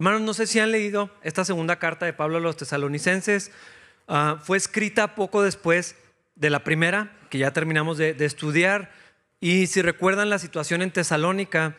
Hermanos, 0.00 0.22
no 0.22 0.32
sé 0.32 0.46
si 0.46 0.58
han 0.58 0.72
leído 0.72 1.10
esta 1.22 1.44
segunda 1.44 1.78
carta 1.78 2.06
de 2.06 2.14
Pablo 2.14 2.38
a 2.38 2.40
los 2.40 2.56
tesalonicenses. 2.56 3.52
Ah, 4.08 4.40
fue 4.42 4.56
escrita 4.56 5.14
poco 5.14 5.42
después 5.42 5.94
de 6.36 6.48
la 6.48 6.64
primera, 6.64 7.18
que 7.28 7.36
ya 7.36 7.50
terminamos 7.50 7.98
de, 7.98 8.16
estudiar. 8.20 8.92
Y 9.40 9.66
si 9.66 9.82
recuerdan 9.82 10.30
la 10.30 10.38
situación 10.38 10.80
en 10.80 10.90
Tesalónica, 10.90 11.76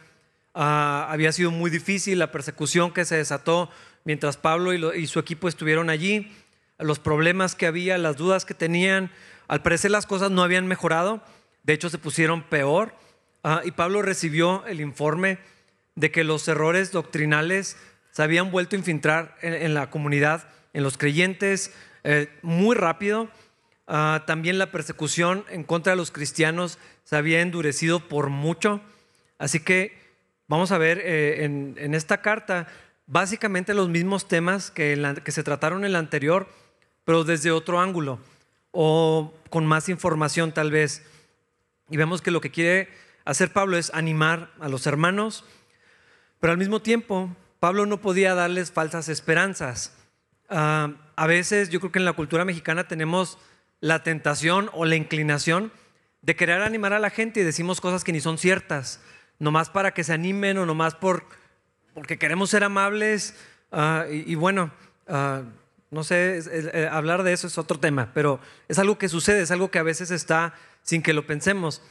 ah, 0.53 1.07
había 1.09 1.31
sido 1.31 1.49
muy 1.49 1.71
difícil 1.71 2.19
la 2.19 2.31
persecución 2.31 2.93
que 2.93 3.05
se 3.05 3.17
desató 3.17 3.71
mientras 4.03 4.37
Pablo 4.37 4.71
y, 4.71 5.07
su 5.07 5.17
equipo 5.17 5.47
estuvieron 5.47 5.89
allí, 5.89 6.31
los 6.77 6.99
problemas 6.99 7.55
que 7.55 7.65
había, 7.65 7.97
las 7.97 8.17
dudas 8.17 8.45
que 8.45 8.53
tenían. 8.53 9.09
Al 9.47 9.63
parecer 9.63 9.89
las 9.89 10.05
cosas 10.05 10.29
no 10.29 10.43
habían 10.43 10.67
mejorado, 10.67 11.23
de 11.63 11.73
hecho 11.73 11.89
se 11.89 11.97
pusieron 11.97 12.43
peor. 12.43 12.93
Ah, 13.43 13.61
y 13.65 13.71
Pablo 13.71 14.03
recibió 14.03 14.63
el 14.67 14.79
informe 14.79 15.39
de 15.95 16.11
que 16.11 16.23
los 16.23 16.47
errores 16.47 16.91
doctrinales 16.91 17.77
se 18.11 18.23
habían 18.23 18.51
vuelto 18.51 18.75
a 18.75 18.79
infiltrar 18.79 19.35
en, 19.41 19.73
la 19.73 19.89
comunidad, 19.89 20.47
en 20.73 20.83
los 20.83 20.97
creyentes, 20.97 21.73
eh, 22.03 22.29
muy 22.41 22.75
rápido. 22.75 23.29
Ah, 23.87 24.23
también 24.27 24.57
la 24.57 24.71
persecución 24.71 25.45
en 25.49 25.63
contra 25.63 25.91
de 25.91 25.97
los 25.97 26.11
cristianos 26.11 26.77
se 27.03 27.15
había 27.15 27.41
endurecido 27.41 28.07
por 28.07 28.29
mucho. 28.29 28.81
Así 29.37 29.59
que 29.59 29.97
vamos 30.47 30.71
a 30.71 30.77
ver 30.77 31.01
eh, 31.03 31.45
en, 31.45 31.95
esta 31.95 32.21
carta 32.21 32.67
básicamente 33.07 33.73
los 33.73 33.89
mismos 33.89 34.27
temas 34.27 34.71
que, 34.71 35.15
que 35.23 35.31
se 35.31 35.43
trataron 35.43 35.85
en 35.85 35.93
la 35.93 35.99
anterior, 35.99 36.47
pero 37.03 37.23
desde 37.23 37.51
otro 37.51 37.79
ángulo 37.79 38.19
o 38.71 39.33
con 39.49 39.65
más 39.65 39.89
información 39.89 40.53
tal 40.53 40.71
vez. 40.71 41.03
Y 41.89 41.97
vemos 41.97 42.21
que 42.21 42.31
lo 42.31 42.41
que 42.41 42.51
quiere 42.51 42.89
hacer 43.25 43.51
Pablo 43.51 43.77
es 43.77 43.93
animar 43.93 44.51
a 44.59 44.69
los 44.69 44.87
hermanos, 44.87 45.43
pero 46.39 46.51
al 46.51 46.57
mismo 46.57 46.81
tiempo 46.81 47.35
Pablo 47.61 47.85
no 47.85 48.01
podía 48.01 48.33
darles 48.33 48.71
falsas 48.71 49.07
esperanzas. 49.07 49.93
Ah, 50.49 50.93
a 51.15 51.27
veces 51.27 51.69
yo 51.69 51.79
creo 51.79 51.91
que 51.91 51.99
en 51.99 52.05
la 52.05 52.13
cultura 52.13 52.43
mexicana 52.43 52.87
tenemos 52.87 53.37
la 53.81 54.01
tentación 54.01 54.71
o 54.73 54.85
la 54.85 54.95
inclinación 54.95 55.71
de 56.23 56.35
querer 56.35 56.63
animar 56.63 56.93
a 56.93 56.97
la 56.97 57.11
gente 57.11 57.39
y 57.39 57.43
decimos 57.43 57.79
cosas 57.79 58.03
que 58.03 58.13
ni 58.13 58.19
son 58.19 58.39
ciertas, 58.39 58.99
nomás 59.37 59.69
para 59.69 59.93
que 59.93 60.03
se 60.03 60.11
animen 60.11 60.57
o 60.57 60.65
nomás 60.65 60.95
por, 60.95 61.23
porque 61.93 62.17
queremos 62.17 62.49
ser 62.49 62.63
amables. 62.63 63.35
Ah, 63.71 64.05
y, 64.09 64.33
bueno, 64.33 64.71
ah, 65.07 65.43
no 65.91 66.03
sé, 66.03 66.39
eh, 66.43 66.89
hablar 66.91 67.21
de 67.21 67.31
eso 67.31 67.45
es 67.45 67.59
otro 67.59 67.79
tema, 67.79 68.09
pero 68.15 68.39
es 68.69 68.79
algo 68.79 68.97
que 68.97 69.07
sucede, 69.07 69.43
es 69.43 69.51
algo 69.51 69.69
que 69.69 69.77
a 69.77 69.83
veces 69.83 70.09
está 70.09 70.55
sin 70.81 71.03
que 71.03 71.13
lo 71.13 71.27
pensemos. 71.27 71.83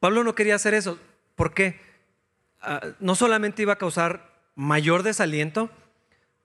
Pablo 0.00 0.22
no 0.22 0.34
quería 0.34 0.56
hacer 0.56 0.74
eso. 0.74 0.98
¿Por 1.34 1.54
qué? 1.54 1.80
no 2.98 3.14
solamente 3.14 3.60
iba 3.60 3.74
a 3.74 3.78
causar 3.78 4.33
mayor 4.54 5.02
desaliento 5.02 5.70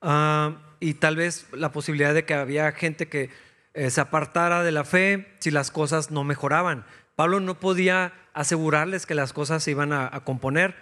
ah, 0.02 0.58
y 0.80 0.96
tal 0.96 1.16
vez 1.16 1.48
la 1.52 1.72
posibilidad 1.72 2.14
de 2.14 2.26
que 2.26 2.34
había 2.34 2.72
gente 2.72 3.08
que 3.08 3.30
eh, 3.74 3.90
se 3.90 4.02
apartara 4.02 4.64
de 4.64 4.72
la 4.72 4.84
fe 4.84 5.36
si 5.40 5.52
las 5.52 5.72
cosas 5.72 6.12
no 6.12 6.24
mejoraban. 6.24 6.86
Pablo 7.16 7.40
no 7.40 7.60
podía 7.60 8.14
asegurarles 8.34 9.06
que 9.06 9.16
las 9.16 9.34
cosas 9.34 9.64
se 9.64 9.72
iban 9.72 9.92
a, 9.94 10.10
componer. 10.24 10.76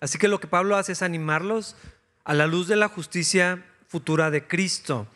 Así 0.00 0.18
que 0.18 0.28
lo 0.28 0.40
que 0.40 0.46
Pablo 0.46 0.76
hace 0.76 0.92
es 0.92 1.02
animarlos 1.02 1.76
a 2.24 2.34
la 2.34 2.46
luz 2.46 2.66
de 2.66 2.76
la 2.76 2.88
justicia 2.88 3.64
futura 3.88 4.30
de 4.30 4.46
Cristo. 4.46 5.06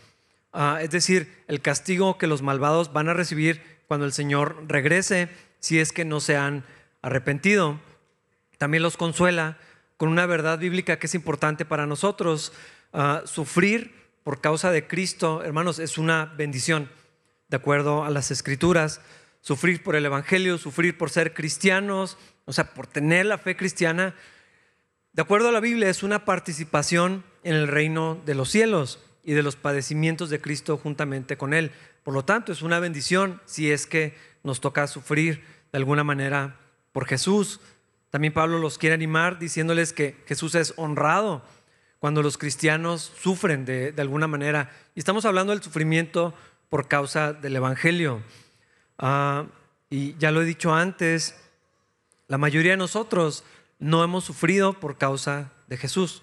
Ah, 0.52 0.78
es 0.82 0.90
decir, 0.90 1.44
el 1.48 1.60
castigo 1.62 2.18
que 2.18 2.26
los 2.26 2.42
malvados 2.42 2.92
van 2.92 3.08
a 3.08 3.14
recibir 3.14 3.62
cuando 3.88 4.06
el 4.06 4.12
Señor 4.12 4.64
regrese 4.68 5.28
si 5.60 5.80
es 5.80 5.92
que 5.92 6.04
no 6.04 6.20
se 6.20 6.36
han 6.36 6.64
arrepentido. 7.02 7.80
También 8.58 8.82
los 8.82 8.96
consuela 8.96 9.58
con 9.96 10.08
una 10.08 10.26
verdad 10.26 10.58
bíblica 10.58 10.98
que 10.98 11.06
es 11.06 11.14
importante 11.14 11.64
para 11.64 11.86
nosotros. 11.86 12.52
Ah, 12.92 13.22
sufrir 13.24 13.94
por 14.22 14.40
causa 14.40 14.70
de 14.70 14.86
Cristo, 14.86 15.42
hermanos, 15.42 15.78
es 15.78 15.98
una 15.98 16.26
bendición, 16.36 16.90
de 17.48 17.56
acuerdo 17.56 18.04
a 18.04 18.10
las 18.10 18.30
escrituras. 18.30 19.00
Sufrir 19.40 19.82
por 19.82 19.94
el 19.94 20.04
Evangelio, 20.04 20.58
sufrir 20.58 20.98
por 20.98 21.10
ser 21.10 21.32
cristianos, 21.32 22.18
o 22.44 22.52
sea, 22.52 22.74
por 22.74 22.86
tener 22.86 23.26
la 23.26 23.38
fe 23.38 23.56
cristiana, 23.56 24.14
de 25.16 25.22
acuerdo 25.22 25.48
a 25.48 25.52
la 25.52 25.60
Biblia, 25.60 25.88
es 25.88 26.02
una 26.02 26.26
participación 26.26 27.24
en 27.42 27.54
el 27.54 27.68
reino 27.68 28.20
de 28.26 28.34
los 28.34 28.50
cielos 28.50 28.98
y 29.24 29.32
de 29.32 29.42
los 29.42 29.56
padecimientos 29.56 30.28
de 30.28 30.42
Cristo 30.42 30.76
juntamente 30.76 31.38
con 31.38 31.54
Él. 31.54 31.70
Por 32.02 32.12
lo 32.12 32.26
tanto, 32.26 32.52
es 32.52 32.60
una 32.60 32.80
bendición 32.80 33.40
si 33.46 33.70
es 33.72 33.86
que 33.86 34.14
nos 34.42 34.60
toca 34.60 34.86
sufrir 34.86 35.42
de 35.72 35.78
alguna 35.78 36.04
manera 36.04 36.56
por 36.92 37.06
Jesús. 37.06 37.60
También 38.16 38.32
Pablo 38.32 38.58
los 38.58 38.78
quiere 38.78 38.94
animar 38.94 39.38
diciéndoles 39.38 39.92
que 39.92 40.16
Jesús 40.26 40.54
es 40.54 40.72
honrado 40.78 41.42
cuando 41.98 42.22
los 42.22 42.38
cristianos 42.38 43.12
sufren 43.20 43.66
de, 43.66 43.92
alguna 43.98 44.26
manera. 44.26 44.74
Y 44.94 45.00
estamos 45.00 45.26
hablando 45.26 45.52
del 45.52 45.62
sufrimiento 45.62 46.32
por 46.70 46.88
causa 46.88 47.34
del 47.34 47.56
Evangelio. 47.56 48.22
Ah, 48.98 49.44
y 49.90 50.16
ya 50.16 50.30
lo 50.30 50.40
he 50.40 50.46
dicho 50.46 50.74
antes, 50.74 51.36
la 52.26 52.38
mayoría 52.38 52.70
de 52.70 52.78
nosotros 52.78 53.44
no 53.78 54.02
hemos 54.02 54.24
sufrido 54.24 54.80
por 54.80 54.96
causa 54.96 55.52
de 55.66 55.76
Jesús. 55.76 56.22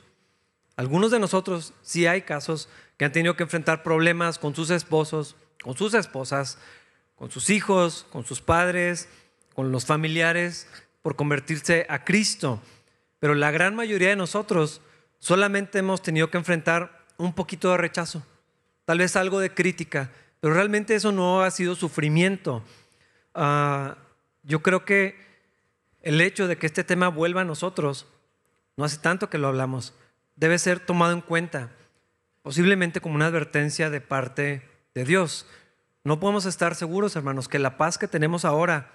Algunos 0.76 1.12
de 1.12 1.20
nosotros 1.20 1.76
sí 1.84 2.08
hay 2.08 2.24
casos 2.24 2.70
que 2.98 3.06
han 3.06 3.12
tenido 3.12 3.36
que 3.36 3.44
enfrentar 3.44 3.84
problemas 3.84 4.40
con 4.40 4.56
sus 4.56 4.72
esposos, 4.72 5.36
con 5.62 5.78
sus 5.78 5.94
esposas, 5.94 6.58
con 7.14 7.30
sus 7.30 7.52
hijos, 7.52 8.08
con 8.12 8.26
sus 8.26 8.42
padres, 8.42 9.10
con 9.54 9.72
los 9.72 9.86
familiares, 9.86 10.68
por 11.04 11.16
convertirse 11.16 11.86
a 11.88 12.04
Cristo. 12.04 12.60
Pero 13.20 13.36
la 13.36 13.52
gran 13.52 13.76
mayoría 13.76 14.10
de 14.10 14.16
nosotros 14.16 14.82
solamente 15.20 15.78
hemos 15.78 16.02
tenido 16.02 16.32
que 16.32 16.40
enfrentar 16.40 17.06
un 17.18 17.34
poquito 17.34 17.70
de 17.70 17.78
rechazo, 17.78 18.26
tal 18.86 18.98
vez 18.98 19.16
algo 19.16 19.40
de 19.40 19.54
crítica, 19.54 20.10
pero 20.40 20.56
realmente 20.56 20.96
eso 20.96 21.12
no 21.12 21.44
ha 21.44 21.52
sido 21.52 21.76
sufrimiento. 21.76 22.64
Ah, 23.36 23.98
yo 24.42 24.62
creo 24.62 24.84
que 24.84 25.16
el 26.02 26.20
hecho 26.20 26.48
de 26.48 26.58
que 26.58 26.66
este 26.66 26.84
tema 26.84 27.08
vuelva 27.08 27.42
a 27.42 27.46
nosotros, 27.46 28.08
no 28.76 28.84
hace 28.84 28.98
tanto 28.98 29.30
que 29.30 29.38
lo 29.38 29.48
hablamos, 29.48 29.94
debe 30.36 30.58
ser 30.60 30.80
tomado 30.80 31.14
en 31.14 31.22
cuenta, 31.22 31.70
posiblemente 32.42 33.00
como 33.00 33.16
una 33.16 33.28
advertencia 33.28 33.90
de 33.90 34.02
parte 34.02 34.68
de 34.94 35.06
Dios. 35.06 35.48
No 36.04 36.20
podemos 36.20 36.46
estar 36.46 36.76
seguros, 36.76 37.16
hermanos, 37.16 37.48
que 37.48 37.60
la 37.60 37.78
paz 37.78 37.98
que 37.98 38.10
tenemos 38.10 38.44
ahora 38.44 38.92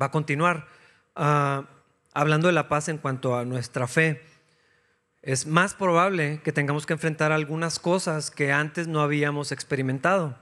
va 0.00 0.06
a 0.06 0.10
continuar. 0.10 0.66
Ah, 1.14 1.64
hablando 2.12 2.48
de 2.48 2.52
la 2.52 2.68
paz 2.68 2.88
en 2.88 2.98
cuanto 2.98 3.36
a 3.36 3.44
nuestra 3.44 3.86
fe, 3.86 4.22
es 5.22 5.46
más 5.46 5.74
probable 5.74 6.40
que 6.44 6.52
tengamos 6.52 6.86
que 6.86 6.92
enfrentar 6.92 7.32
algunas 7.32 7.78
cosas 7.78 8.30
que 8.30 8.52
antes 8.52 8.88
no 8.88 9.00
habíamos 9.00 9.52
experimentado. 9.52 10.36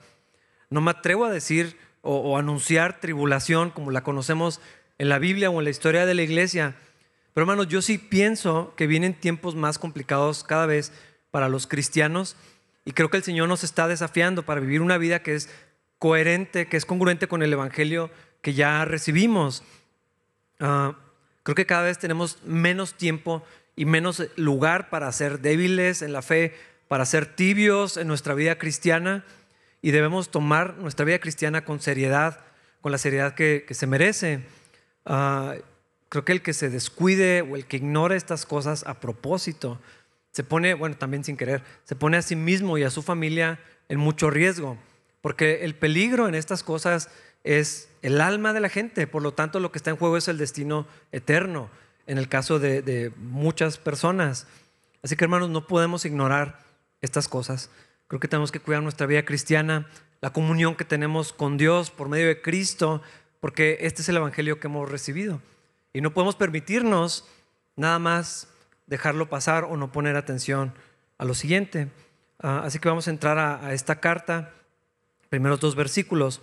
No 0.70 0.80
me 0.80 0.90
atrevo 0.90 1.24
a 1.24 1.30
decir 1.30 1.76
o, 2.00 2.36
anunciar 2.36 2.98
tribulación 2.98 3.70
como 3.70 3.90
la 3.90 4.02
conocemos 4.02 4.60
en 4.98 5.08
la 5.08 5.18
Biblia 5.18 5.50
o 5.50 5.60
en 5.60 5.64
la 5.64 5.70
historia 5.70 6.04
de 6.04 6.14
la 6.14 6.22
iglesia, 6.22 6.74
pero 7.32 7.44
hermanos, 7.44 7.68
yo 7.68 7.80
sí 7.80 7.96
pienso 7.96 8.74
que 8.76 8.86
vienen 8.86 9.14
tiempos 9.14 9.54
más 9.54 9.78
complicados 9.78 10.44
cada 10.44 10.66
vez 10.66 10.92
para 11.30 11.48
los 11.48 11.66
cristianos 11.66 12.36
y 12.84 12.92
creo 12.92 13.08
que 13.08 13.16
el 13.16 13.22
Señor 13.22 13.48
nos 13.48 13.64
está 13.64 13.88
desafiando 13.88 14.42
para 14.42 14.60
vivir 14.60 14.82
una 14.82 14.98
vida 14.98 15.22
que 15.22 15.34
es 15.34 15.48
coherente, 15.98 16.66
que 16.66 16.76
es 16.76 16.84
congruente 16.84 17.28
con 17.28 17.42
el 17.42 17.52
Evangelio 17.52 18.10
que 18.42 18.54
ya 18.54 18.84
recibimos. 18.84 19.62
Ah, 20.64 20.94
creo 21.42 21.56
que 21.56 21.66
cada 21.66 21.82
vez 21.82 21.98
tenemos 21.98 22.38
menos 22.44 22.94
tiempo 22.94 23.42
y 23.74 23.84
menos 23.84 24.22
lugar 24.36 24.90
para 24.90 25.10
ser 25.10 25.40
débiles 25.40 26.02
en 26.02 26.12
la 26.12 26.22
fe, 26.22 26.54
para 26.86 27.04
ser 27.04 27.26
tibios 27.26 27.96
en 27.96 28.06
nuestra 28.06 28.34
vida 28.34 28.58
cristiana 28.58 29.24
y 29.82 29.90
debemos 29.90 30.30
tomar 30.30 30.78
nuestra 30.78 31.04
vida 31.04 31.18
cristiana 31.18 31.64
con 31.64 31.80
seriedad, 31.80 32.38
con 32.80 32.92
la 32.92 32.98
seriedad 32.98 33.34
que, 33.34 33.66
se 33.68 33.86
merece. 33.88 34.44
Ah, 35.04 35.56
creo 36.08 36.24
que 36.24 36.30
el 36.30 36.42
que 36.42 36.52
se 36.52 36.70
descuide 36.70 37.42
o 37.42 37.56
el 37.56 37.66
que 37.66 37.78
ignore 37.78 38.14
estas 38.14 38.46
cosas 38.46 38.84
a 38.86 39.00
propósito, 39.00 39.80
se 40.30 40.44
pone, 40.44 40.74
bueno, 40.74 40.96
también 40.96 41.24
sin 41.24 41.36
querer, 41.36 41.64
se 41.82 41.96
pone 41.96 42.18
a 42.18 42.22
sí 42.22 42.36
mismo 42.36 42.78
y 42.78 42.84
a 42.84 42.90
su 42.90 43.02
familia 43.02 43.58
en 43.88 43.98
mucho 43.98 44.30
riesgo, 44.30 44.78
porque 45.22 45.64
el 45.64 45.74
peligro 45.74 46.28
en 46.28 46.36
estas 46.36 46.62
cosas 46.62 47.10
es 47.44 47.88
el 48.02 48.20
alma 48.20 48.52
de 48.52 48.60
la 48.60 48.68
gente, 48.68 49.06
por 49.06 49.22
lo 49.22 49.32
tanto 49.32 49.60
lo 49.60 49.72
que 49.72 49.78
está 49.78 49.90
en 49.90 49.96
juego 49.96 50.16
es 50.16 50.28
el 50.28 50.38
destino 50.38 50.86
eterno, 51.12 51.70
en 52.06 52.18
el 52.18 52.28
caso 52.28 52.58
de, 52.58 53.12
muchas 53.16 53.78
personas. 53.78 54.46
Así 55.02 55.16
que 55.16 55.24
hermanos, 55.24 55.50
no 55.50 55.66
podemos 55.66 56.04
ignorar 56.04 56.60
estas 57.00 57.28
cosas. 57.28 57.70
Creo 58.08 58.20
que 58.20 58.28
tenemos 58.28 58.52
que 58.52 58.60
cuidar 58.60 58.82
nuestra 58.82 59.06
vida 59.06 59.24
cristiana, 59.24 59.88
la 60.20 60.32
comunión 60.32 60.76
que 60.76 60.84
tenemos 60.84 61.32
con 61.32 61.56
Dios 61.56 61.90
por 61.90 62.08
medio 62.08 62.26
de 62.26 62.40
Cristo, 62.40 63.02
porque 63.40 63.78
este 63.80 64.02
es 64.02 64.08
el 64.08 64.16
Evangelio 64.16 64.60
que 64.60 64.68
hemos 64.68 64.90
recibido. 64.90 65.40
Y 65.92 66.00
no 66.00 66.12
podemos 66.12 66.36
permitirnos 66.36 67.26
nada 67.76 67.98
más 67.98 68.48
dejarlo 68.86 69.28
pasar 69.28 69.64
o 69.64 69.76
no 69.76 69.90
poner 69.90 70.16
atención 70.16 70.74
a 71.18 71.24
lo 71.24 71.34
siguiente. 71.34 71.88
Ah, 72.40 72.62
así 72.64 72.78
que 72.78 72.88
vamos 72.88 73.08
a 73.08 73.10
entrar 73.10 73.38
a, 73.38 73.64
a 73.64 73.72
esta 73.72 74.00
carta, 74.00 74.52
primeros 75.28 75.60
dos 75.60 75.74
versículos. 75.74 76.40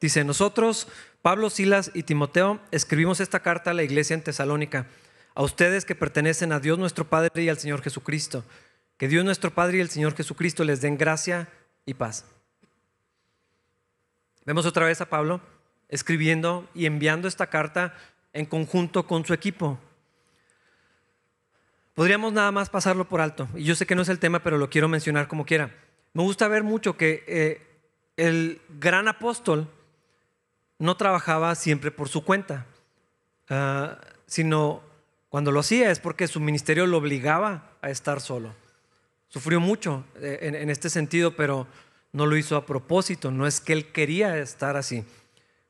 Dice, 0.00 0.24
nosotros, 0.24 0.88
Pablo, 1.22 1.50
Silas 1.50 1.90
y 1.94 2.02
Timoteo, 2.02 2.60
escribimos 2.70 3.20
esta 3.20 3.40
carta 3.40 3.70
a 3.70 3.74
la 3.74 3.82
iglesia 3.82 4.14
en 4.14 4.22
Tesalónica, 4.22 4.86
a 5.34 5.42
ustedes 5.42 5.84
que 5.84 5.94
pertenecen 5.94 6.52
a 6.52 6.60
Dios 6.60 6.78
nuestro 6.78 7.08
Padre 7.08 7.42
y 7.42 7.48
al 7.48 7.58
Señor 7.58 7.82
Jesucristo. 7.82 8.44
Que 8.98 9.08
Dios 9.08 9.24
nuestro 9.24 9.50
Padre 9.50 9.78
y 9.78 9.80
el 9.80 9.90
Señor 9.90 10.14
Jesucristo 10.14 10.64
les 10.64 10.80
den 10.80 10.96
gracia 10.96 11.48
y 11.84 11.94
paz. 11.94 12.24
Vemos 14.44 14.64
otra 14.64 14.86
vez 14.86 15.00
a 15.00 15.08
Pablo 15.08 15.40
escribiendo 15.88 16.68
y 16.74 16.86
enviando 16.86 17.28
esta 17.28 17.48
carta 17.48 17.94
en 18.32 18.46
conjunto 18.46 19.06
con 19.06 19.24
su 19.24 19.34
equipo. 19.34 19.78
Podríamos 21.94 22.32
nada 22.32 22.52
más 22.52 22.68
pasarlo 22.68 23.08
por 23.08 23.20
alto, 23.20 23.48
y 23.54 23.64
yo 23.64 23.74
sé 23.74 23.86
que 23.86 23.94
no 23.94 24.02
es 24.02 24.08
el 24.08 24.18
tema, 24.18 24.42
pero 24.42 24.58
lo 24.58 24.68
quiero 24.68 24.88
mencionar 24.88 25.28
como 25.28 25.46
quiera. 25.46 25.74
Me 26.12 26.22
gusta 26.22 26.48
ver 26.48 26.62
mucho 26.62 26.96
que 26.96 27.24
eh, 27.26 27.66
el 28.16 28.60
gran 28.78 29.08
apóstol 29.08 29.70
no 30.78 30.96
trabajaba 30.96 31.54
siempre 31.54 31.90
por 31.90 32.08
su 32.08 32.24
cuenta, 32.24 32.66
ah, 33.48 33.98
sino 34.26 34.82
cuando 35.28 35.52
lo 35.52 35.60
hacía 35.60 35.90
es 35.90 35.98
porque 35.98 36.28
su 36.28 36.40
ministerio 36.40 36.86
lo 36.86 36.98
obligaba 36.98 37.70
a 37.82 37.90
estar 37.90 38.20
solo. 38.20 38.54
Sufrió 39.28 39.60
mucho 39.60 40.04
eh, 40.16 40.38
en, 40.42 40.70
este 40.70 40.88
sentido, 40.88 41.34
pero 41.34 41.66
no 42.12 42.26
lo 42.26 42.36
hizo 42.36 42.56
a 42.56 42.64
propósito, 42.64 43.30
no 43.30 43.46
es 43.46 43.60
que 43.60 43.72
él 43.72 43.92
quería 43.92 44.38
estar 44.38 44.76
así. 44.76 45.04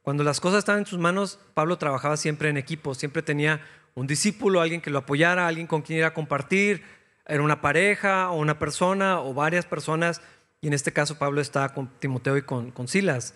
Cuando 0.03 0.23
las 0.23 0.41
cosas 0.41 0.61
estaban 0.61 0.83
en 0.83 0.87
sus 0.87 0.99
manos, 0.99 1.41
Pablo 1.55 1.79
trabajaba 1.79 2.17
siempre 2.17 2.49
en 2.49 2.59
equipo, 2.59 2.95
siempre 2.95 3.23
tenía 3.23 3.61
un 3.95 4.07
discípulo, 4.07 4.61
alguien 4.61 4.81
que 4.81 4.91
lo 4.91 4.99
apoyara, 4.99 5.49
alguien 5.49 5.67
con 5.67 5.83
quien 5.83 6.01
ir 6.01 6.05
a 6.05 6.15
compartir, 6.15 6.85
era 7.27 7.43
una 7.43 7.61
pareja 7.61 8.31
o 8.31 8.37
una 8.37 8.59
persona 8.59 9.21
o 9.21 9.35
varias 9.35 9.65
personas, 9.67 10.21
y 10.61 10.69
en 10.69 10.75
este 10.75 10.93
caso 10.93 11.19
Pablo 11.19 11.41
estaba 11.41 11.71
con 11.71 11.89
Timoteo 11.99 12.37
y 12.37 12.43
con, 12.43 12.71
con 12.71 12.87
Silas. 12.87 13.35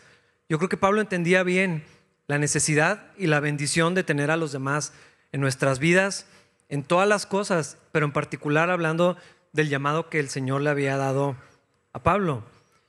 Yo 0.50 0.58
creo 0.58 0.68
que 0.68 0.76
Pablo 0.76 1.00
entendía 1.00 1.44
bien 1.44 1.84
la 2.26 2.36
necesidad 2.36 3.12
y 3.16 3.28
la 3.28 3.38
bendición 3.38 3.94
de 3.94 4.02
tener 4.02 4.32
a 4.32 4.36
los 4.36 4.50
demás 4.50 4.92
en 5.30 5.40
nuestras 5.40 5.78
vidas, 5.78 6.26
en 6.68 6.82
todas 6.82 7.08
las 7.08 7.24
cosas, 7.24 7.78
pero 7.92 8.04
en 8.04 8.10
particular 8.10 8.68
hablando 8.68 9.16
del 9.52 9.68
llamado 9.68 10.10
que 10.10 10.18
el 10.18 10.28
Señor 10.28 10.62
le 10.62 10.70
había 10.70 10.96
dado 10.96 11.36
a 11.92 12.02
Pablo. 12.02 12.42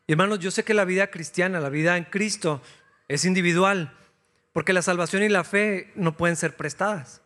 Y 0.08 0.13
hermanos, 0.13 0.40
yo 0.40 0.50
sé 0.50 0.63
que 0.63 0.74
la 0.74 0.86
vida 0.86 1.12
cristiana, 1.12 1.60
la 1.60 1.69
vida 1.69 1.98
en 1.98 2.06
Cristo, 2.06 2.63
es 3.08 3.25
individual, 3.25 3.96
porque 4.54 4.74
la 4.74 4.81
salvación 4.81 5.22
y 5.22 5.30
la 5.30 5.44
fe 5.44 5.92
no 5.94 6.18
pueden 6.18 6.38
ser 6.38 6.56
prestadas, 6.56 7.22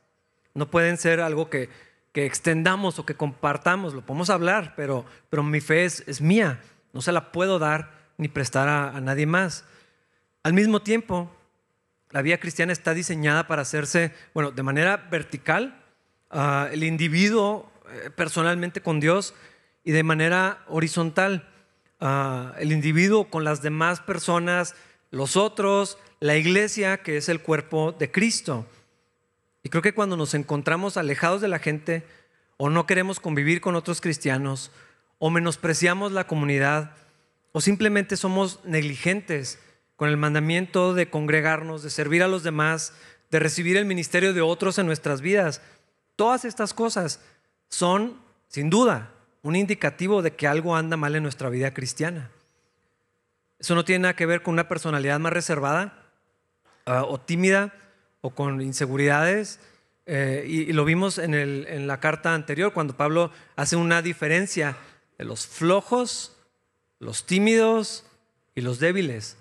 no 0.53 0.69
pueden 0.69 0.97
ser 0.97 1.21
algo 1.21 1.49
que, 1.49 1.69
que 2.11 2.25
extendamos 2.25 2.99
o 2.99 3.05
que 3.05 3.15
compartamos, 3.15 3.93
lo 3.93 4.05
podemos 4.05 4.29
hablar, 4.29 4.73
pero, 4.75 5.05
pero 5.29 5.43
mi 5.43 5.61
fe 5.61 5.85
es, 5.85 6.03
es 6.07 6.19
mía, 6.19 6.59
no 6.91 7.01
se 7.01 7.13
la 7.13 7.31
puedo 7.31 7.57
dar 7.57 7.93
ni 8.17 8.27
prestar 8.27 8.67
a 8.67 8.99
nadie 8.99 9.27
más. 9.27 9.63
Al 10.45 10.53
mismo 10.53 10.79
tiempo, 10.83 11.27
la 12.11 12.21
vida 12.21 12.37
cristiana 12.37 12.71
está 12.71 12.93
diseñada 12.93 13.47
para 13.47 13.63
hacerse, 13.63 14.11
bueno, 14.35 14.51
de 14.51 14.61
manera 14.61 14.95
vertical, 15.09 15.83
ah, 16.29 16.69
el 16.71 16.83
individuo 16.83 17.71
eh, 17.89 18.11
personalmente 18.15 18.79
con 18.79 18.99
Dios 18.99 19.33
y 19.83 19.91
de 19.91 20.03
manera 20.03 20.63
horizontal, 20.67 21.49
ah, 21.99 22.53
el 22.59 22.71
individuo 22.71 23.31
con 23.31 23.43
las 23.43 23.63
demás 23.63 24.01
personas, 24.01 24.75
los 25.09 25.35
otros, 25.35 25.97
la 26.19 26.37
iglesia 26.37 26.97
que 26.97 27.17
es 27.17 27.27
el 27.27 27.41
cuerpo 27.41 27.91
de 27.93 28.11
Cristo. 28.11 28.67
Y 29.63 29.69
creo 29.69 29.81
que 29.81 29.95
cuando 29.95 30.15
nos 30.15 30.35
encontramos 30.35 30.95
alejados 30.95 31.41
de 31.41 31.47
la 31.47 31.57
gente 31.57 32.05
o 32.57 32.69
no 32.69 32.85
queremos 32.85 33.19
convivir 33.19 33.61
con 33.61 33.75
otros 33.75 33.99
cristianos 33.99 34.69
o 35.17 35.31
menospreciamos 35.31 36.11
la 36.11 36.27
comunidad 36.27 36.91
o 37.51 37.61
simplemente 37.61 38.15
somos 38.15 38.59
negligentes 38.63 39.57
con 39.95 40.09
el 40.09 40.17
mandamiento 40.17 40.93
de 40.93 41.09
congregarnos, 41.09 41.83
de 41.83 41.89
servir 41.89 42.23
a 42.23 42.27
los 42.27 42.43
demás, 42.43 42.93
de 43.31 43.39
recibir 43.39 43.77
el 43.77 43.85
ministerio 43.85 44.33
de 44.33 44.41
otros 44.41 44.77
en 44.77 44.85
nuestras 44.85 45.21
vidas. 45.21 45.61
Todas 46.15 46.45
estas 46.45 46.73
cosas 46.73 47.21
son, 47.69 48.19
sin 48.47 48.69
duda, 48.69 49.11
un 49.41 49.55
indicativo 49.55 50.21
de 50.21 50.31
que 50.35 50.47
algo 50.47 50.75
anda 50.75 50.97
mal 50.97 51.15
en 51.15 51.23
nuestra 51.23 51.49
vida 51.49 51.73
cristiana. 51.73 52.31
Eso 53.59 53.75
no 53.75 53.85
tiene 53.85 54.03
nada 54.03 54.15
que 54.15 54.25
ver 54.25 54.43
con 54.43 54.53
una 54.53 54.67
personalidad 54.67 55.19
más 55.19 55.33
reservada 55.33 55.97
ah, 56.85 57.03
o 57.03 57.19
tímida 57.19 57.73
o 58.21 58.31
con 58.31 58.61
inseguridades. 58.61 59.59
Eh, 60.07 60.45
y, 60.47 60.73
lo 60.73 60.85
vimos 60.85 61.17
en, 61.17 61.33
en 61.33 61.87
la 61.87 61.99
carta 61.99 62.33
anterior, 62.33 62.73
cuando 62.73 62.97
Pablo 62.97 63.31
hace 63.55 63.75
una 63.75 64.01
diferencia 64.01 64.77
de 65.17 65.25
los 65.25 65.47
flojos, 65.47 66.37
los 66.99 67.25
tímidos 67.25 68.05
y 68.55 68.61
los 68.61 68.79
débiles. 68.79 69.37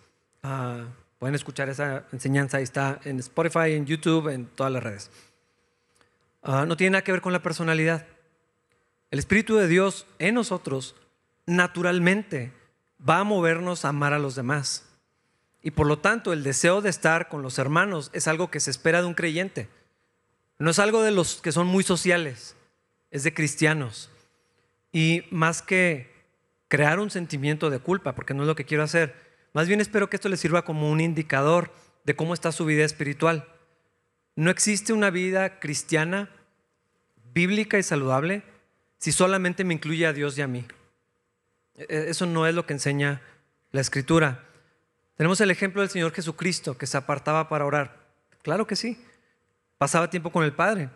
Ah, 0.46 0.84
pueden 1.18 1.34
escuchar 1.34 1.70
esa 1.70 2.04
enseñanza, 2.12 2.58
ahí 2.58 2.64
está 2.64 3.00
en 3.04 3.18
Spotify, 3.18 3.72
en 3.72 3.86
YouTube, 3.86 4.28
en 4.28 4.44
todas 4.44 4.70
las 4.70 4.82
redes. 4.82 5.10
Ah, 6.42 6.66
no 6.66 6.76
tiene 6.76 6.90
nada 6.90 7.02
que 7.02 7.12
ver 7.12 7.22
con 7.22 7.32
la 7.32 7.42
personalidad. 7.42 8.06
El 9.10 9.18
Espíritu 9.18 9.56
de 9.56 9.66
Dios 9.66 10.06
en 10.18 10.34
nosotros 10.34 10.96
naturalmente 11.46 12.52
va 13.00 13.20
a 13.20 13.24
movernos 13.24 13.86
a 13.86 13.88
amar 13.88 14.12
a 14.12 14.18
los 14.18 14.34
demás. 14.34 14.86
Y 15.62 15.70
por 15.70 15.86
lo 15.86 15.98
tanto, 15.98 16.34
el 16.34 16.42
deseo 16.42 16.82
de 16.82 16.90
estar 16.90 17.30
con 17.30 17.40
los 17.40 17.58
hermanos 17.58 18.10
es 18.12 18.28
algo 18.28 18.50
que 18.50 18.60
se 18.60 18.70
espera 18.70 19.00
de 19.00 19.06
un 19.06 19.14
creyente. 19.14 19.70
No 20.58 20.70
es 20.70 20.78
algo 20.78 21.02
de 21.02 21.10
los 21.10 21.40
que 21.40 21.52
son 21.52 21.66
muy 21.66 21.84
sociales, 21.84 22.54
es 23.10 23.24
de 23.24 23.32
cristianos. 23.32 24.10
Y 24.92 25.22
más 25.30 25.62
que 25.62 26.12
crear 26.68 26.98
un 27.00 27.08
sentimiento 27.08 27.70
de 27.70 27.78
culpa, 27.78 28.14
porque 28.14 28.34
no 28.34 28.42
es 28.42 28.46
lo 28.46 28.56
que 28.56 28.66
quiero 28.66 28.82
hacer, 28.82 29.24
más 29.54 29.68
bien 29.68 29.80
espero 29.80 30.10
que 30.10 30.16
esto 30.16 30.28
le 30.28 30.36
sirva 30.36 30.64
como 30.64 30.90
un 30.90 31.00
indicador 31.00 31.72
de 32.04 32.14
cómo 32.14 32.34
está 32.34 32.52
su 32.52 32.66
vida 32.66 32.84
espiritual. 32.84 33.48
No 34.36 34.50
existe 34.50 34.92
una 34.92 35.10
vida 35.10 35.60
cristiana, 35.60 36.28
bíblica 37.32 37.78
y 37.78 37.84
saludable 37.84 38.42
si 38.98 39.12
solamente 39.12 39.64
me 39.64 39.74
incluye 39.74 40.06
a 40.06 40.12
Dios 40.12 40.36
y 40.36 40.42
a 40.42 40.48
mí. 40.48 40.66
E-, 41.76 41.86
e-, 41.88 42.10
eso 42.10 42.26
no 42.26 42.46
es 42.46 42.54
lo 42.54 42.66
que 42.66 42.72
enseña 42.72 43.22
la 43.70 43.80
escritura. 43.80 44.44
Tenemos 45.16 45.40
el 45.40 45.52
ejemplo 45.52 45.82
del 45.82 45.90
Señor 45.90 46.12
Jesucristo 46.12 46.76
que 46.76 46.86
se 46.86 46.96
apartaba 46.96 47.48
para 47.48 47.64
orar. 47.64 47.96
Claro 48.42 48.66
que 48.66 48.74
sí. 48.74 49.00
Pasaba 49.78 50.10
tiempo 50.10 50.32
con 50.32 50.42
el 50.42 50.52
Padre. 50.52 50.90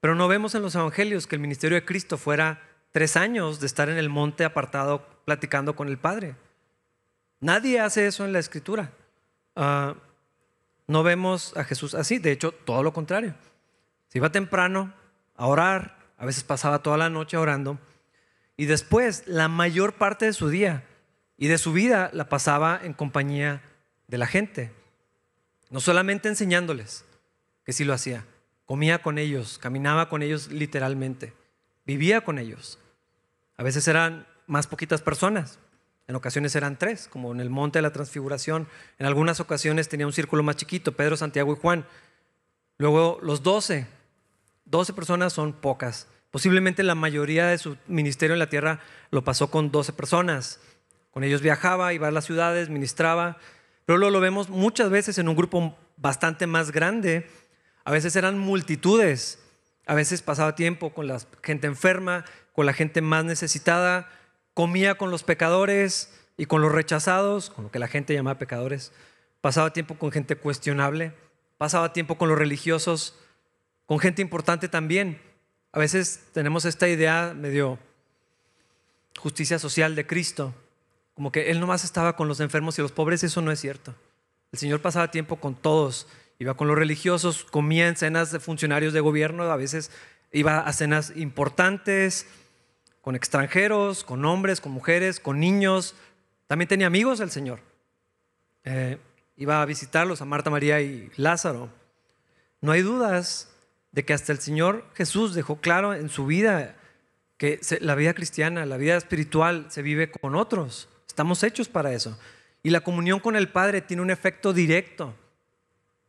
Pero 0.00 0.14
no 0.14 0.28
vemos 0.28 0.54
en 0.54 0.62
los 0.62 0.76
evangelios 0.76 1.26
que 1.26 1.34
el 1.34 1.42
ministerio 1.42 1.74
de 1.74 1.84
Cristo 1.84 2.18
fuera 2.18 2.62
tres 2.92 3.16
años 3.16 3.58
de 3.58 3.66
estar 3.66 3.88
en 3.88 3.98
el 3.98 4.08
monte 4.08 4.44
apartado 4.44 5.06
platicando 5.24 5.74
con 5.74 5.88
el 5.88 5.98
Padre. 5.98 6.36
Nadie 7.40 7.80
hace 7.80 8.06
eso 8.06 8.24
en 8.24 8.32
la 8.32 8.38
escritura. 8.38 8.92
Ah, 9.56 9.94
no 10.86 11.02
vemos 11.02 11.56
a 11.56 11.64
Jesús 11.64 11.94
así, 11.94 12.18
de 12.18 12.32
hecho, 12.32 12.52
todo 12.52 12.82
lo 12.82 12.92
contrario. 12.92 13.34
Se 14.08 14.18
iba 14.18 14.30
temprano 14.30 14.92
a 15.36 15.46
orar, 15.46 15.96
a 16.18 16.26
veces 16.26 16.44
pasaba 16.44 16.82
toda 16.82 16.96
la 16.98 17.08
noche 17.08 17.36
orando, 17.36 17.78
y 18.56 18.66
después 18.66 19.22
la 19.26 19.48
mayor 19.48 19.94
parte 19.94 20.26
de 20.26 20.32
su 20.32 20.48
día 20.48 20.84
y 21.38 21.46
de 21.46 21.56
su 21.56 21.72
vida 21.72 22.10
la 22.12 22.28
pasaba 22.28 22.78
en 22.82 22.92
compañía 22.92 23.62
de 24.08 24.18
la 24.18 24.26
gente. 24.26 24.72
No 25.70 25.80
solamente 25.80 26.28
enseñándoles, 26.28 27.06
que 27.64 27.72
sí 27.72 27.84
lo 27.84 27.94
hacía, 27.94 28.26
comía 28.66 29.00
con 29.00 29.16
ellos, 29.16 29.58
caminaba 29.58 30.08
con 30.08 30.22
ellos 30.22 30.48
literalmente, 30.48 31.32
vivía 31.86 32.20
con 32.22 32.38
ellos. 32.38 32.78
A 33.56 33.62
veces 33.62 33.86
eran 33.88 34.26
más 34.46 34.66
poquitas 34.66 35.00
personas, 35.00 35.58
en 36.10 36.16
ocasiones 36.16 36.56
eran 36.56 36.76
tres, 36.76 37.06
como 37.08 37.30
en 37.30 37.40
el 37.40 37.50
monte 37.50 37.78
de 37.78 37.82
la 37.82 37.92
transfiguración. 37.92 38.66
En 38.98 39.06
algunas 39.06 39.38
ocasiones 39.38 39.88
tenía 39.88 40.06
un 40.08 40.12
círculo 40.12 40.42
más 40.42 40.56
chiquito, 40.56 40.90
Pedro, 40.90 41.16
Santiago 41.16 41.52
y 41.52 41.56
Juan. 41.56 41.86
Luego 42.78 43.20
los 43.22 43.44
doce. 43.44 43.86
Doce 44.64 44.92
personas 44.92 45.32
son 45.32 45.52
pocas. 45.52 46.08
Posiblemente 46.32 46.82
la 46.82 46.96
mayoría 46.96 47.46
de 47.46 47.58
su 47.58 47.76
ministerio 47.86 48.34
en 48.34 48.40
la 48.40 48.48
tierra 48.48 48.80
lo 49.12 49.22
pasó 49.22 49.52
con 49.52 49.70
doce 49.70 49.92
personas. 49.92 50.58
Con 51.12 51.22
ellos 51.22 51.42
viajaba, 51.42 51.92
iba 51.92 52.08
a 52.08 52.10
las 52.10 52.24
ciudades, 52.24 52.70
ministraba. 52.70 53.38
Pero 53.86 53.96
luego 53.96 54.10
lo 54.12 54.20
vemos 54.20 54.48
muchas 54.48 54.90
veces 54.90 55.16
en 55.18 55.28
un 55.28 55.36
grupo 55.36 55.78
bastante 55.96 56.48
más 56.48 56.72
grande. 56.72 57.30
A 57.84 57.92
veces 57.92 58.16
eran 58.16 58.36
multitudes. 58.36 59.38
A 59.86 59.94
veces 59.94 60.22
pasaba 60.22 60.56
tiempo 60.56 60.92
con 60.92 61.06
la 61.06 61.20
gente 61.40 61.68
enferma, 61.68 62.24
con 62.52 62.66
la 62.66 62.72
gente 62.72 63.00
más 63.00 63.24
necesitada, 63.24 64.10
comía 64.54 64.96
con 64.96 65.10
los 65.10 65.22
pecadores 65.22 66.12
y 66.36 66.46
con 66.46 66.62
los 66.62 66.72
rechazados, 66.72 67.50
con 67.50 67.64
lo 67.64 67.70
que 67.70 67.78
la 67.78 67.88
gente 67.88 68.14
llama 68.14 68.38
pecadores, 68.38 68.92
pasaba 69.40 69.72
tiempo 69.72 69.96
con 69.96 70.10
gente 70.10 70.36
cuestionable, 70.36 71.12
pasaba 71.58 71.92
tiempo 71.92 72.16
con 72.16 72.28
los 72.28 72.38
religiosos, 72.38 73.18
con 73.86 73.98
gente 73.98 74.22
importante 74.22 74.68
también. 74.68 75.20
A 75.72 75.78
veces 75.78 76.24
tenemos 76.32 76.64
esta 76.64 76.88
idea 76.88 77.34
medio 77.36 77.78
justicia 79.18 79.58
social 79.58 79.94
de 79.94 80.06
Cristo, 80.06 80.54
como 81.14 81.30
que 81.30 81.50
Él 81.50 81.60
nomás 81.60 81.84
estaba 81.84 82.16
con 82.16 82.28
los 82.28 82.40
enfermos 82.40 82.78
y 82.78 82.82
los 82.82 82.92
pobres, 82.92 83.22
eso 83.22 83.42
no 83.42 83.52
es 83.52 83.60
cierto. 83.60 83.94
El 84.52 84.58
Señor 84.58 84.80
pasaba 84.80 85.10
tiempo 85.10 85.36
con 85.36 85.54
todos, 85.54 86.08
iba 86.38 86.54
con 86.54 86.66
los 86.66 86.78
religiosos, 86.78 87.44
comía 87.44 87.88
en 87.88 87.96
cenas 87.96 88.32
de 88.32 88.40
funcionarios 88.40 88.92
de 88.92 89.00
gobierno, 89.00 89.44
a 89.44 89.56
veces 89.56 89.90
iba 90.32 90.60
a 90.60 90.72
cenas 90.72 91.12
importantes, 91.16 92.26
con 93.00 93.14
extranjeros, 93.14 94.04
con 94.04 94.24
hombres, 94.24 94.60
con 94.60 94.72
mujeres, 94.72 95.20
con 95.20 95.40
niños. 95.40 95.94
También 96.46 96.68
tenía 96.68 96.86
amigos 96.86 97.20
el 97.20 97.30
Señor. 97.30 97.60
Eh, 98.64 98.98
iba 99.36 99.62
a 99.62 99.64
visitarlos 99.64 100.20
a 100.20 100.24
Marta, 100.24 100.50
María 100.50 100.80
y 100.80 101.10
Lázaro. 101.16 101.70
No 102.60 102.72
hay 102.72 102.82
dudas 102.82 103.50
de 103.92 104.04
que 104.04 104.12
hasta 104.12 104.32
el 104.32 104.38
Señor 104.38 104.84
Jesús 104.94 105.34
dejó 105.34 105.56
claro 105.56 105.94
en 105.94 106.08
su 106.08 106.26
vida 106.26 106.76
que 107.38 107.58
la 107.80 107.94
vida 107.94 108.12
cristiana, 108.12 108.66
la 108.66 108.76
vida 108.76 108.96
espiritual 108.96 109.66
se 109.70 109.80
vive 109.80 110.10
con 110.10 110.34
otros. 110.34 110.88
Estamos 111.06 111.42
hechos 111.42 111.68
para 111.68 111.92
eso. 111.92 112.18
Y 112.62 112.68
la 112.68 112.82
comunión 112.82 113.20
con 113.20 113.34
el 113.34 113.48
Padre 113.48 113.80
tiene 113.80 114.02
un 114.02 114.10
efecto 114.10 114.52
directo 114.52 115.14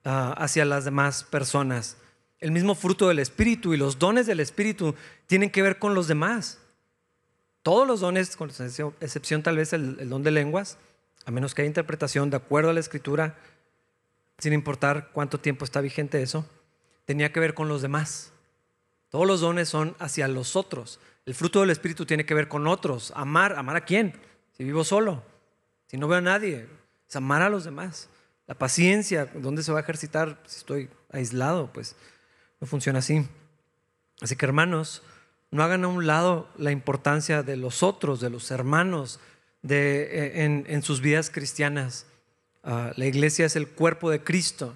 ah, 0.04 0.36
hacia 0.38 0.66
las 0.66 0.84
demás 0.84 1.24
personas. 1.24 1.96
El 2.40 2.52
mismo 2.52 2.76
fruto 2.76 3.08
del 3.08 3.20
Espíritu 3.20 3.74
y 3.74 3.78
los 3.78 3.98
dones 3.98 4.28
del 4.28 4.42
Espíritu 4.42 4.94
tienen 5.28 5.50
que 5.50 5.62
ver 5.62 5.80
con 5.80 5.96
los 5.96 6.10
demás. 6.10 6.60
Todos 7.64 7.88
los 7.88 8.00
dones, 8.00 8.36
con 8.36 8.50
excepción 8.50 9.44
tal 9.44 9.58
vez 9.58 9.74
el, 9.74 10.10
don 10.10 10.24
de 10.24 10.32
lenguas, 10.32 10.78
a 11.26 11.32
menos 11.32 11.54
que 11.54 11.62
haya 11.62 11.68
interpretación 11.68 12.30
de 12.30 12.38
acuerdo 12.38 12.72
a 12.72 12.74
la 12.74 12.80
Escritura, 12.80 13.38
sin 14.40 14.54
importar 14.54 15.10
cuánto 15.14 15.40
tiempo 15.40 15.66
está 15.66 15.82
vigente 15.82 16.22
eso, 16.22 16.46
tenía 17.06 17.32
que 17.32 17.40
ver 17.40 17.54
con 17.54 17.68
los 17.68 17.82
demás. 17.82 18.32
Todos 19.10 19.28
los 19.28 19.42
dones 19.42 19.70
son 19.70 19.96
hacia 20.00 20.28
los 20.28 20.56
otros. 20.56 21.00
El 21.26 21.36
fruto 21.36 21.62
del 21.62 21.70
Espíritu 21.70 22.06
tiene 22.06 22.26
que 22.26 22.34
ver 22.34 22.48
con 22.48 22.66
otros. 22.66 23.14
Amar, 23.16 23.54
¿amar 23.54 23.76
a 23.76 23.86
quién? 23.86 24.20
Si 24.58 24.64
vivo 24.64 24.84
solo, 24.84 25.24
si 25.88 25.98
no 25.98 26.08
veo 26.08 26.18
a 26.18 26.22
nadie, 26.22 26.68
es 27.08 27.16
amar 27.16 27.44
a 27.44 27.50
los 27.50 27.64
demás. 27.64 28.10
La 28.48 28.56
paciencia, 28.56 29.26
¿dónde 29.36 29.62
se 29.62 29.72
va 29.72 29.80
a 29.80 29.82
ejercitar 29.82 30.42
si 30.48 30.58
estoy 30.58 30.90
aislado? 31.12 31.72
Pues 31.72 31.96
no 32.60 32.66
funciona 32.66 33.00
así. 33.00 33.28
Así 34.22 34.36
que 34.36 34.46
hermanos, 34.46 35.04
no 35.52 35.64
hagan 35.64 35.84
a 35.84 35.88
un 35.90 36.08
lado 36.08 36.50
la 36.58 36.72
importancia 36.72 37.44
de 37.44 37.58
los 37.58 37.84
otros, 37.84 38.22
de 38.22 38.30
los 38.30 38.50
hermanos, 38.52 39.20
de, 39.62 40.04
eh, 40.04 40.64
en, 40.66 40.82
sus 40.82 41.02
vidas 41.02 41.30
cristianas. 41.30 42.08
Ah, 42.64 42.94
la 42.96 43.06
iglesia 43.06 43.46
es 43.46 43.56
el 43.56 43.68
cuerpo 43.68 44.10
de 44.10 44.24
Cristo 44.24 44.76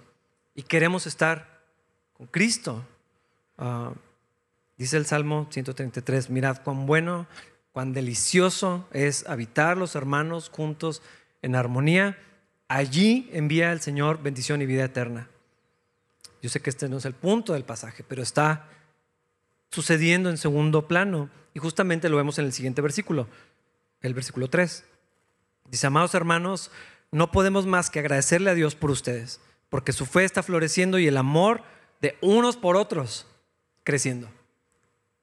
y 0.54 0.64
queremos 0.64 1.08
estar 1.08 1.64
con 2.14 2.28
Cristo. 2.28 2.86
Ah, 3.58 3.94
dice 4.78 4.98
el 4.98 5.06
Salmo 5.06 5.48
133, 5.50 6.30
mirad 6.30 6.62
cuán 6.64 6.86
bueno 6.86 7.28
cuán 7.76 7.92
delicioso 7.92 8.88
es 8.94 9.28
habitar 9.28 9.76
los 9.76 9.96
hermanos 9.96 10.50
juntos 10.50 11.02
en 11.42 11.58
armonía. 11.58 12.18
Allí 12.70 13.30
envía 13.34 13.74
el 13.74 13.82
Señor 13.82 14.24
bendición 14.24 14.62
y 14.62 14.66
vida 14.66 14.86
eterna. 14.86 15.28
Yo 16.42 16.50
sé 16.50 16.62
que 16.62 16.70
este 16.70 16.88
no 16.88 17.00
es 17.00 17.06
el 17.06 17.16
punto 17.16 17.52
del 17.52 17.66
pasaje, 17.66 18.06
pero 18.08 18.24
está 18.24 18.70
sucediendo 19.72 20.30
en 20.30 20.38
segundo 20.38 20.88
plano 20.88 21.30
y 21.54 21.60
justamente 21.60 22.10
lo 22.10 22.18
vemos 22.18 22.38
en 22.40 22.46
el 22.46 22.54
siguiente 22.54 22.82
versículo, 22.82 23.28
el 24.02 24.14
versículo 24.14 24.50
3. 24.50 24.84
Dice, 25.70 25.88
amados 25.88 26.14
hermanos, 26.14 26.72
no 27.12 27.32
podemos 27.32 27.66
más 27.66 27.90
que 27.90 28.00
agradecerle 28.00 28.52
a 28.52 28.56
Dios 28.56 28.76
por 28.76 28.92
ustedes, 28.92 29.40
porque 29.70 29.94
su 29.94 30.06
fe 30.06 30.26
está 30.26 30.44
floreciendo 30.44 31.00
y 31.00 31.08
el 31.08 31.18
amor 31.18 31.64
de 32.02 32.18
unos 32.22 32.58
por 32.58 32.76
otros 32.76 33.26
creciendo. 33.84 34.30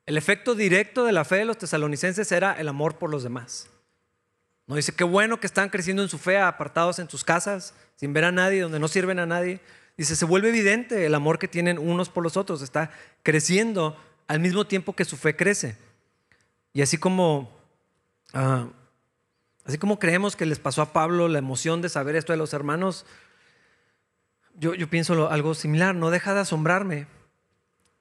El 0.07 0.17
efecto 0.17 0.55
directo 0.55 1.05
de 1.05 1.13
la 1.13 1.25
fe 1.25 1.37
de 1.37 1.45
los 1.45 1.59
tesalonicenses 1.59 2.33
era 2.33 2.53
el 2.55 2.69
amor 2.69 2.99
por 2.99 3.11
los 3.11 3.23
demás. 3.23 3.69
No 4.67 4.77
dice, 4.77 4.95
qué 4.95 5.05
bueno 5.05 5.39
que 5.39 5.47
están 5.47 5.69
creciendo 5.69 6.03
en 6.03 6.09
su 6.09 6.19
fe, 6.19 6.39
apartados 6.39 6.99
en 6.99 7.11
sus 7.11 7.25
casas, 7.25 7.75
sin 7.97 8.13
ver 8.13 8.25
a 8.25 8.33
nadie, 8.33 8.63
donde 8.63 8.79
no 8.79 8.89
sirven 8.89 9.19
a 9.19 9.27
nadie. 9.27 9.61
Dice, 9.97 10.17
se 10.17 10.25
vuelve 10.25 10.49
evidente 10.49 11.05
el 11.05 11.15
amor 11.15 11.39
que 11.39 11.49
tienen 11.49 11.79
unos 11.79 12.09
por 12.09 12.23
los 12.23 12.37
otros, 12.37 12.63
está 12.63 12.91
creciendo 13.23 13.97
al 14.27 14.41
mismo 14.41 14.67
tiempo 14.67 14.95
que 14.95 15.05
su 15.05 15.17
fe 15.17 15.37
crece. 15.37 15.77
Y 16.73 16.83
así 16.83 16.99
como, 16.99 17.51
ah, 18.33 18.67
así 19.65 19.79
como 19.79 19.99
creemos 19.99 20.37
que 20.37 20.47
les 20.47 20.59
pasó 20.59 20.83
a 20.83 20.93
Pablo 20.93 21.29
la 21.29 21.39
emoción 21.39 21.83
de 21.83 21.89
saber 21.89 22.17
esto 22.17 22.33
de 22.33 22.39
los 22.39 22.53
hermanos, 22.53 23.05
yo, 24.55 24.75
yo 24.75 24.89
pienso 24.89 25.31
algo 25.31 25.55
similar, 25.55 25.95
no 25.95 26.11
deja 26.11 26.35
de 26.35 26.41
asombrarme 26.41 27.07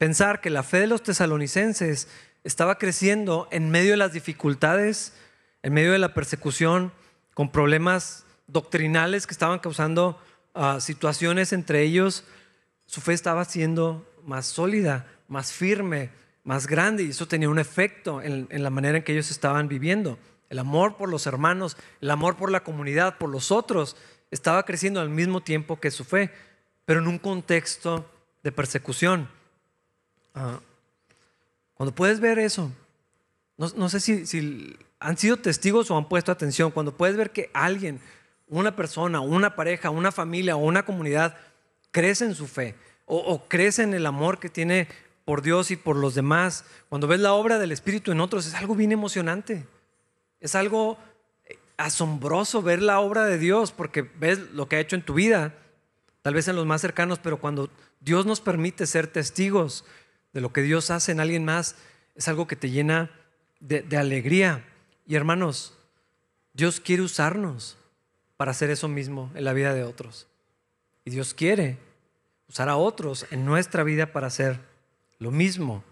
pensar 0.01 0.41
que 0.41 0.49
la 0.49 0.63
fe 0.63 0.79
de 0.79 0.87
los 0.87 1.03
tesalonicenses 1.03 2.07
estaba 2.43 2.79
creciendo 2.79 3.47
en 3.51 3.69
medio 3.69 3.91
de 3.91 3.97
las 3.97 4.13
dificultades, 4.13 5.13
en 5.61 5.73
medio 5.73 5.91
de 5.91 5.99
la 5.99 6.15
persecución, 6.15 6.91
con 7.35 7.51
problemas 7.51 8.25
doctrinales 8.47 9.27
que 9.27 9.33
estaban 9.33 9.59
causando 9.59 10.19
ah, 10.55 10.79
situaciones 10.79 11.53
entre 11.53 11.83
ellos, 11.83 12.23
su 12.87 12.99
fe 12.99 13.13
estaba 13.13 13.45
siendo 13.45 14.03
más 14.25 14.47
sólida, 14.47 15.05
más 15.31 15.53
firme, 15.53 16.09
más 16.43 16.67
grande, 16.67 17.03
y 17.03 17.09
eso 17.09 17.27
tenía 17.27 17.50
un 17.50 17.57
efecto 17.57 18.21
en, 18.21 18.47
la 18.51 18.69
manera 18.69 18.97
en 18.97 19.03
que 19.03 19.13
ellos 19.13 19.31
estaban 19.31 19.69
viviendo. 19.69 20.19
El 20.50 20.59
amor 20.59 20.97
por 20.97 21.09
los 21.09 21.25
hermanos, 21.25 21.77
el 22.01 22.11
amor 22.11 22.35
por 22.35 22.51
la 22.51 22.63
comunidad, 22.63 23.17
por 23.17 23.29
los 23.29 23.50
otros, 23.50 23.95
estaba 24.29 24.63
creciendo 24.63 25.00
al 25.00 25.09
mismo 25.09 25.41
tiempo 25.41 25.79
que 25.79 25.89
su 25.89 26.03
fe, 26.03 26.31
pero 26.83 27.00
en 27.00 27.07
un 27.07 27.17
contexto 27.17 28.09
de 28.43 28.51
persecución. 28.51 29.29
Ah, 30.35 30.59
cuando 31.75 31.95
puedes 31.95 32.19
ver 32.19 32.38
eso, 32.38 32.69
no, 33.57 33.89
sé 33.89 34.00
si, 34.01 34.75
han 35.00 35.17
sido 35.17 35.38
testigos 35.38 35.89
o 35.91 35.97
han 35.97 36.09
puesto 36.09 36.31
atención, 36.31 36.71
cuando 36.71 36.97
puedes 36.97 37.15
ver 37.15 37.31
que 37.31 37.50
alguien, 37.53 38.01
una 38.47 38.75
persona, 38.75 39.21
una 39.21 39.55
pareja, 39.55 39.91
una 39.91 40.11
familia 40.11 40.57
o 40.57 40.59
una 40.59 40.83
comunidad 40.83 41.38
crece 41.91 42.25
en 42.25 42.35
su 42.35 42.47
fe 42.47 42.75
o, 43.05 43.17
o 43.17 43.47
crece 43.47 43.83
en 43.83 43.93
el 43.93 44.05
amor 44.05 44.39
que 44.39 44.50
tiene 44.50 44.88
por 45.25 45.41
Dios 45.41 45.71
y 45.71 45.75
por 45.75 45.95
los 45.95 46.15
demás, 46.15 46.65
cuando 46.89 47.07
ves 47.07 47.19
la 47.19 47.33
obra 47.33 47.59
del 47.59 47.71
Espíritu 47.71 48.11
en 48.11 48.21
otros, 48.21 48.47
es 48.47 48.53
algo 48.53 48.75
bien 48.75 48.91
emocionante. 48.91 49.67
Es 50.39 50.55
algo 50.55 50.97
eh, 51.45 51.57
asombroso 51.77 52.61
ver 52.61 52.81
la 52.81 52.99
obra 52.99 53.25
de 53.25 53.37
Dios 53.37 53.71
porque 53.71 54.01
ves 54.01 54.39
lo 54.53 54.67
que 54.67 54.77
ha 54.77 54.79
hecho 54.79 54.95
en 54.95 55.03
tu 55.03 55.13
vida, 55.13 55.55
tal 56.21 56.33
vez 56.33 56.47
en 56.47 56.55
los 56.55 56.65
más 56.65 56.81
cercanos, 56.81 57.19
pero 57.19 57.39
cuando 57.39 57.69
Dios 57.99 58.25
nos 58.25 58.41
permite 58.41 58.87
ser 58.87 59.07
testigos 59.07 59.85
de 60.33 60.41
lo 60.41 60.51
que 60.51 60.61
Dios 60.61 60.89
hace 60.89 61.11
en 61.11 61.19
alguien 61.19 61.45
más, 61.45 61.75
es 62.15 62.27
algo 62.27 62.47
que 62.47 62.55
te 62.55 62.69
llena 62.69 63.11
de, 63.59 63.97
alegría. 63.97 64.65
Y 65.05 65.15
hermanos, 65.15 65.77
Dios 66.53 66.79
quiere 66.79 67.03
usarnos 67.03 67.77
para 68.37 68.51
hacer 68.51 68.69
eso 68.69 68.87
mismo 68.87 69.31
en 69.35 69.45
la 69.45 69.53
vida 69.53 69.73
de 69.73 69.83
otros. 69.83 70.27
Y 71.05 71.11
Dios 71.11 71.33
quiere 71.33 71.77
usar 72.49 72.69
a 72.69 72.75
otros 72.75 73.25
en 73.31 73.45
nuestra 73.45 73.83
vida 73.83 74.07
para 74.07 74.27
hacer 74.27 74.59
lo 75.21 75.31
mismo. 75.31 75.83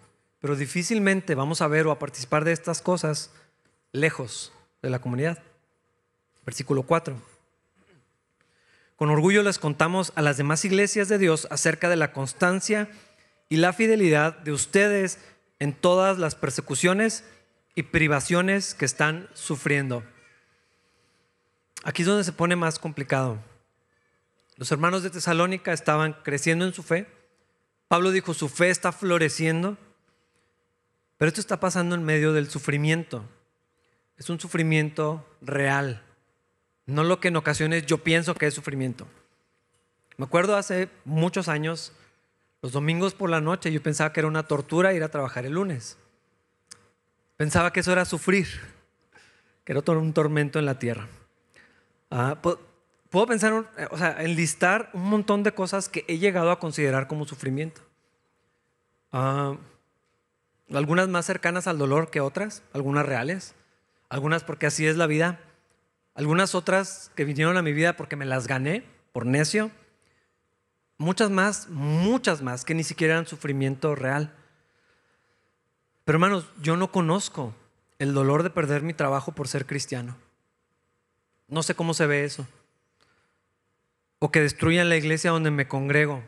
Pero 0.41 0.55
difícilmente 0.55 1.36
vamos 1.36 1.62
a 1.62 1.67
ver 1.67 1.86
o 1.88 1.91
a 1.91 2.00
participar 2.00 2.43
de 2.43 2.51
estas 2.51 2.81
cosas 2.81 3.31
lejos 3.91 4.51
de 4.81 4.89
la 4.89 5.00
comunidad. 5.00 5.41
Versículo 6.45 6.83
4. 6.83 7.15
Con 8.95 9.12
orgullo 9.12 9.43
les 9.43 9.59
contamos 9.59 10.12
a 10.15 10.24
las 10.24 10.38
demás 10.38 10.65
iglesias 10.65 11.07
de 11.09 11.19
Dios 11.19 11.48
acerca 11.51 11.89
de 11.89 11.95
la 11.95 12.12
constancia 12.12 12.89
y 13.50 13.57
la 13.57 13.71
fidelidad 13.71 14.36
de 14.39 14.51
ustedes 14.51 15.19
en 15.59 15.74
todas 15.74 16.17
las 16.17 16.33
persecuciones 16.33 17.24
y 17.75 17.83
privaciones 17.83 18.74
que 18.74 18.86
están 18.86 19.29
sufriendo. 19.33 20.03
Aquí 21.83 22.01
es 22.01 22.07
donde 22.07 22.24
se 22.24 22.33
pone 22.33 22.55
más 22.55 22.79
complicado. 22.79 23.38
Los 24.57 24.71
hermanos 24.71 25.03
de 25.03 25.12
Tesalónica 25.12 25.71
estaban 25.71 26.13
creciendo 26.24 26.65
en 26.65 26.74
su 26.74 26.81
fe. 26.81 27.19
Pablo 27.89 28.12
dijo, 28.12 28.34
su 28.34 28.48
fe 28.48 28.69
está 28.69 28.93
floreciendo. 28.93 29.77
Pero 31.17 31.27
esto 31.27 31.41
está 31.41 31.60
pasando 31.60 31.96
en 31.96 32.03
medio 32.03 32.31
del 32.31 32.50
sufrimiento. 32.50 33.25
Es 34.15 34.29
un 34.29 34.39
sufrimiento 34.39 35.25
real. 35.41 36.01
No 36.86 37.03
lo 37.03 37.19
que 37.19 37.27
en 37.27 37.36
ocasiones 37.36 37.86
yo 37.86 37.98
pienso 37.98 38.36
que 38.36 38.48
es 38.48 38.53
sufrimiento. 38.53 39.05
Me 40.15 40.25
acuerdo 40.25 40.55
hace 40.55 40.88
muchos 41.03 41.50
años, 41.50 41.91
los 42.62 42.72
domingos 42.72 43.15
por 43.15 43.29
la 43.29 43.41
noche 43.41 43.72
yo 43.72 43.84
pensaba 43.84 44.13
que 44.13 44.22
era 44.22 44.27
una 44.27 44.43
tortura 44.43 44.93
ir 44.93 45.03
a 45.03 45.10
trabajar 45.10 45.46
el 45.46 45.53
lunes. 45.53 45.98
Pensaba 47.36 47.74
que 47.74 47.81
eso 47.81 47.91
era 47.91 48.05
sufrir, 48.05 48.48
que 49.65 49.74
era 49.74 49.81
un 49.91 50.13
tormento 50.13 50.60
en 50.60 50.65
la 50.65 50.79
tierra. 50.79 51.08
Ah, 52.12 52.38
puedo 53.10 53.28
pensar, 53.28 53.54
o 53.92 53.98
sea, 53.98 54.22
enlistar 54.24 54.89
un 54.94 55.10
montón 55.10 55.44
de 55.44 55.54
cosas 55.54 55.89
que 55.89 56.06
he 56.08 56.18
llegado 56.18 56.51
a 56.51 56.60
considerar 56.60 57.08
como 57.08 57.25
sufrimiento. 57.25 57.82
Ah, 59.12 59.56
algunas 60.74 61.08
más 61.08 61.25
cercanas 61.25 61.68
al 61.68 61.78
dolor 61.78 62.12
que 62.12 62.22
otras, 62.22 62.63
algunas 62.74 63.06
reales, 63.06 63.56
algunas 64.10 64.44
porque 64.44 64.68
así 64.68 64.86
es 64.86 64.98
la 64.98 65.08
vida, 65.08 65.39
algunas 66.13 66.54
otras 66.54 67.12
que 67.16 67.25
vinieron 67.25 67.58
a 67.58 67.62
mi 67.62 67.74
vida 67.74 67.96
porque 67.98 68.16
me 68.16 68.25
las 68.25 68.48
gané 68.48 68.84
por 69.12 69.25
necio, 69.25 69.72
muchas 70.98 71.32
más, 71.32 71.70
muchas 71.70 72.42
más 72.42 72.66
que 72.66 72.75
ni 72.75 72.84
siquiera 72.84 73.16
eran 73.16 73.25
sufrimiento 73.25 73.96
real. 73.96 74.34
Pero 76.06 76.18
hermanos, 76.18 76.46
yo 76.62 76.75
no 76.75 76.92
conozco 76.92 77.54
el 77.98 78.13
dolor 78.13 78.44
de 78.44 78.50
perder 78.50 78.82
mi 78.84 78.94
trabajo 78.94 79.32
por 79.32 79.48
ser 79.48 79.66
cristiano. 79.66 80.16
No 81.48 81.63
sé 81.63 81.74
cómo 81.74 81.94
se 81.94 82.06
ve 82.06 82.24
eso. 82.24 82.48
O 84.20 84.32
que 84.32 84.42
destruyan 84.42 84.90
la 84.90 84.98
iglesia 84.98 85.32
donde 85.32 85.52
me 85.52 85.68
congrego 85.68 86.24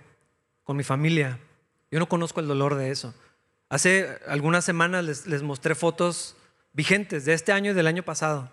con 0.64 0.78
mi 0.78 0.84
familia. 0.84 1.40
Yo 1.92 2.00
no 2.00 2.08
conozco 2.08 2.40
el 2.40 2.48
dolor 2.48 2.76
de 2.76 2.90
eso. 2.90 3.14
Hace 3.72 4.20
algunas 4.28 4.66
semanas 4.66 5.26
les, 5.26 5.44
mostré 5.44 5.76
fotos 5.76 6.36
vigentes 6.74 7.26
de 7.26 7.34
este 7.34 7.52
año 7.52 7.72
y 7.72 7.74
del 7.74 7.88
año 7.88 8.04
pasado, 8.04 8.50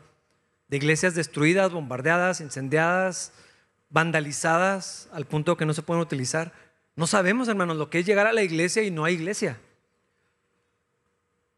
de 0.68 0.76
iglesias 0.76 1.14
destruidas, 1.14 1.72
bombardeadas, 1.72 2.40
incendiadas, 2.40 3.32
vandalizadas 3.90 5.08
al 5.12 5.24
punto 5.24 5.56
que 5.56 5.66
no 5.66 5.74
se 5.74 5.82
pueden 5.82 6.02
utilizar. 6.02 6.52
No 6.94 7.06
sabemos, 7.06 7.48
hermanos, 7.48 7.76
lo 7.76 7.90
que 7.90 8.00
es 8.00 8.06
llegar 8.06 8.26
a 8.26 8.32
la 8.32 8.42
iglesia 8.42 8.82
y 8.82 8.90
no 8.90 9.04
hay 9.04 9.14
iglesia. 9.14 9.58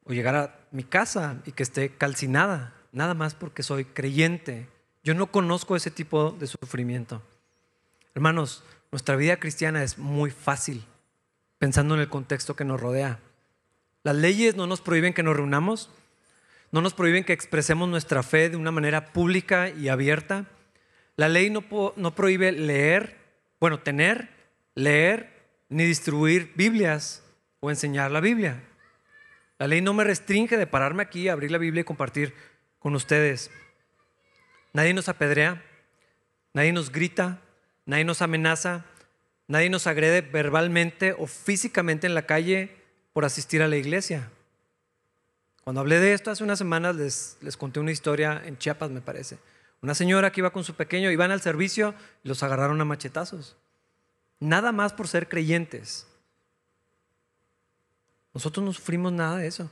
o 0.04 0.12
llegar 0.12 0.34
a 0.34 0.58
mi 0.70 0.82
casa 0.82 1.36
y 1.44 1.52
que 1.52 1.62
esté 1.62 1.90
calcinada, 1.90 2.74
nada 2.92 3.14
más 3.14 3.34
porque 3.34 3.62
soy 3.62 3.84
creyente. 3.84 4.68
Yo 5.04 5.14
no 5.14 5.30
conozco 5.30 5.76
ese 5.76 5.90
tipo 5.90 6.30
de 6.32 6.46
sufrimiento. 6.46 7.22
Hermanos, 8.14 8.64
nuestra 8.90 9.14
vida 9.14 9.38
cristiana 9.38 9.84
es 9.84 9.98
muy 9.98 10.30
fácil, 10.30 10.84
pensando 11.58 11.94
en 11.94 12.00
el 12.00 12.08
contexto 12.08 12.56
que 12.56 12.64
nos 12.64 12.80
rodea. 12.80 13.20
Las 14.02 14.16
leyes 14.16 14.56
no 14.56 14.66
nos 14.66 14.80
prohíben 14.80 15.14
que 15.14 15.22
nos 15.22 15.36
reunamos, 15.36 15.90
no 16.72 16.80
nos 16.80 16.94
prohíben 16.94 17.24
que 17.24 17.32
expresemos 17.32 17.88
nuestra 17.88 18.22
fe 18.22 18.48
de 18.48 18.56
una 18.56 18.72
manera 18.72 19.12
pública 19.12 19.70
y 19.70 19.88
abierta. 19.88 20.46
La 21.16 21.28
ley 21.28 21.50
no, 21.50 21.64
no 21.96 22.14
prohíbe 22.14 22.50
leer, 22.50 23.16
bueno, 23.60 23.80
tener, 23.80 24.28
leer, 24.74 25.40
ni 25.68 25.84
distribuir 25.84 26.52
Biblias 26.56 27.22
o 27.60 27.70
enseñar 27.70 28.10
la 28.10 28.20
Biblia. 28.20 28.62
La 29.58 29.68
ley 29.68 29.82
no 29.82 29.94
me 29.94 30.04
restringe 30.04 30.56
de 30.56 30.66
pararme 30.66 31.02
aquí, 31.02 31.28
abrir 31.28 31.52
la 31.52 31.58
Biblia 31.58 31.82
y 31.82 31.84
compartir 31.84 32.34
con 32.80 32.94
ustedes. 32.96 33.50
Nadie 34.72 34.94
nos 34.94 35.08
apedrea, 35.08 35.62
nadie 36.54 36.72
nos 36.72 36.90
grita, 36.90 37.40
nadie 37.90 38.04
nos 38.04 38.22
amenaza, 38.22 38.84
nadie 39.48 39.68
nos 39.68 39.88
agrede 39.88 40.20
verbalmente 40.20 41.12
o 41.18 41.26
físicamente 41.26 42.06
en 42.06 42.14
la 42.14 42.24
calle 42.24 42.76
por 43.12 43.24
asistir 43.24 43.62
a 43.62 43.68
la 43.68 43.76
iglesia. 43.76 44.30
Cuando 45.64 45.80
hablé 45.80 45.98
de 45.98 46.12
esto 46.12 46.30
hace 46.30 46.44
unas 46.44 46.58
semanas 46.58 46.94
les, 46.94 47.36
les 47.40 47.56
conté 47.56 47.80
una 47.80 47.90
historia 47.90 48.42
en 48.44 48.56
Chiapas, 48.56 48.90
me 48.90 49.00
parece. 49.00 49.38
Una 49.82 49.96
señora 49.96 50.30
que 50.30 50.40
iba 50.40 50.52
con 50.52 50.62
su 50.62 50.74
pequeño, 50.74 51.10
iban 51.10 51.32
al 51.32 51.40
servicio 51.40 51.92
y 52.22 52.28
los 52.28 52.44
agarraron 52.44 52.80
a 52.80 52.84
machetazos. 52.84 53.56
Nada 54.38 54.70
más 54.70 54.92
por 54.92 55.08
ser 55.08 55.28
creyentes. 55.28 56.06
Nosotros 58.32 58.64
no 58.64 58.72
sufrimos 58.72 59.12
nada 59.12 59.38
de 59.38 59.48
eso. 59.48 59.68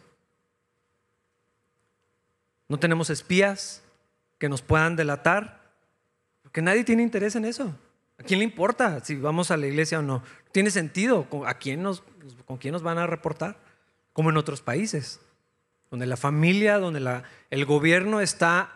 No 2.66 2.80
tenemos 2.80 3.10
espías 3.10 3.80
que 4.38 4.48
nos 4.48 4.60
puedan 4.60 4.96
delatar, 4.96 5.72
porque 6.42 6.62
nadie 6.62 6.82
tiene 6.82 7.04
interés 7.04 7.36
en 7.36 7.44
eso. 7.44 7.78
¿A 8.18 8.24
quién 8.24 8.40
le 8.40 8.44
importa 8.44 9.04
si 9.04 9.14
vamos 9.14 9.50
a 9.50 9.56
la 9.56 9.66
iglesia 9.66 10.00
o 10.00 10.02
no? 10.02 10.22
Tiene 10.52 10.70
sentido. 10.70 11.26
¿A 11.46 11.54
quién 11.54 11.84
¿Con 12.44 12.58
quién 12.58 12.72
nos 12.72 12.82
van 12.82 12.98
a 12.98 13.06
reportar? 13.06 13.58
Como 14.12 14.30
en 14.30 14.36
otros 14.36 14.60
países, 14.60 15.20
donde 15.90 16.06
la 16.06 16.16
familia, 16.16 16.78
donde 16.78 17.22
el 17.50 17.64
gobierno 17.64 18.20
está 18.20 18.72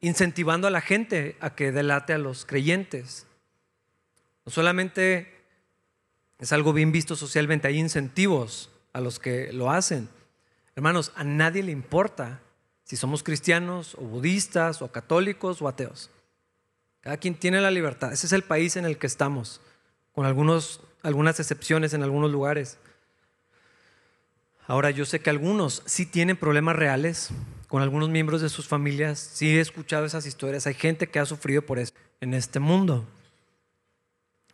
incentivando 0.00 0.68
a 0.68 0.70
la 0.70 0.80
gente 0.80 1.36
a 1.40 1.54
que 1.54 1.72
delate 1.72 2.12
a 2.12 2.18
los 2.18 2.44
creyentes. 2.44 3.26
No 4.44 4.52
solamente 4.52 5.34
es 6.38 6.52
algo 6.52 6.72
bien 6.72 6.92
visto 6.92 7.16
socialmente, 7.16 7.66
hay 7.66 7.78
incentivos 7.78 8.70
a 8.92 9.00
los 9.00 9.18
que 9.18 9.52
lo 9.52 9.70
hacen. 9.70 10.08
Hermanos, 10.76 11.12
a 11.16 11.24
nadie 11.24 11.62
le 11.62 11.72
importa 11.72 12.40
si 12.84 12.96
somos 12.96 13.22
cristianos 13.22 13.94
o 13.94 14.02
budistas 14.02 14.82
o 14.82 14.92
católicos 14.92 15.62
o 15.62 15.68
ateos. 15.68 16.10
Cada 17.04 17.18
quien 17.18 17.34
tiene 17.34 17.60
la 17.60 17.70
libertad. 17.70 18.14
Ese 18.14 18.26
es 18.26 18.32
el 18.32 18.44
país 18.44 18.76
en 18.76 18.86
el 18.86 18.96
que 18.96 19.06
estamos, 19.06 19.60
con 20.14 20.24
algunos, 20.24 20.80
algunas 21.02 21.38
excepciones 21.38 21.92
en 21.92 22.02
algunos 22.02 22.32
lugares. 22.32 22.78
Ahora, 24.66 24.90
yo 24.90 25.04
sé 25.04 25.20
que 25.20 25.28
algunos 25.28 25.82
sí 25.84 26.06
tienen 26.06 26.38
problemas 26.38 26.76
reales 26.76 27.28
con 27.68 27.82
algunos 27.82 28.08
miembros 28.08 28.40
de 28.40 28.48
sus 28.48 28.66
familias. 28.66 29.18
Sí 29.18 29.54
he 29.54 29.60
escuchado 29.60 30.06
esas 30.06 30.24
historias. 30.24 30.66
Hay 30.66 30.72
gente 30.72 31.06
que 31.06 31.18
ha 31.18 31.26
sufrido 31.26 31.60
por 31.60 31.78
eso 31.78 31.92
en 32.22 32.32
este 32.32 32.58
mundo. 32.58 33.04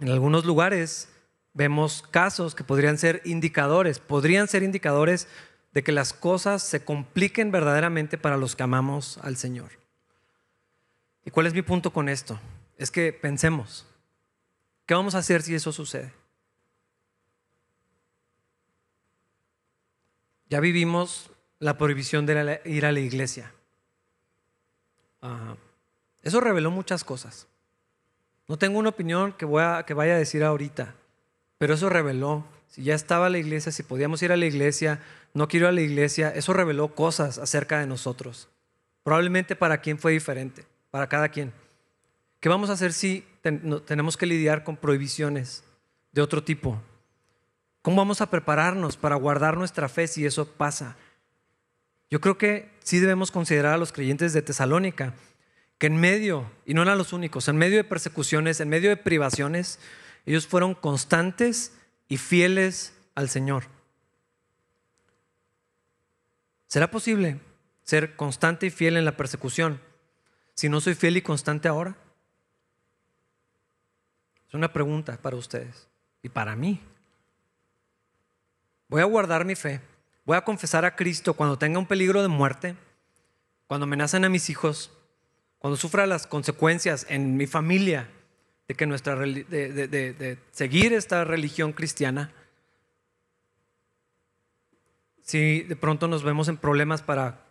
En 0.00 0.08
algunos 0.08 0.44
lugares 0.44 1.08
vemos 1.54 2.02
casos 2.10 2.56
que 2.56 2.64
podrían 2.64 2.98
ser 2.98 3.22
indicadores, 3.24 4.00
podrían 4.00 4.48
ser 4.48 4.64
indicadores 4.64 5.28
de 5.72 5.84
que 5.84 5.92
las 5.92 6.12
cosas 6.12 6.64
se 6.64 6.84
compliquen 6.84 7.52
verdaderamente 7.52 8.18
para 8.18 8.36
los 8.36 8.56
que 8.56 8.64
amamos 8.64 9.18
al 9.22 9.36
Señor. 9.36 9.79
¿Y 11.24 11.30
cuál 11.30 11.46
es 11.46 11.54
mi 11.54 11.62
punto 11.62 11.92
con 11.92 12.08
esto? 12.08 12.38
Es 12.78 12.90
que 12.90 13.12
pensemos, 13.12 13.86
¿qué 14.86 14.94
vamos 14.94 15.14
a 15.14 15.18
hacer 15.18 15.42
si 15.42 15.54
eso 15.54 15.72
sucede? 15.72 16.12
Ya 20.48 20.60
vivimos 20.60 21.30
la 21.58 21.78
prohibición 21.78 22.26
de 22.26 22.60
ir 22.64 22.86
a 22.86 22.92
la 22.92 23.00
iglesia. 23.00 23.52
Ah, 25.22 25.54
eso 26.22 26.40
reveló 26.40 26.70
muchas 26.70 27.04
cosas. 27.04 27.46
No 28.48 28.58
tengo 28.58 28.78
una 28.78 28.88
opinión 28.88 29.32
que, 29.32 29.46
a, 29.60 29.84
que 29.86 29.94
vaya 29.94 30.14
a 30.14 30.18
decir 30.18 30.42
ahorita, 30.42 30.94
pero 31.58 31.74
eso 31.74 31.88
reveló, 31.88 32.44
si 32.66 32.82
ya 32.82 32.94
estaba 32.94 33.28
la 33.28 33.38
iglesia, 33.38 33.70
si 33.70 33.82
podíamos 33.82 34.22
ir 34.22 34.32
a 34.32 34.36
la 34.36 34.46
iglesia, 34.46 35.00
no 35.34 35.46
quiero 35.46 35.66
ir 35.66 35.68
a 35.68 35.72
la 35.72 35.82
iglesia, 35.82 36.30
eso 36.34 36.52
reveló 36.52 36.94
cosas 36.94 37.38
acerca 37.38 37.78
de 37.78 37.86
nosotros. 37.86 38.48
Probablemente 39.04 39.54
para 39.54 39.80
quien 39.80 39.98
fue 39.98 40.12
diferente, 40.12 40.66
para 40.90 41.08
cada 41.08 41.28
quien. 41.28 41.52
¿Qué 42.40 42.48
vamos 42.48 42.70
a 42.70 42.74
hacer 42.74 42.92
si 42.92 43.24
tenemos 43.42 44.16
que 44.16 44.26
lidiar 44.26 44.64
con 44.64 44.76
prohibiciones 44.76 45.64
de 46.12 46.22
otro 46.22 46.42
tipo? 46.42 46.80
¿Cómo 47.82 47.98
vamos 47.98 48.20
a 48.20 48.30
prepararnos 48.30 48.96
para 48.96 49.16
guardar 49.16 49.56
nuestra 49.56 49.88
fe 49.88 50.06
si 50.06 50.26
eso 50.26 50.46
pasa? 50.52 50.96
Yo 52.10 52.20
creo 52.20 52.38
que 52.38 52.70
sí 52.82 52.98
debemos 52.98 53.30
considerar 53.30 53.74
a 53.74 53.78
los 53.78 53.92
creyentes 53.92 54.32
de 54.32 54.42
Tesalónica 54.42 55.14
que 55.78 55.86
en 55.86 55.96
medio, 55.96 56.50
y 56.66 56.74
no 56.74 56.82
eran 56.82 56.98
los 56.98 57.14
únicos, 57.14 57.48
en 57.48 57.56
medio 57.56 57.78
de 57.78 57.84
persecuciones, 57.84 58.60
en 58.60 58.68
medio 58.68 58.90
de 58.90 58.98
privaciones, 58.98 59.78
ellos 60.26 60.46
fueron 60.46 60.74
constantes 60.74 61.72
y 62.06 62.18
fieles 62.18 62.92
al 63.14 63.30
Señor. 63.30 63.64
¿Será 66.66 66.90
posible 66.90 67.40
ser 67.82 68.14
constante 68.14 68.66
y 68.66 68.70
fiel 68.70 68.98
en 68.98 69.06
la 69.06 69.16
persecución 69.16 69.80
si 70.60 70.68
no 70.68 70.78
soy 70.78 70.94
fiel 70.94 71.16
y 71.16 71.22
constante 71.22 71.68
ahora? 71.68 71.96
Es 74.46 74.52
una 74.52 74.70
pregunta 74.70 75.16
para 75.16 75.36
ustedes 75.36 75.88
y 76.20 76.28
para 76.28 76.54
mí. 76.54 76.82
Voy 78.86 79.00
a 79.00 79.06
guardar 79.06 79.46
mi 79.46 79.54
fe. 79.54 79.80
Voy 80.26 80.36
a 80.36 80.44
confesar 80.44 80.84
a 80.84 80.96
Cristo 80.96 81.32
cuando 81.32 81.56
tenga 81.56 81.78
un 81.78 81.86
peligro 81.86 82.20
de 82.20 82.28
muerte, 82.28 82.76
cuando 83.68 83.84
amenazan 83.84 84.26
a 84.26 84.28
mis 84.28 84.50
hijos, 84.50 84.92
cuando 85.60 85.78
sufra 85.78 86.06
las 86.06 86.26
consecuencias 86.26 87.06
en 87.08 87.38
mi 87.38 87.46
familia, 87.46 88.10
de 88.68 88.74
que 88.74 88.84
nuestra 88.84 89.16
de, 89.16 90.38
seguir 90.50 90.92
esta 90.92 91.24
religión 91.24 91.72
cristiana, 91.72 92.34
si 95.22 95.62
de 95.62 95.76
pronto 95.76 96.06
nos 96.06 96.22
vemos 96.22 96.48
en 96.48 96.58
problemas 96.58 97.00
para 97.00 97.46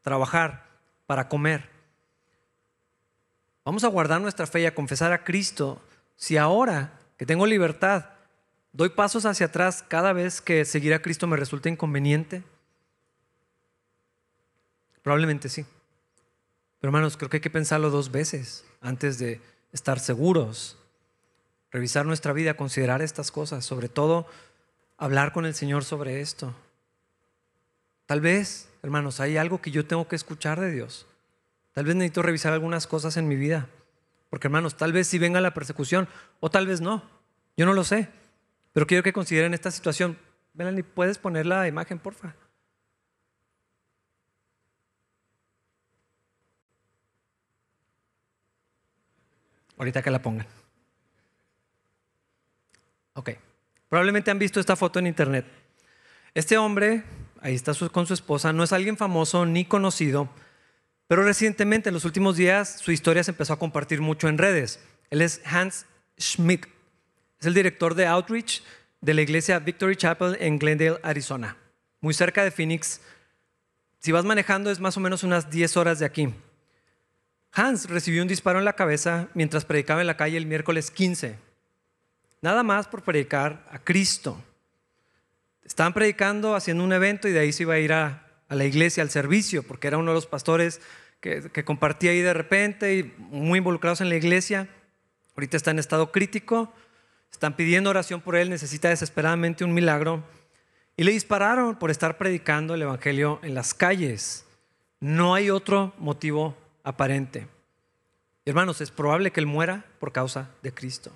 trabajar, 0.00 0.66
para 1.06 1.28
comer, 1.28 1.73
vamos 3.64 3.84
a 3.84 3.88
guardar 3.88 4.20
nuestra 4.20 4.46
fe 4.46 4.60
y 4.60 4.66
a 4.66 4.74
confesar 4.74 5.12
a 5.12 5.24
Cristo 5.24 5.80
si 6.16 6.36
ahora 6.36 6.98
que 7.16 7.26
tengo 7.26 7.46
libertad 7.46 8.06
doy 8.72 8.90
pasos 8.90 9.24
hacia 9.24 9.46
atrás 9.46 9.84
cada 9.86 10.12
vez 10.12 10.40
que 10.40 10.64
seguir 10.64 10.92
a 10.94 11.00
Cristo 11.00 11.26
me 11.26 11.36
resulta 11.36 11.68
inconveniente. 11.68 12.42
Probablemente 15.02 15.48
sí. 15.48 15.64
Pero 16.80 16.88
hermanos, 16.88 17.16
creo 17.16 17.30
que 17.30 17.38
hay 17.38 17.40
que 17.40 17.50
pensarlo 17.50 17.88
dos 17.88 18.10
veces 18.10 18.64
antes 18.80 19.18
de 19.18 19.40
estar 19.72 20.00
seguros, 20.00 20.76
revisar 21.70 22.04
nuestra 22.04 22.32
vida, 22.32 22.56
considerar 22.56 23.00
estas 23.00 23.30
cosas, 23.30 23.64
sobre 23.64 23.88
todo 23.88 24.26
hablar 24.98 25.32
con 25.32 25.46
el 25.46 25.54
Señor 25.54 25.84
sobre 25.84 26.20
esto. 26.20 26.54
Tal 28.06 28.20
vez, 28.20 28.68
hermanos, 28.82 29.20
hay 29.20 29.36
algo 29.36 29.62
que 29.62 29.70
yo 29.70 29.86
tengo 29.86 30.08
que 30.08 30.16
escuchar 30.16 30.60
de 30.60 30.70
Dios. 30.72 31.06
Tal 31.74 31.84
vez 31.84 31.96
necesito 31.96 32.22
revisar 32.22 32.52
algunas 32.52 32.86
cosas 32.86 33.16
en 33.16 33.28
mi 33.28 33.36
vida. 33.36 33.68
Porque, 34.30 34.46
hermanos, 34.46 34.76
tal 34.76 34.92
vez 34.92 35.08
sí 35.08 35.18
venga 35.18 35.40
la 35.40 35.54
persecución 35.54 36.08
o 36.40 36.50
tal 36.50 36.66
vez 36.66 36.80
no. 36.80 37.02
Yo 37.56 37.66
no 37.66 37.74
lo 37.74 37.84
sé. 37.84 38.08
Pero 38.72 38.86
quiero 38.86 39.02
que 39.02 39.12
consideren 39.12 39.54
esta 39.54 39.70
situación. 39.70 40.16
Melanie, 40.54 40.84
¿puedes 40.84 41.18
poner 41.18 41.46
la 41.46 41.68
imagen, 41.68 41.98
porfa? 41.98 42.34
Ahorita 49.76 50.02
que 50.02 50.10
la 50.10 50.22
pongan. 50.22 50.46
Ok. 53.14 53.30
Probablemente 53.88 54.30
han 54.30 54.38
visto 54.38 54.60
esta 54.60 54.76
foto 54.76 55.00
en 55.00 55.08
internet. 55.08 55.46
Este 56.34 56.58
hombre, 56.58 57.04
ahí 57.40 57.54
está 57.54 57.72
con 57.92 58.06
su 58.06 58.14
esposa, 58.14 58.52
no 58.52 58.64
es 58.64 58.72
alguien 58.72 58.96
famoso 58.96 59.46
ni 59.46 59.64
conocido, 59.64 60.28
pero 61.06 61.22
recientemente, 61.22 61.90
en 61.90 61.94
los 61.94 62.04
últimos 62.04 62.36
días, 62.36 62.78
su 62.80 62.90
historia 62.90 63.22
se 63.22 63.30
empezó 63.30 63.52
a 63.52 63.58
compartir 63.58 64.00
mucho 64.00 64.28
en 64.28 64.38
redes. 64.38 64.80
Él 65.10 65.20
es 65.20 65.40
Hans 65.44 65.86
Schmidt. 66.18 66.66
Es 67.40 67.46
el 67.46 67.54
director 67.54 67.94
de 67.94 68.06
Outreach 68.06 68.62
de 69.00 69.14
la 69.14 69.20
iglesia 69.20 69.58
Victory 69.58 69.96
Chapel 69.96 70.36
en 70.40 70.58
Glendale, 70.58 70.98
Arizona, 71.02 71.58
muy 72.00 72.14
cerca 72.14 72.42
de 72.42 72.50
Phoenix. 72.50 73.02
Si 73.98 74.12
vas 74.12 74.24
manejando 74.24 74.70
es 74.70 74.80
más 74.80 74.96
o 74.96 75.00
menos 75.00 75.22
unas 75.22 75.50
10 75.50 75.76
horas 75.76 75.98
de 75.98 76.06
aquí. 76.06 76.32
Hans 77.52 77.88
recibió 77.88 78.22
un 78.22 78.28
disparo 78.28 78.58
en 78.58 78.64
la 78.64 78.72
cabeza 78.72 79.28
mientras 79.34 79.64
predicaba 79.64 80.00
en 80.00 80.06
la 80.06 80.16
calle 80.16 80.38
el 80.38 80.46
miércoles 80.46 80.90
15. 80.90 81.36
Nada 82.40 82.62
más 82.62 82.88
por 82.88 83.02
predicar 83.02 83.64
a 83.70 83.78
Cristo. 83.78 84.42
Estaban 85.64 85.94
predicando, 85.94 86.54
haciendo 86.54 86.82
un 86.82 86.92
evento 86.92 87.28
y 87.28 87.32
de 87.32 87.40
ahí 87.40 87.52
se 87.52 87.62
iba 87.62 87.74
a 87.74 87.78
ir 87.78 87.92
a 87.92 88.23
a 88.48 88.54
la 88.54 88.64
iglesia, 88.64 89.02
al 89.02 89.10
servicio, 89.10 89.62
porque 89.62 89.88
era 89.88 89.98
uno 89.98 90.10
de 90.10 90.14
los 90.14 90.26
pastores 90.26 90.80
que, 91.20 91.64
compartía 91.64 92.10
ahí 92.10 92.20
de 92.20 92.34
repente 92.34 92.96
y 92.96 93.14
muy 93.18 93.58
involucrados 93.58 94.00
en 94.00 94.10
la 94.10 94.16
iglesia. 94.16 94.68
Ahorita 95.36 95.56
está 95.56 95.70
en 95.70 95.78
estado 95.78 96.12
crítico, 96.12 96.72
están 97.32 97.56
pidiendo 97.56 97.90
oración 97.90 98.20
por 98.20 98.36
él, 98.36 98.50
necesita 98.50 98.90
desesperadamente 98.90 99.64
un 99.64 99.72
milagro. 99.72 100.22
Y 100.96 101.04
le 101.04 101.12
dispararon 101.12 101.76
por 101.78 101.90
estar 101.90 102.18
predicando 102.18 102.74
el 102.74 102.82
Evangelio 102.82 103.40
en 103.42 103.54
las 103.54 103.74
calles. 103.74 104.44
No 105.00 105.34
hay 105.34 105.50
otro 105.50 105.94
motivo 105.98 106.56
aparente. 106.84 107.48
Hermanos, 108.44 108.80
es 108.80 108.90
probable 108.90 109.32
que 109.32 109.40
él 109.40 109.46
muera 109.46 109.86
por 109.98 110.12
causa 110.12 110.50
de 110.62 110.72
Cristo. 110.72 111.10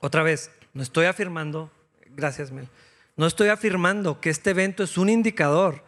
Otra 0.00 0.24
vez, 0.24 0.50
no 0.74 0.82
estoy 0.82 1.06
afirmando, 1.06 1.70
gracias 2.16 2.50
Mel, 2.50 2.68
no 3.16 3.26
estoy 3.26 3.48
afirmando 3.48 4.20
que 4.20 4.30
este 4.30 4.50
evento 4.50 4.82
es 4.82 4.96
un 4.96 5.08
indicador 5.08 5.84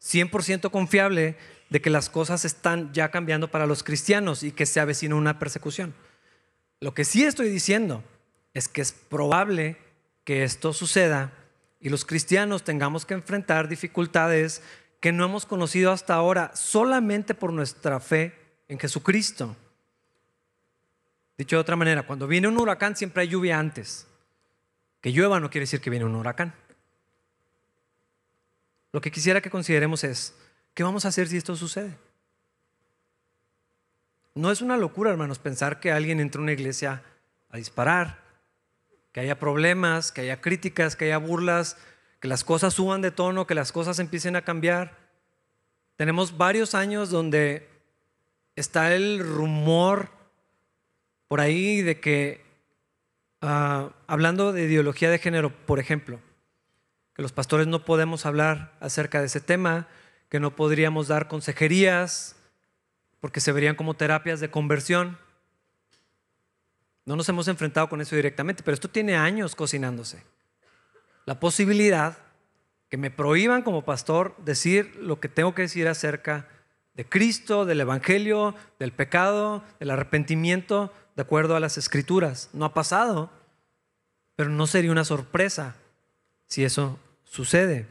100% 0.00 0.70
confiable 0.70 1.36
de 1.70 1.80
que 1.80 1.90
las 1.90 2.08
cosas 2.08 2.44
están 2.44 2.92
ya 2.92 3.10
cambiando 3.10 3.50
para 3.50 3.66
los 3.66 3.82
cristianos 3.82 4.42
y 4.42 4.52
que 4.52 4.66
se 4.66 4.80
avecina 4.80 5.14
una 5.14 5.38
persecución. 5.38 5.94
Lo 6.80 6.94
que 6.94 7.04
sí 7.04 7.24
estoy 7.24 7.50
diciendo 7.50 8.04
es 8.54 8.68
que 8.68 8.80
es 8.80 8.92
probable 8.92 9.76
que 10.24 10.44
esto 10.44 10.72
suceda 10.72 11.32
y 11.80 11.88
los 11.88 12.04
cristianos 12.04 12.62
tengamos 12.64 13.04
que 13.04 13.14
enfrentar 13.14 13.68
dificultades 13.68 14.62
que 15.00 15.12
no 15.12 15.24
hemos 15.24 15.46
conocido 15.46 15.92
hasta 15.92 16.14
ahora 16.14 16.52
solamente 16.54 17.34
por 17.34 17.52
nuestra 17.52 18.00
fe 18.00 18.34
en 18.68 18.78
Jesucristo. 18.78 19.56
Dicho 21.36 21.56
de 21.56 21.60
otra 21.60 21.76
manera, 21.76 22.04
cuando 22.04 22.26
viene 22.26 22.48
un 22.48 22.58
huracán 22.58 22.96
siempre 22.96 23.22
hay 23.22 23.28
lluvia 23.28 23.58
antes. 23.58 24.06
Que 25.00 25.12
llueva 25.12 25.38
no 25.38 25.50
quiere 25.50 25.62
decir 25.62 25.80
que 25.80 25.90
viene 25.90 26.04
un 26.04 26.16
huracán. 26.16 26.54
Lo 28.98 29.02
que 29.02 29.12
quisiera 29.12 29.40
que 29.40 29.48
consideremos 29.48 30.02
es, 30.02 30.34
¿qué 30.74 30.82
vamos 30.82 31.04
a 31.04 31.08
hacer 31.10 31.28
si 31.28 31.36
esto 31.36 31.54
sucede? 31.54 31.96
No 34.34 34.50
es 34.50 34.60
una 34.60 34.76
locura, 34.76 35.12
hermanos, 35.12 35.38
pensar 35.38 35.78
que 35.78 35.92
alguien 35.92 36.18
entre 36.18 36.40
a 36.40 36.42
una 36.42 36.50
iglesia 36.50 37.04
a 37.48 37.58
disparar, 37.58 38.18
que 39.12 39.20
haya 39.20 39.38
problemas, 39.38 40.10
que 40.10 40.22
haya 40.22 40.40
críticas, 40.40 40.96
que 40.96 41.04
haya 41.04 41.18
burlas, 41.18 41.76
que 42.18 42.26
las 42.26 42.42
cosas 42.42 42.74
suban 42.74 43.00
de 43.00 43.12
tono, 43.12 43.46
que 43.46 43.54
las 43.54 43.70
cosas 43.70 44.00
empiecen 44.00 44.34
a 44.34 44.42
cambiar. 44.42 44.98
Tenemos 45.94 46.36
varios 46.36 46.74
años 46.74 47.08
donde 47.08 47.68
está 48.56 48.96
el 48.96 49.20
rumor 49.20 50.08
por 51.28 51.40
ahí 51.40 51.82
de 51.82 52.00
que, 52.00 52.44
ah, 53.42 53.90
hablando 54.08 54.52
de 54.52 54.64
ideología 54.64 55.08
de 55.08 55.20
género, 55.20 55.50
por 55.66 55.78
ejemplo, 55.78 56.18
que 57.18 57.22
los 57.22 57.32
pastores 57.32 57.66
no 57.66 57.84
podemos 57.84 58.26
hablar 58.26 58.76
acerca 58.78 59.18
de 59.18 59.26
ese 59.26 59.40
tema, 59.40 59.88
que 60.28 60.38
no 60.38 60.54
podríamos 60.54 61.08
dar 61.08 61.26
consejerías, 61.26 62.36
porque 63.18 63.40
se 63.40 63.50
verían 63.50 63.74
como 63.74 63.94
terapias 63.94 64.38
de 64.38 64.52
conversión. 64.52 65.18
No 67.06 67.16
nos 67.16 67.28
hemos 67.28 67.48
enfrentado 67.48 67.88
con 67.88 68.00
eso 68.00 68.14
directamente, 68.14 68.62
pero 68.62 68.76
esto 68.76 68.88
tiene 68.88 69.16
años 69.16 69.56
cocinándose. 69.56 70.22
La 71.24 71.40
posibilidad 71.40 72.18
que 72.88 72.96
me 72.96 73.10
prohíban 73.10 73.62
como 73.62 73.84
pastor 73.84 74.36
decir 74.44 74.94
lo 75.02 75.18
que 75.18 75.28
tengo 75.28 75.56
que 75.56 75.62
decir 75.62 75.88
acerca 75.88 76.46
de 76.94 77.04
Cristo, 77.04 77.66
del 77.66 77.80
Evangelio, 77.80 78.54
del 78.78 78.92
pecado, 78.92 79.64
del 79.80 79.90
arrepentimiento, 79.90 80.92
de 81.16 81.22
acuerdo 81.22 81.56
a 81.56 81.60
las 81.60 81.78
escrituras. 81.78 82.48
No 82.52 82.64
ha 82.64 82.74
pasado, 82.74 83.28
pero 84.36 84.50
no 84.50 84.68
sería 84.68 84.92
una 84.92 85.04
sorpresa 85.04 85.74
si 86.46 86.62
eso 86.64 87.00
sucede. 87.30 87.86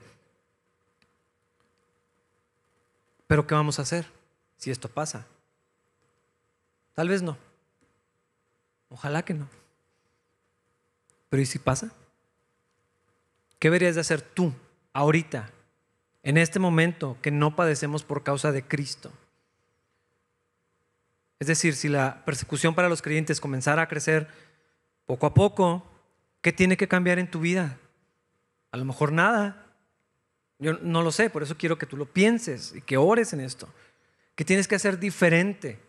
Pero 3.28 3.46
¿qué 3.46 3.56
vamos 3.56 3.80
a 3.80 3.82
hacer 3.82 4.06
si 4.58 4.72
esto 4.72 4.90
pasa? 4.90 5.26
Tal 6.94 7.10
vez 7.10 7.22
no. 7.22 7.38
Ojalá 8.90 9.24
que 9.24 9.34
no. 9.34 9.48
Pero 11.30 11.42
¿y 11.42 11.46
si 11.46 11.60
pasa? 11.60 11.92
¿Qué 13.60 13.68
deberías 13.68 13.96
de 13.96 14.02
hacer 14.02 14.22
tú 14.22 14.54
ahorita, 14.94 15.52
en 16.24 16.38
este 16.38 16.60
momento 16.60 17.18
que 17.22 17.32
no 17.32 17.56
padecemos 17.56 18.04
por 18.04 18.24
causa 18.24 18.52
de 18.52 18.64
Cristo? 18.64 19.12
Es 21.40 21.48
decir, 21.48 21.76
si 21.76 21.90
la 21.90 22.24
persecución 22.26 22.74
para 22.74 22.90
los 22.90 23.02
creyentes 23.02 23.42
comenzara 23.42 23.84
a 23.84 23.88
crecer 23.88 24.28
poco 25.06 25.26
a 25.26 25.34
poco, 25.34 25.86
¿qué 26.42 26.52
tiene 26.52 26.78
que 26.78 26.88
cambiar 26.88 27.20
en 27.20 27.30
tu 27.30 27.40
vida? 27.40 27.78
A 28.72 28.78
lo 28.78 28.86
mejor 28.86 29.12
nada. 29.12 29.66
Yo 30.60 30.74
no 30.82 31.04
lo 31.04 31.12
sé, 31.12 31.30
por 31.30 31.44
eso 31.44 31.58
quiero 31.58 31.78
que 31.78 31.86
tú 31.86 31.98
lo 31.98 32.06
pienses 32.06 32.74
y 32.76 32.82
que 32.82 32.98
ores 32.98 33.34
en 33.34 33.42
esto. 33.42 33.68
¿Qué 34.36 34.46
tienes 34.46 34.68
que 34.68 34.76
hacer 34.76 35.00
diferente 35.00 35.80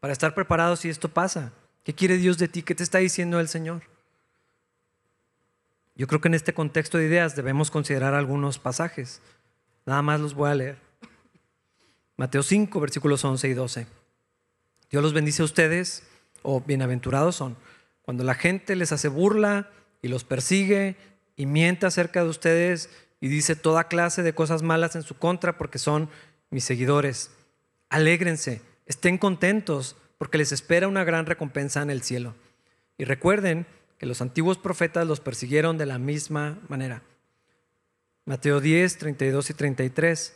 para 0.00 0.12
estar 0.12 0.34
preparado 0.34 0.76
si 0.76 0.88
esto 0.88 1.08
pasa? 1.08 1.52
¿Qué 1.84 1.94
quiere 1.94 2.16
Dios 2.16 2.38
de 2.38 2.48
ti? 2.48 2.62
¿Qué 2.62 2.74
te 2.74 2.82
está 2.82 2.98
diciendo 2.98 3.40
el 3.40 3.48
Señor? 3.48 3.82
Yo 5.94 6.06
creo 6.06 6.20
que 6.20 6.28
en 6.28 6.34
este 6.34 6.52
contexto 6.52 6.98
de 6.98 7.06
ideas 7.06 7.36
debemos 7.36 7.70
considerar 7.70 8.14
algunos 8.14 8.58
pasajes. 8.58 9.22
Nada 9.86 10.02
más 10.02 10.20
los 10.20 10.34
voy 10.34 10.50
a 10.50 10.54
leer. 10.54 10.78
Mateo 12.18 12.42
5, 12.42 12.80
versículos 12.80 13.24
11 13.24 13.48
y 13.48 13.54
12. 13.54 13.86
Dios 14.90 15.02
los 15.02 15.12
bendice 15.12 15.42
a 15.42 15.46
ustedes, 15.46 16.06
o 16.42 16.60
bienaventurados 16.60 17.36
son, 17.36 17.56
cuando 18.02 18.24
la 18.24 18.34
gente 18.34 18.76
les 18.76 18.92
hace 18.92 19.08
burla 19.08 19.70
y 20.02 20.08
los 20.08 20.24
persigue 20.24 20.96
y 21.36 21.46
miente 21.46 21.86
acerca 21.86 22.22
de 22.22 22.30
ustedes 22.30 22.90
y 23.20 23.28
dice 23.28 23.56
toda 23.56 23.88
clase 23.88 24.22
de 24.22 24.34
cosas 24.34 24.62
malas 24.62 24.96
en 24.96 25.02
su 25.02 25.16
contra 25.16 25.58
porque 25.58 25.78
son 25.78 26.08
mis 26.50 26.64
seguidores. 26.64 27.30
Alégrense, 27.88 28.62
estén 28.86 29.18
contentos 29.18 29.96
porque 30.18 30.38
les 30.38 30.52
espera 30.52 30.88
una 30.88 31.04
gran 31.04 31.26
recompensa 31.26 31.82
en 31.82 31.90
el 31.90 32.02
cielo. 32.02 32.34
Y 32.98 33.04
recuerden 33.04 33.66
que 33.98 34.06
los 34.06 34.20
antiguos 34.20 34.58
profetas 34.58 35.06
los 35.06 35.20
persiguieron 35.20 35.78
de 35.78 35.86
la 35.86 35.98
misma 35.98 36.58
manera. 36.68 37.02
Mateo 38.24 38.60
10, 38.60 38.98
32 38.98 39.50
y 39.50 39.54
33. 39.54 40.34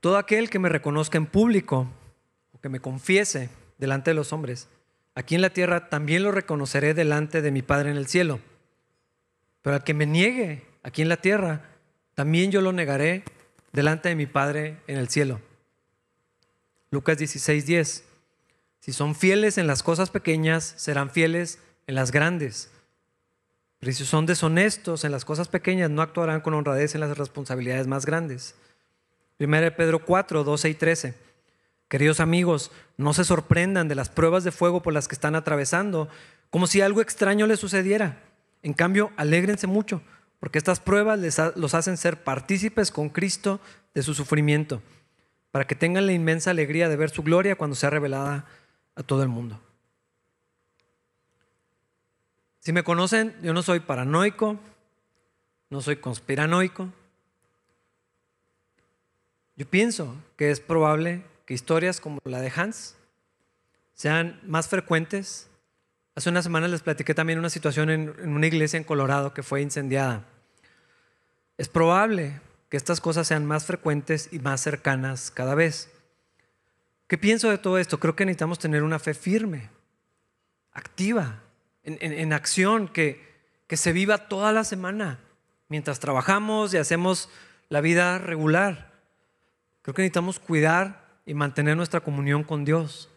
Todo 0.00 0.16
aquel 0.16 0.50
que 0.50 0.58
me 0.58 0.68
reconozca 0.68 1.18
en 1.18 1.26
público, 1.26 1.86
que 2.60 2.68
me 2.68 2.80
confiese 2.80 3.48
delante 3.78 4.10
de 4.10 4.14
los 4.14 4.32
hombres, 4.32 4.68
aquí 5.14 5.34
en 5.34 5.42
la 5.42 5.50
tierra 5.50 5.88
también 5.88 6.22
lo 6.22 6.32
reconoceré 6.32 6.94
delante 6.94 7.42
de 7.42 7.50
mi 7.50 7.62
Padre 7.62 7.90
en 7.90 7.96
el 7.96 8.06
cielo. 8.06 8.40
Pero 9.62 9.76
al 9.76 9.84
que 9.84 9.94
me 9.94 10.06
niegue 10.06 10.64
aquí 10.82 11.02
en 11.02 11.08
la 11.08 11.18
tierra, 11.18 11.62
también 12.14 12.50
yo 12.50 12.60
lo 12.60 12.72
negaré 12.72 13.24
delante 13.72 14.08
de 14.08 14.14
mi 14.14 14.26
Padre 14.26 14.78
en 14.86 14.98
el 14.98 15.08
cielo. 15.08 15.40
Lucas 16.90 17.18
16, 17.18 17.66
10. 17.66 18.04
Si 18.80 18.92
son 18.92 19.14
fieles 19.14 19.58
en 19.58 19.66
las 19.66 19.82
cosas 19.82 20.10
pequeñas, 20.10 20.74
serán 20.76 21.10
fieles 21.10 21.60
en 21.86 21.94
las 21.94 22.10
grandes. 22.10 22.70
Pero 23.78 23.92
si 23.92 24.04
son 24.04 24.26
deshonestos 24.26 25.04
en 25.04 25.12
las 25.12 25.24
cosas 25.24 25.48
pequeñas, 25.48 25.90
no 25.90 26.02
actuarán 26.02 26.40
con 26.40 26.54
honradez 26.54 26.94
en 26.94 27.00
las 27.00 27.16
responsabilidades 27.16 27.86
más 27.86 28.06
grandes. 28.06 28.54
1 29.38 29.76
Pedro 29.76 30.04
4, 30.04 30.44
12 30.44 30.68
y 30.68 30.74
13. 30.74 31.14
Queridos 31.88 32.20
amigos, 32.20 32.70
no 32.96 33.14
se 33.14 33.24
sorprendan 33.24 33.88
de 33.88 33.94
las 33.94 34.10
pruebas 34.10 34.44
de 34.44 34.52
fuego 34.52 34.82
por 34.82 34.92
las 34.92 35.08
que 35.08 35.14
están 35.14 35.34
atravesando, 35.34 36.08
como 36.50 36.66
si 36.66 36.80
algo 36.80 37.00
extraño 37.00 37.46
les 37.46 37.60
sucediera. 37.60 38.22
En 38.62 38.72
cambio, 38.72 39.10
alégrense 39.16 39.66
mucho, 39.66 40.02
porque 40.38 40.58
estas 40.58 40.80
pruebas 40.80 41.18
les 41.18 41.38
los 41.56 41.74
hacen 41.74 41.96
ser 41.96 42.22
partícipes 42.22 42.90
con 42.90 43.08
Cristo 43.08 43.60
de 43.94 44.02
su 44.02 44.14
sufrimiento, 44.14 44.82
para 45.50 45.66
que 45.66 45.74
tengan 45.74 46.06
la 46.06 46.12
inmensa 46.12 46.50
alegría 46.50 46.88
de 46.88 46.96
ver 46.96 47.10
su 47.10 47.22
gloria 47.22 47.56
cuando 47.56 47.76
sea 47.76 47.90
revelada 47.90 48.46
a 48.94 49.02
todo 49.02 49.22
el 49.22 49.28
mundo. 49.28 49.60
Si 52.60 52.72
me 52.72 52.84
conocen, 52.84 53.34
yo 53.42 53.54
no 53.54 53.62
soy 53.62 53.80
paranoico, 53.80 54.58
no 55.70 55.80
soy 55.80 55.96
conspiranoico. 55.96 56.88
Yo 59.56 59.66
pienso 59.66 60.16
que 60.36 60.50
es 60.50 60.60
probable 60.60 61.22
que 61.46 61.54
historias 61.54 62.00
como 62.00 62.18
la 62.24 62.40
de 62.40 62.52
Hans 62.54 62.96
sean 63.94 64.40
más 64.46 64.68
frecuentes. 64.68 65.49
Hace 66.14 66.28
unas 66.28 66.44
semanas 66.44 66.70
les 66.70 66.82
platiqué 66.82 67.14
también 67.14 67.38
una 67.38 67.50
situación 67.50 67.90
en, 67.90 68.28
una 68.28 68.46
iglesia 68.46 68.76
en 68.76 68.84
Colorado 68.84 69.32
que 69.32 69.42
fue 69.42 69.62
incendiada. 69.62 70.24
Es 71.56 71.68
probable 71.68 72.40
que 72.68 72.76
estas 72.76 73.00
cosas 73.00 73.26
sean 73.26 73.46
más 73.46 73.64
frecuentes 73.64 74.28
y 74.32 74.38
más 74.38 74.60
cercanas 74.60 75.30
cada 75.30 75.54
vez. 75.54 75.90
¿Qué 77.06 77.18
pienso 77.18 77.50
de 77.50 77.58
todo 77.58 77.78
esto? 77.78 78.00
Creo 78.00 78.16
que 78.16 78.24
necesitamos 78.24 78.58
tener 78.58 78.82
una 78.82 78.98
fe 78.98 79.14
firme, 79.14 79.70
activa, 80.72 81.42
en, 81.82 81.98
en, 82.00 82.32
acción, 82.32 82.88
que, 82.88 83.20
que 83.66 83.76
se 83.76 83.92
viva 83.92 84.28
toda 84.28 84.52
la 84.52 84.64
semana, 84.64 85.18
mientras 85.68 85.98
trabajamos 85.98 86.72
y 86.74 86.76
hacemos 86.76 87.28
la 87.68 87.80
vida 87.80 88.18
regular. 88.18 88.92
Creo 89.82 89.94
que 89.94 90.02
necesitamos 90.02 90.38
cuidar 90.38 91.20
y 91.26 91.34
mantener 91.34 91.76
nuestra 91.76 92.00
comunión 92.00 92.44
con 92.44 92.64
Dios 92.64 93.09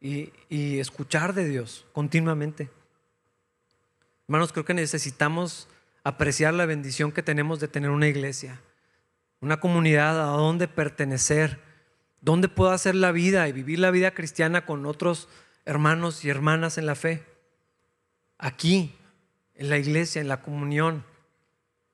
y, 0.00 0.78
escuchar 0.78 1.34
de 1.34 1.46
Dios 1.46 1.86
continuamente. 1.92 2.70
Hermanos, 4.26 4.52
creo 4.52 4.64
que 4.64 4.74
necesitamos 4.74 5.68
apreciar 6.04 6.54
la 6.54 6.66
bendición 6.66 7.12
que 7.12 7.22
tenemos 7.22 7.60
de 7.60 7.68
tener 7.68 7.90
una 7.90 8.08
iglesia, 8.08 8.60
una 9.40 9.60
comunidad 9.60 10.20
a 10.20 10.36
donde 10.36 10.68
pertenecer, 10.68 11.60
donde 12.20 12.48
puedo 12.48 12.70
hacer 12.70 12.94
la 12.94 13.12
vida 13.12 13.48
y 13.48 13.52
vivir 13.52 13.78
la 13.78 13.90
vida 13.90 14.12
cristiana 14.12 14.64
con 14.64 14.86
otros 14.86 15.28
hermanos 15.64 16.24
y 16.24 16.30
hermanas 16.30 16.78
en 16.78 16.86
la 16.86 16.94
fe. 16.94 17.24
Aquí, 18.38 18.94
en 19.54 19.68
la 19.68 19.78
iglesia, 19.78 20.20
en 20.20 20.28
la 20.28 20.40
comunión. 20.40 21.04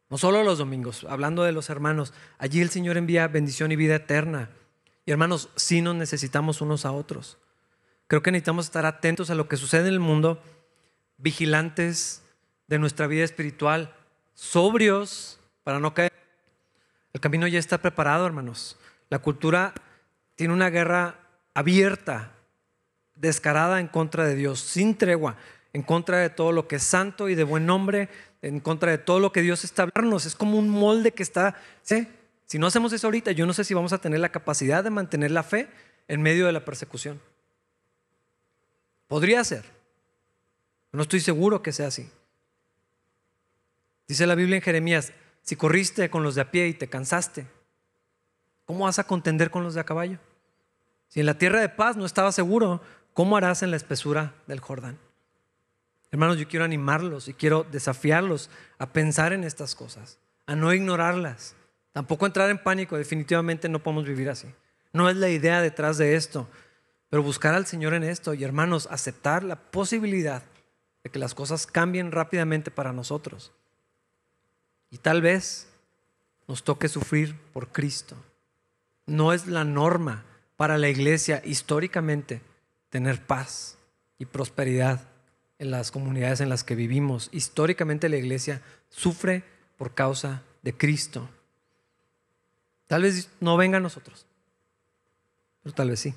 No 0.08 0.18
solo 0.18 0.44
los 0.44 0.58
domingos, 0.58 1.04
hablando 1.08 1.42
de 1.42 1.50
los 1.50 1.68
hermanos, 1.68 2.12
allí 2.38 2.60
el 2.60 2.70
Señor 2.70 2.96
envía 2.96 3.26
bendición 3.26 3.72
y 3.72 3.76
vida 3.76 3.96
eterna. 3.96 4.50
Y 5.04 5.10
hermanos, 5.10 5.48
sí 5.56 5.82
nos 5.82 5.96
necesitamos 5.96 6.60
unos 6.60 6.84
a 6.84 6.92
otros. 6.92 7.38
Creo 8.06 8.22
que 8.22 8.30
necesitamos 8.30 8.66
estar 8.66 8.86
atentos 8.86 9.30
a 9.30 9.34
lo 9.34 9.48
que 9.48 9.56
sucede 9.56 9.88
en 9.88 9.94
el 9.94 10.00
mundo, 10.00 10.40
vigilantes 11.18 12.22
de 12.68 12.78
nuestra 12.78 13.06
vida 13.06 13.24
espiritual, 13.24 13.94
sobrios 14.34 15.40
para 15.64 15.80
no 15.80 15.94
caer. 15.94 16.12
El 17.12 17.20
camino 17.20 17.46
ya 17.46 17.58
está 17.58 17.78
preparado, 17.78 18.26
hermanos. 18.26 18.78
La 19.08 19.18
cultura 19.18 19.74
tiene 20.34 20.52
una 20.54 20.70
guerra 20.70 21.18
abierta, 21.54 22.32
descarada 23.14 23.80
en 23.80 23.88
contra 23.88 24.24
de 24.26 24.34
Dios, 24.34 24.60
sin 24.60 24.96
tregua, 24.96 25.36
en 25.72 25.82
contra 25.82 26.18
de 26.18 26.30
todo 26.30 26.52
lo 26.52 26.68
que 26.68 26.76
es 26.76 26.82
santo 26.82 27.28
y 27.28 27.34
de 27.34 27.44
buen 27.44 27.66
nombre, 27.66 28.08
en 28.42 28.60
contra 28.60 28.90
de 28.90 28.98
todo 28.98 29.18
lo 29.18 29.32
que 29.32 29.42
Dios 29.42 29.64
está 29.64 29.84
hablando. 29.84 30.18
Es 30.18 30.36
como 30.36 30.58
un 30.58 30.68
molde 30.68 31.12
que 31.12 31.22
está, 31.22 31.56
si 31.82 32.58
no 32.58 32.66
hacemos 32.66 32.92
eso 32.92 33.06
ahorita, 33.06 33.32
yo 33.32 33.46
no 33.46 33.52
sé 33.52 33.64
si 33.64 33.74
vamos 33.74 33.92
a 33.92 33.98
tener 33.98 34.20
la 34.20 34.28
capacidad 34.28 34.84
de 34.84 34.90
mantener 34.90 35.30
la 35.30 35.42
fe 35.42 35.68
en 36.08 36.22
medio 36.22 36.46
de 36.46 36.52
la 36.52 36.64
persecución. 36.64 37.20
Podría 39.08 39.42
ser. 39.44 39.64
No 40.92 41.02
estoy 41.02 41.20
seguro 41.20 41.62
que 41.62 41.72
sea 41.72 41.88
así. 41.88 42.10
Dice 44.08 44.26
la 44.26 44.34
Biblia 44.34 44.56
en 44.56 44.62
Jeremías, 44.62 45.12
si 45.42 45.56
corriste 45.56 46.10
con 46.10 46.22
los 46.22 46.34
de 46.34 46.40
a 46.40 46.50
pie 46.50 46.68
y 46.68 46.74
te 46.74 46.88
cansaste, 46.88 47.46
¿cómo 48.64 48.84
vas 48.84 48.98
a 48.98 49.04
contender 49.04 49.50
con 49.50 49.62
los 49.62 49.74
de 49.74 49.80
a 49.80 49.84
caballo? 49.84 50.18
Si 51.08 51.20
en 51.20 51.26
la 51.26 51.38
tierra 51.38 51.60
de 51.60 51.68
paz 51.68 51.96
no 51.96 52.06
estaba 52.06 52.32
seguro, 52.32 52.80
¿cómo 53.12 53.36
harás 53.36 53.62
en 53.62 53.70
la 53.70 53.76
espesura 53.76 54.34
del 54.46 54.60
Jordán? 54.60 54.98
Hermanos, 56.10 56.38
yo 56.38 56.48
quiero 56.48 56.64
animarlos 56.64 57.28
y 57.28 57.34
quiero 57.34 57.64
desafiarlos 57.64 58.48
a 58.78 58.92
pensar 58.92 59.32
en 59.32 59.44
estas 59.44 59.74
cosas, 59.74 60.18
a 60.46 60.56
no 60.56 60.72
ignorarlas, 60.72 61.54
tampoco 61.92 62.26
entrar 62.26 62.48
en 62.50 62.62
pánico, 62.62 62.96
definitivamente 62.96 63.68
no 63.68 63.82
podemos 63.82 64.06
vivir 64.06 64.30
así. 64.30 64.48
No 64.92 65.10
es 65.10 65.16
la 65.16 65.28
idea 65.28 65.60
detrás 65.60 65.98
de 65.98 66.14
esto, 66.14 66.48
pero 67.08 67.22
buscar 67.22 67.54
al 67.54 67.66
Señor 67.66 67.94
en 67.94 68.02
esto 68.02 68.34
y 68.34 68.44
hermanos, 68.44 68.88
aceptar 68.90 69.42
la 69.44 69.56
posibilidad 69.56 70.42
de 71.04 71.10
que 71.10 71.18
las 71.18 71.34
cosas 71.34 71.66
cambien 71.66 72.12
rápidamente 72.12 72.70
para 72.70 72.92
nosotros. 72.92 73.52
Y 74.90 74.98
tal 74.98 75.22
vez 75.22 75.68
nos 76.48 76.64
toque 76.64 76.88
sufrir 76.88 77.36
por 77.52 77.68
Cristo. 77.68 78.16
No 79.06 79.32
es 79.32 79.46
la 79.46 79.64
norma 79.64 80.24
para 80.56 80.78
la 80.78 80.88
iglesia 80.88 81.42
históricamente 81.44 82.40
tener 82.90 83.24
paz 83.24 83.78
y 84.18 84.26
prosperidad 84.26 85.08
en 85.58 85.70
las 85.70 85.90
comunidades 85.90 86.40
en 86.40 86.48
las 86.48 86.64
que 86.64 86.74
vivimos. 86.74 87.28
Históricamente 87.32 88.08
la 88.08 88.16
iglesia 88.16 88.62
sufre 88.88 89.44
por 89.76 89.94
causa 89.94 90.42
de 90.62 90.76
Cristo. 90.76 91.28
Tal 92.86 93.02
vez 93.02 93.30
no 93.40 93.56
venga 93.56 93.78
a 93.78 93.80
nosotros, 93.80 94.26
pero 95.62 95.74
tal 95.74 95.90
vez 95.90 96.00
sí. 96.00 96.14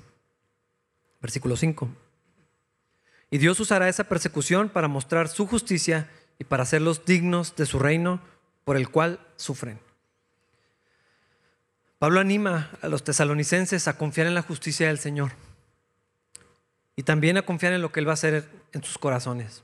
Versículo 1.22 1.56
5. 1.56 1.90
Y 3.32 3.38
Dios 3.38 3.60
usará 3.60 3.90
esa 3.90 4.06
persecución 4.06 4.70
para 4.70 4.88
mostrar 4.88 5.28
su 5.28 5.46
justicia 5.46 6.10
y 6.40 6.46
para 6.46 6.64
hacerlos 6.64 7.06
dignos 7.06 7.56
de 7.56 7.66
su 7.66 7.80
reino 7.80 8.22
por 8.64 8.78
el 8.78 8.90
cual 8.90 9.20
sufren. 9.36 9.80
Pablo 12.00 12.22
anima 12.22 12.72
a 12.82 12.88
los 12.88 13.04
tesalonicenses 13.04 13.88
a 13.88 13.98
confiar 13.98 14.28
en 14.28 14.34
la 14.34 14.42
justicia 14.42 14.88
del 14.88 15.00
Señor 15.00 15.32
y 16.96 17.04
también 17.04 17.38
a 17.38 17.42
confiar 17.42 17.74
en 17.74 17.82
lo 17.82 17.92
que 17.92 18.00
Él 18.00 18.08
va 18.08 18.12
a 18.12 18.14
hacer 18.14 18.50
en 18.72 18.84
sus 18.84 18.98
corazones. 18.98 19.64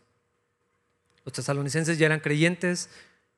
Los 1.24 1.34
tesalonicenses 1.34 1.98
ya 1.98 2.06
eran 2.06 2.20
creyentes, 2.20 2.90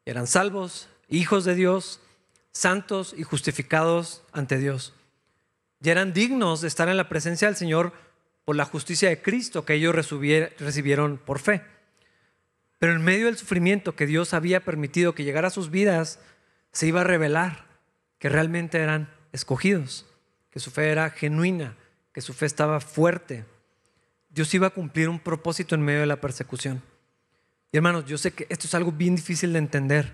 eran 0.05 0.25
salvos, 0.25 0.89
hijos 1.09 1.45
de 1.45 1.55
Dios, 1.55 2.01
santos 2.51 3.13
y 3.15 3.23
justificados 3.23 4.23
ante 4.31 4.57
Dios. 4.57 4.93
Ya 5.79 5.91
eran 5.91 6.11
dignos 6.11 6.61
de 6.61 6.67
estar 6.67 6.89
en 6.89 6.97
la 6.97 7.07
presencia 7.07 7.47
del 7.47 7.55
Señor 7.55 7.93
por 8.47 8.55
la 8.55 8.63
justicia 8.63 9.09
de 9.09 9.21
Cristo 9.21 9.65
que 9.65 9.73
ellos 9.73 9.93
recibieron 9.93 11.17
por 11.17 11.39
fe. 11.39 11.63
Pero 12.79 12.93
en 12.93 13.03
medio 13.03 13.25
del 13.25 13.35
sufrimiento 13.35 13.97
que 13.97 14.05
Dios 14.05 14.33
había 14.33 14.63
permitido 14.63 15.13
que 15.13 15.25
llegara 15.25 15.49
a 15.49 15.51
sus 15.51 15.69
vidas, 15.69 16.21
se 16.71 16.87
iba 16.87 17.01
a 17.01 17.03
revelar 17.03 17.65
que 18.19 18.29
realmente 18.29 18.77
eran 18.77 19.13
escogidos, 19.33 20.05
que 20.49 20.61
su 20.61 20.71
fe 20.71 20.91
era 20.91 21.09
genuina, 21.09 21.75
que 22.13 22.21
su 22.21 22.31
fe 22.31 22.45
estaba 22.45 22.79
fuerte. 22.79 23.43
Dios 24.29 24.53
iba 24.53 24.67
a 24.67 24.69
cumplir 24.69 25.09
un 25.09 25.19
propósito 25.19 25.75
en 25.75 25.81
medio 25.81 25.99
de 25.99 26.05
la 26.05 26.21
persecución. 26.21 26.81
Y 27.73 27.75
hermanos, 27.75 28.05
yo 28.05 28.17
sé 28.17 28.31
que 28.31 28.47
esto 28.47 28.65
es 28.65 28.73
algo 28.73 28.93
bien 28.93 29.17
difícil 29.17 29.51
de 29.51 29.59
entender, 29.59 30.13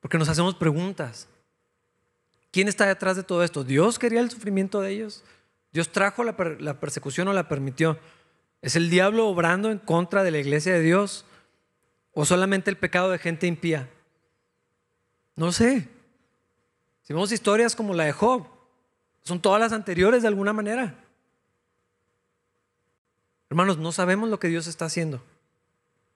porque 0.00 0.18
nos 0.18 0.28
hacemos 0.28 0.56
preguntas. 0.56 1.28
¿Quién 2.50 2.66
está 2.66 2.84
detrás 2.84 3.14
de 3.14 3.22
todo 3.22 3.44
esto? 3.44 3.62
¿Dios 3.62 3.96
quería 3.96 4.18
el 4.18 4.28
sufrimiento 4.28 4.80
de 4.80 4.90
ellos? 4.90 5.22
Dios 5.72 5.92
trajo 5.92 6.24
la, 6.24 6.36
persecución 6.80 7.28
o 7.28 7.32
la 7.32 7.48
permitió. 7.48 7.98
¿Es 8.62 8.76
el 8.76 8.90
diablo 8.90 9.28
obrando 9.28 9.70
en 9.70 9.78
contra 9.78 10.24
de 10.24 10.30
la 10.30 10.38
iglesia 10.38 10.72
de 10.72 10.80
Dios? 10.80 11.24
¿O 12.12 12.24
solamente 12.24 12.70
el 12.70 12.76
pecado 12.76 13.10
de 13.10 13.18
gente 13.18 13.46
impía? 13.46 13.90
No 15.34 15.52
sé. 15.52 15.88
Si 17.02 17.12
vemos 17.12 17.30
historias 17.30 17.76
como 17.76 17.94
la 17.94 18.04
de 18.04 18.12
Job, 18.12 18.46
son 19.22 19.40
todas 19.40 19.60
las 19.60 19.72
anteriores 19.72 20.22
de 20.22 20.28
alguna 20.28 20.52
manera. 20.52 21.04
Hermanos, 23.50 23.78
no 23.78 23.92
sabemos 23.92 24.28
lo 24.28 24.40
que 24.40 24.48
Dios 24.48 24.66
está 24.66 24.86
haciendo. 24.86 25.22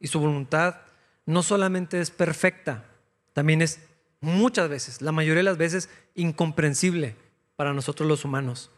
Y 0.00 0.08
su 0.08 0.18
voluntad 0.18 0.76
no 1.26 1.42
solamente 1.42 2.00
es 2.00 2.10
perfecta, 2.10 2.84
también 3.32 3.62
es 3.62 3.80
muchas 4.20 4.68
veces, 4.68 5.02
la 5.02 5.12
mayoría 5.12 5.38
de 5.38 5.44
las 5.44 5.58
veces, 5.58 5.88
incomprensible 6.14 7.16
para 7.56 7.72
nosotros 7.72 8.08
los 8.08 8.24
humanos. 8.24 8.70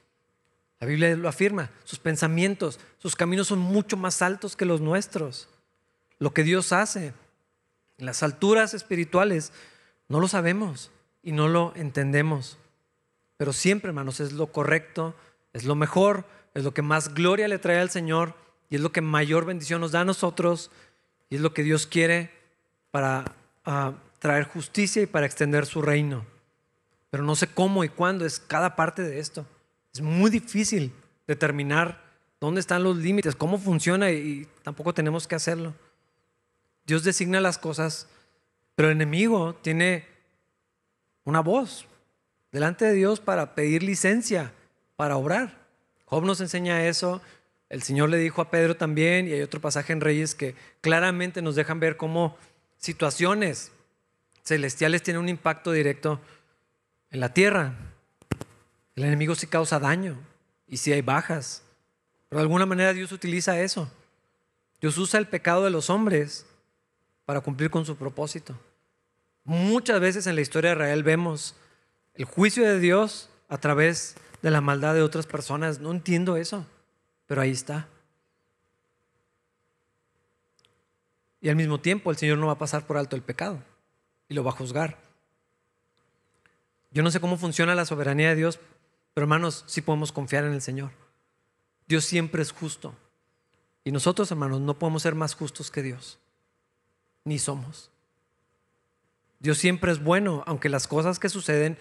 La 0.83 0.89
Biblia 0.89 1.15
lo 1.15 1.29
afirma, 1.29 1.71
sus 1.85 2.01
pensamientos, 2.01 2.81
sus 2.99 3.15
caminos 3.15 3.47
son 3.47 3.61
mucho 3.61 3.97
más 3.97 4.21
altos 4.21 4.57
que 4.57 4.65
los 4.65 4.81
nuestros. 4.81 5.49
Lo 6.19 6.35
que 6.35 6.43
Dios 6.43 6.73
hace 6.73 7.15
en 7.99 8.07
las 8.07 8.25
alturas 8.25 8.75
espirituales 8.75 9.53
no 10.09 10.19
lo 10.19 10.27
sabemos 10.27 10.91
y 11.23 11.31
no 11.31 11.47
lo 11.47 11.73
entendemos. 11.77 12.59
Pero 13.37 13.53
siempre, 13.53 13.91
hermanos, 13.91 14.19
es 14.19 14.33
lo 14.33 14.49
correcto, 14.49 15.15
es 15.53 15.63
lo 15.63 15.77
mejor, 15.77 16.25
es 16.53 16.65
lo 16.65 16.75
que 16.75 16.83
más 16.83 17.15
gloria 17.15 17.47
le 17.47 17.61
trae 17.61 17.79
al 17.79 17.91
Señor 17.91 18.35
y 18.69 18.75
es 18.75 18.81
lo 18.81 18.91
que 18.91 19.03
mayor 19.03 19.45
bendición 19.45 19.83
nos 19.83 19.93
da 19.93 20.01
a 20.01 20.05
nosotros 20.05 20.73
y 21.31 21.37
es 21.37 21.43
lo 21.43 21.55
que 21.55 21.63
Dios 21.63 21.87
quiere 21.87 22.33
para 22.91 23.37
ah, 23.65 23.93
traer 24.19 24.49
justicia 24.49 25.01
y 25.01 25.07
para 25.07 25.27
extender 25.27 25.65
su 25.65 25.81
reino. 25.81 26.27
Pero 27.09 27.23
no 27.23 27.37
sé 27.37 27.47
cómo 27.47 27.85
y 27.85 27.89
cuándo 27.89 28.27
es 28.27 28.41
cada 28.41 28.75
parte 28.75 29.03
de 29.03 29.21
esto. 29.21 29.47
Es 29.93 30.01
muy 30.01 30.31
difícil 30.31 30.93
determinar 31.27 32.03
dónde 32.41 32.61
están 32.61 32.83
los 32.83 32.97
límites, 32.97 33.37
cómo 33.37 33.59
funciona 33.59 34.11
y 34.11 34.49
tampoco 34.63 34.95
tenemos 34.95 35.27
que 35.27 35.35
hacerlo. 35.35 35.75
Dios 36.87 37.05
designa 37.05 37.41
las 37.41 37.59
cosas, 37.59 38.09
pero 38.75 38.89
el 38.89 38.97
enemigo 38.97 39.55
tiene 39.55 40.07
una 41.25 41.41
voz 41.41 41.87
delante 42.51 42.85
de 42.85 42.95
Dios 42.95 43.21
para 43.21 43.55
pedir 43.55 43.83
licencia 43.83 44.53
para 44.97 45.17
obrar. 45.17 45.63
Job 46.07 46.25
nos 46.25 46.41
enseña 46.41 46.87
eso. 46.87 47.23
El 47.69 47.83
Señor 47.83 48.11
le 48.11 48.19
dijo 48.19 48.43
a 48.43 48.51
Pedro 48.51 48.77
también, 48.77 49.29
y 49.29 49.33
hay 49.33 49.43
otro 49.43 49.61
pasaje 49.61 49.93
en 49.93 50.01
Reyes 50.01 50.35
que 50.35 50.55
claramente 50.81 51.43
nos 51.43 51.55
dejan 51.55 51.81
ver 51.81 51.97
cómo 51.97 52.37
situaciones 52.77 53.73
celestiales 54.43 55.03
tienen 55.03 55.23
un 55.23 55.29
impacto 55.29 55.73
directo 55.73 56.21
en 57.11 57.21
la 57.21 57.33
tierra. 57.33 57.75
El 58.95 59.05
enemigo 59.05 59.35
sí 59.35 59.47
causa 59.47 59.79
daño 59.79 60.19
y 60.67 60.77
sí 60.77 60.93
hay 60.93 61.03
bajas. 61.03 61.63
Pero 62.29 62.41
de 62.41 62.45
alguna 62.45 62.67
manera 62.67 62.93
Dios 62.93 63.13
utiliza 63.13 63.61
eso. 63.61 63.91
Dios 64.81 64.99
usa 64.99 65.21
el 65.21 65.29
pecado 65.29 65.65
de 65.65 65.71
los 65.71 65.91
hombres 65.91 66.47
para 67.25 67.41
cumplir 67.41 67.71
con 67.71 67.87
su 67.87 67.97
propósito. 67.97 68.59
Muchas 69.45 70.01
veces 70.01 70.27
en 70.27 70.35
la 70.35 70.41
historia 70.41 70.71
de 70.71 70.77
Israel 70.77 71.03
vemos 71.03 71.55
el 72.15 72.25
juicio 72.25 72.65
de 72.65 72.79
Dios 72.79 73.31
a 73.49 73.59
través 73.59 74.17
de 74.43 74.51
la 74.51 74.61
maldad 74.61 74.95
de 74.95 75.03
otras 75.03 75.27
personas. 75.27 75.79
No 75.79 75.91
entiendo 75.91 76.37
eso, 76.37 76.67
pero 77.27 77.41
ahí 77.41 77.51
está. 77.51 77.89
Y 81.41 81.49
al 81.49 81.57
mismo 81.57 81.81
tiempo 81.81 82.11
el 82.11 82.17
Señor 82.17 82.39
no 82.39 82.47
va 82.47 82.53
a 82.53 82.59
pasar 82.59 82.87
por 82.87 82.97
alto 82.97 83.17
el 83.17 83.23
pecado 83.23 83.63
y 84.29 84.35
lo 84.35 84.45
va 84.45 84.51
a 84.51 84.55
juzgar. 84.55 84.97
Yo 86.93 87.03
no 87.03 87.11
sé 87.11 87.21
cómo 87.21 87.37
funciona 87.37 87.75
la 87.75 87.85
soberanía 87.85 88.29
de 88.29 88.37
Dios, 88.37 88.61
pero 89.15 89.25
hermanos, 89.25 89.65
sí 89.67 89.81
podemos 89.81 90.13
confiar 90.13 90.45
en 90.45 90.53
el 90.53 90.63
Señor. 90.63 90.91
Dios 91.87 92.05
siempre 92.05 92.43
es 92.43 92.53
justo. 92.53 92.95
Y 93.85 93.93
nosotros, 93.93 94.31
hermanos, 94.31 94.61
no 94.61 94.79
podemos 94.79 95.03
ser 95.03 95.15
más 95.15 95.35
justos 95.35 95.71
que 95.71 95.83
Dios. 95.83 96.19
Ni 97.25 97.39
somos. 97.39 97.91
Dios 99.41 99.59
siempre 99.59 99.91
es 99.93 100.03
bueno, 100.03 100.45
aunque 100.47 100.69
las 100.69 100.87
cosas 100.87 101.19
que 101.19 101.29
suceden 101.29 101.77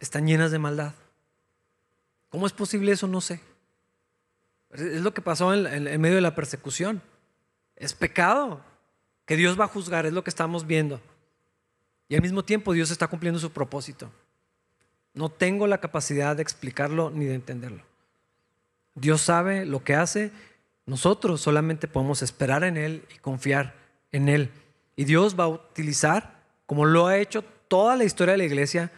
están 0.00 0.26
llenas 0.26 0.50
de 0.50 0.58
maldad. 0.58 0.94
¿Cómo 2.28 2.46
es 2.46 2.52
posible 2.52 2.92
eso? 2.92 3.06
No 3.06 3.20
sé. 3.20 3.40
Es 4.70 5.00
lo 5.00 5.14
que 5.14 5.22
pasó 5.22 5.54
en, 5.54 6.00
medio 6.00 6.16
de 6.16 6.20
la 6.20 6.34
persecución. 6.34 7.02
Es 7.76 7.94
pecado 7.94 8.60
que 9.24 9.36
Dios 9.36 9.58
va 9.58 9.64
a 9.64 9.68
juzgar, 9.68 10.06
es 10.06 10.12
lo 10.12 10.24
que 10.24 10.30
estamos 10.30 10.66
viendo. 10.66 11.00
Y 12.08 12.16
al 12.16 12.22
mismo 12.22 12.44
tiempo 12.44 12.72
Dios 12.72 12.90
está 12.90 13.06
cumpliendo 13.06 13.38
su 13.38 13.50
propósito. 13.50 14.10
No 15.18 15.30
tengo 15.30 15.66
la 15.66 15.78
capacidad 15.78 16.36
de 16.36 16.42
explicarlo 16.42 17.10
ni 17.10 17.24
de 17.24 17.34
entenderlo. 17.34 17.82
Dios 18.94 19.20
sabe 19.20 19.66
lo 19.66 19.82
que 19.82 19.96
hace. 19.96 20.30
Nosotros 20.86 21.40
solamente 21.40 21.88
podemos 21.88 22.22
esperar 22.22 22.62
en 22.62 22.76
Él 22.76 23.04
y 23.12 23.18
confiar 23.18 23.74
en 24.12 24.28
Él. 24.28 24.52
Y 24.94 25.06
Dios 25.06 25.36
va 25.36 25.42
a 25.42 25.48
utilizar, 25.48 26.44
como 26.66 26.84
lo 26.84 27.08
ha 27.08 27.18
hecho 27.18 27.42
toda 27.66 27.96
la 27.96 28.04
historia 28.04 28.30
de 28.30 28.38
la 28.38 28.44
iglesia, 28.44 28.92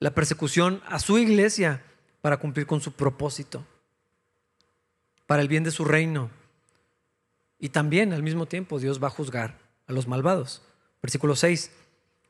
la 0.00 0.14
persecución 0.14 0.80
a 0.86 0.98
su 1.00 1.18
iglesia 1.18 1.82
para 2.22 2.38
cumplir 2.38 2.66
con 2.66 2.80
su 2.80 2.92
propósito, 2.92 3.62
para 5.26 5.42
el 5.42 5.48
bien 5.48 5.64
de 5.64 5.70
su 5.70 5.84
reino. 5.84 6.30
Y 7.58 7.68
también 7.68 8.14
al 8.14 8.22
mismo 8.22 8.46
tiempo 8.46 8.78
Dios 8.78 9.02
va 9.02 9.08
a 9.08 9.10
juzgar 9.10 9.58
a 9.86 9.92
los 9.92 10.08
malvados. 10.08 10.62
Versículo 11.02 11.36
6. 11.36 11.70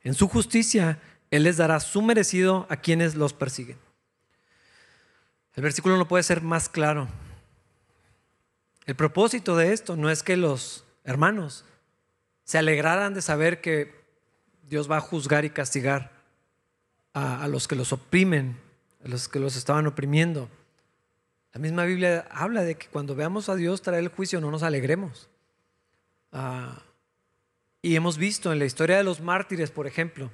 En 0.02 0.14
su 0.14 0.26
justicia 0.26 0.98
Él 1.30 1.42
les 1.42 1.56
dará 1.56 1.80
su 1.80 2.02
merecido 2.02 2.66
a 2.70 2.76
quienes 2.76 3.14
los 3.14 3.32
persiguen. 3.32 3.78
El 5.54 5.62
versículo 5.62 5.96
no 5.96 6.08
puede 6.08 6.22
ser 6.22 6.40
más 6.42 6.68
claro. 6.68 7.08
El 8.86 8.94
propósito 8.94 9.56
de 9.56 9.72
esto 9.72 9.96
no 9.96 10.08
es 10.08 10.22
que 10.22 10.36
los 10.36 10.84
hermanos 11.04 11.64
se 12.44 12.58
alegraran 12.58 13.12
de 13.12 13.22
saber 13.22 13.60
que 13.60 13.94
Dios 14.62 14.90
va 14.90 14.98
a 14.98 15.02
juzgar 15.02 15.44
y 15.44 15.50
castigar 15.50 16.12
a, 17.12 17.48
los 17.48 17.68
que 17.68 17.76
los 17.76 17.92
oprimen, 17.92 18.56
a 19.04 19.08
los 19.08 19.28
que 19.28 19.40
los 19.40 19.56
estaban 19.56 19.86
oprimiendo. 19.86 20.48
La 21.52 21.60
misma 21.60 21.84
Biblia 21.84 22.26
habla 22.30 22.62
de 22.62 22.76
que 22.76 22.86
cuando 22.86 23.14
veamos 23.14 23.48
a 23.48 23.56
Dios 23.56 23.82
traer 23.82 24.04
el 24.04 24.08
juicio 24.08 24.40
no 24.40 24.50
nos 24.50 24.62
alegremos. 24.62 25.28
Ah, 26.32 26.82
y 27.82 27.96
hemos 27.96 28.16
visto 28.16 28.52
en 28.52 28.58
la 28.58 28.64
historia 28.64 28.96
de 28.96 29.04
los 29.04 29.20
mártires, 29.20 29.70
por 29.70 29.86
ejemplo, 29.86 30.30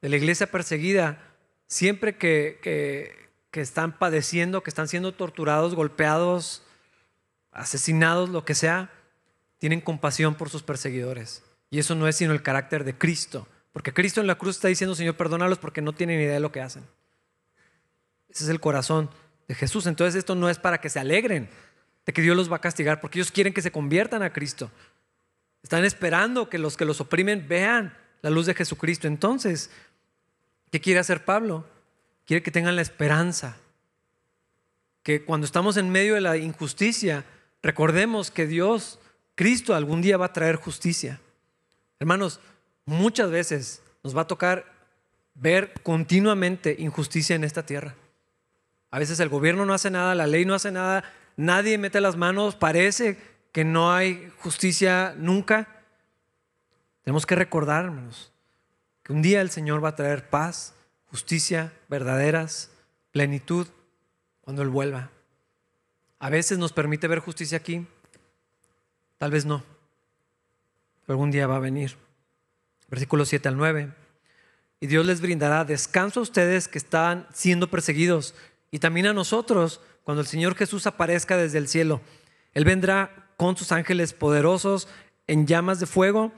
de 0.00 0.08
la 0.08 0.16
iglesia 0.16 0.50
perseguida, 0.50 1.18
siempre 1.66 2.16
que, 2.16 2.58
que, 3.50 3.60
están 3.60 3.98
padeciendo, 3.98 4.62
que 4.62 4.70
están 4.70 4.88
siendo 4.88 5.12
torturados, 5.12 5.74
golpeados, 5.74 6.62
asesinados, 7.52 8.30
lo 8.30 8.44
que 8.44 8.54
sea, 8.54 8.90
tienen 9.58 9.80
compasión 9.80 10.34
por 10.34 10.48
sus 10.48 10.62
perseguidores. 10.62 11.42
Y 11.70 11.78
eso 11.78 11.94
no 11.94 12.08
es 12.08 12.16
sino 12.16 12.32
el 12.32 12.42
carácter 12.42 12.84
de 12.84 12.96
Cristo. 12.96 13.46
Porque 13.72 13.92
Cristo 13.92 14.20
en 14.20 14.26
la 14.26 14.36
cruz 14.36 14.56
está 14.56 14.68
diciendo, 14.68 14.94
Señor, 14.94 15.16
perdónalos 15.16 15.58
porque 15.58 15.82
no 15.82 15.92
tienen 15.92 16.20
idea 16.20 16.34
de 16.34 16.40
lo 16.40 16.50
que 16.50 16.60
hacen. 16.60 16.84
Ese 18.28 18.44
es 18.44 18.50
el 18.50 18.60
corazón 18.60 19.10
de 19.46 19.54
Jesús. 19.54 19.86
Entonces 19.86 20.16
esto 20.16 20.34
no 20.34 20.48
es 20.48 20.58
para 20.58 20.80
que 20.80 20.88
se 20.88 20.98
alegren 20.98 21.48
de 22.06 22.12
que 22.12 22.22
Dios 22.22 22.36
los 22.36 22.50
va 22.50 22.56
a 22.56 22.60
castigar, 22.60 23.00
porque 23.00 23.18
ellos 23.18 23.30
quieren 23.30 23.52
que 23.52 23.62
se 23.62 23.70
conviertan 23.70 24.22
a 24.22 24.32
Cristo. 24.32 24.70
Están 25.62 25.84
esperando 25.84 26.48
que 26.48 26.58
los 26.58 26.76
que 26.76 26.84
los 26.84 27.00
oprimen 27.00 27.46
vean 27.46 27.96
la 28.22 28.30
luz 28.30 28.46
de 28.46 28.54
Jesucristo. 28.54 29.06
Entonces, 29.06 29.70
¿qué 30.70 30.80
quiere 30.80 31.00
hacer 31.00 31.24
Pablo? 31.24 31.66
Quiere 32.26 32.42
que 32.42 32.50
tengan 32.50 32.76
la 32.76 32.82
esperanza. 32.82 33.56
Que 35.02 35.24
cuando 35.24 35.44
estamos 35.44 35.76
en 35.76 35.90
medio 35.90 36.14
de 36.14 36.20
la 36.20 36.36
injusticia, 36.36 37.24
recordemos 37.62 38.30
que 38.30 38.46
Dios, 38.46 38.98
Cristo, 39.34 39.74
algún 39.74 40.02
día 40.02 40.16
va 40.16 40.26
a 40.26 40.32
traer 40.32 40.56
justicia. 40.56 41.20
Hermanos, 41.98 42.40
muchas 42.84 43.30
veces 43.30 43.82
nos 44.02 44.16
va 44.16 44.22
a 44.22 44.26
tocar 44.26 44.64
ver 45.34 45.72
continuamente 45.82 46.76
injusticia 46.78 47.36
en 47.36 47.44
esta 47.44 47.64
tierra. 47.64 47.94
A 48.90 48.98
veces 48.98 49.20
el 49.20 49.28
gobierno 49.28 49.64
no 49.64 49.74
hace 49.74 49.90
nada, 49.90 50.14
la 50.14 50.26
ley 50.26 50.44
no 50.44 50.54
hace 50.54 50.72
nada, 50.72 51.04
nadie 51.36 51.78
mete 51.78 52.00
las 52.00 52.16
manos, 52.16 52.56
parece 52.56 53.18
que 53.52 53.64
no 53.64 53.92
hay 53.92 54.30
justicia 54.38 55.14
nunca, 55.16 55.80
tenemos 57.02 57.26
que 57.26 57.34
recordar, 57.34 57.86
hermanos, 57.86 58.32
un 59.10 59.22
día 59.22 59.40
el 59.40 59.50
Señor 59.50 59.82
va 59.82 59.90
a 59.90 59.96
traer 59.96 60.28
paz, 60.30 60.74
justicia, 61.06 61.72
verdaderas, 61.88 62.70
plenitud, 63.10 63.66
cuando 64.40 64.62
Él 64.62 64.68
vuelva. 64.68 65.10
A 66.18 66.30
veces 66.30 66.58
nos 66.58 66.72
permite 66.72 67.08
ver 67.08 67.18
justicia 67.18 67.58
aquí, 67.58 67.86
tal 69.18 69.30
vez 69.30 69.44
no, 69.44 69.64
pero 71.02 71.14
algún 71.14 71.30
día 71.30 71.46
va 71.46 71.56
a 71.56 71.60
venir. 71.60 71.96
Versículos 72.88 73.28
7 73.28 73.48
al 73.48 73.56
9. 73.56 73.92
Y 74.80 74.86
Dios 74.86 75.06
les 75.06 75.20
brindará 75.20 75.64
descanso 75.64 76.20
a 76.20 76.22
ustedes 76.22 76.68
que 76.68 76.78
están 76.78 77.26
siendo 77.32 77.70
perseguidos 77.70 78.34
y 78.70 78.78
también 78.78 79.06
a 79.06 79.12
nosotros 79.12 79.80
cuando 80.04 80.22
el 80.22 80.26
Señor 80.26 80.54
Jesús 80.54 80.86
aparezca 80.86 81.36
desde 81.36 81.58
el 81.58 81.68
cielo. 81.68 82.00
Él 82.54 82.64
vendrá 82.64 83.30
con 83.36 83.56
sus 83.56 83.72
ángeles 83.72 84.12
poderosos 84.12 84.88
en 85.26 85.46
llamas 85.46 85.80
de 85.80 85.86
fuego 85.86 86.32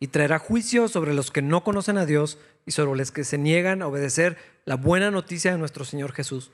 y 0.00 0.08
traerá 0.08 0.38
juicio 0.38 0.88
sobre 0.88 1.14
los 1.14 1.30
que 1.30 1.42
no 1.42 1.64
conocen 1.64 1.98
a 1.98 2.06
Dios 2.06 2.38
y 2.66 2.72
sobre 2.72 2.96
los 2.96 3.10
que 3.10 3.24
se 3.24 3.38
niegan 3.38 3.82
a 3.82 3.88
obedecer 3.88 4.36
la 4.64 4.76
buena 4.76 5.10
noticia 5.10 5.52
de 5.52 5.58
nuestro 5.58 5.84
Señor 5.84 6.12
Jesús. 6.12 6.50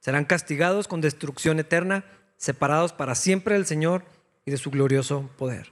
Serán 0.00 0.24
castigados 0.24 0.88
con 0.88 1.00
destrucción 1.00 1.60
eterna, 1.60 2.04
separados 2.36 2.92
para 2.92 3.14
siempre 3.14 3.54
del 3.54 3.66
Señor 3.66 4.04
y 4.44 4.50
de 4.50 4.56
su 4.56 4.70
glorioso 4.70 5.30
poder. 5.38 5.70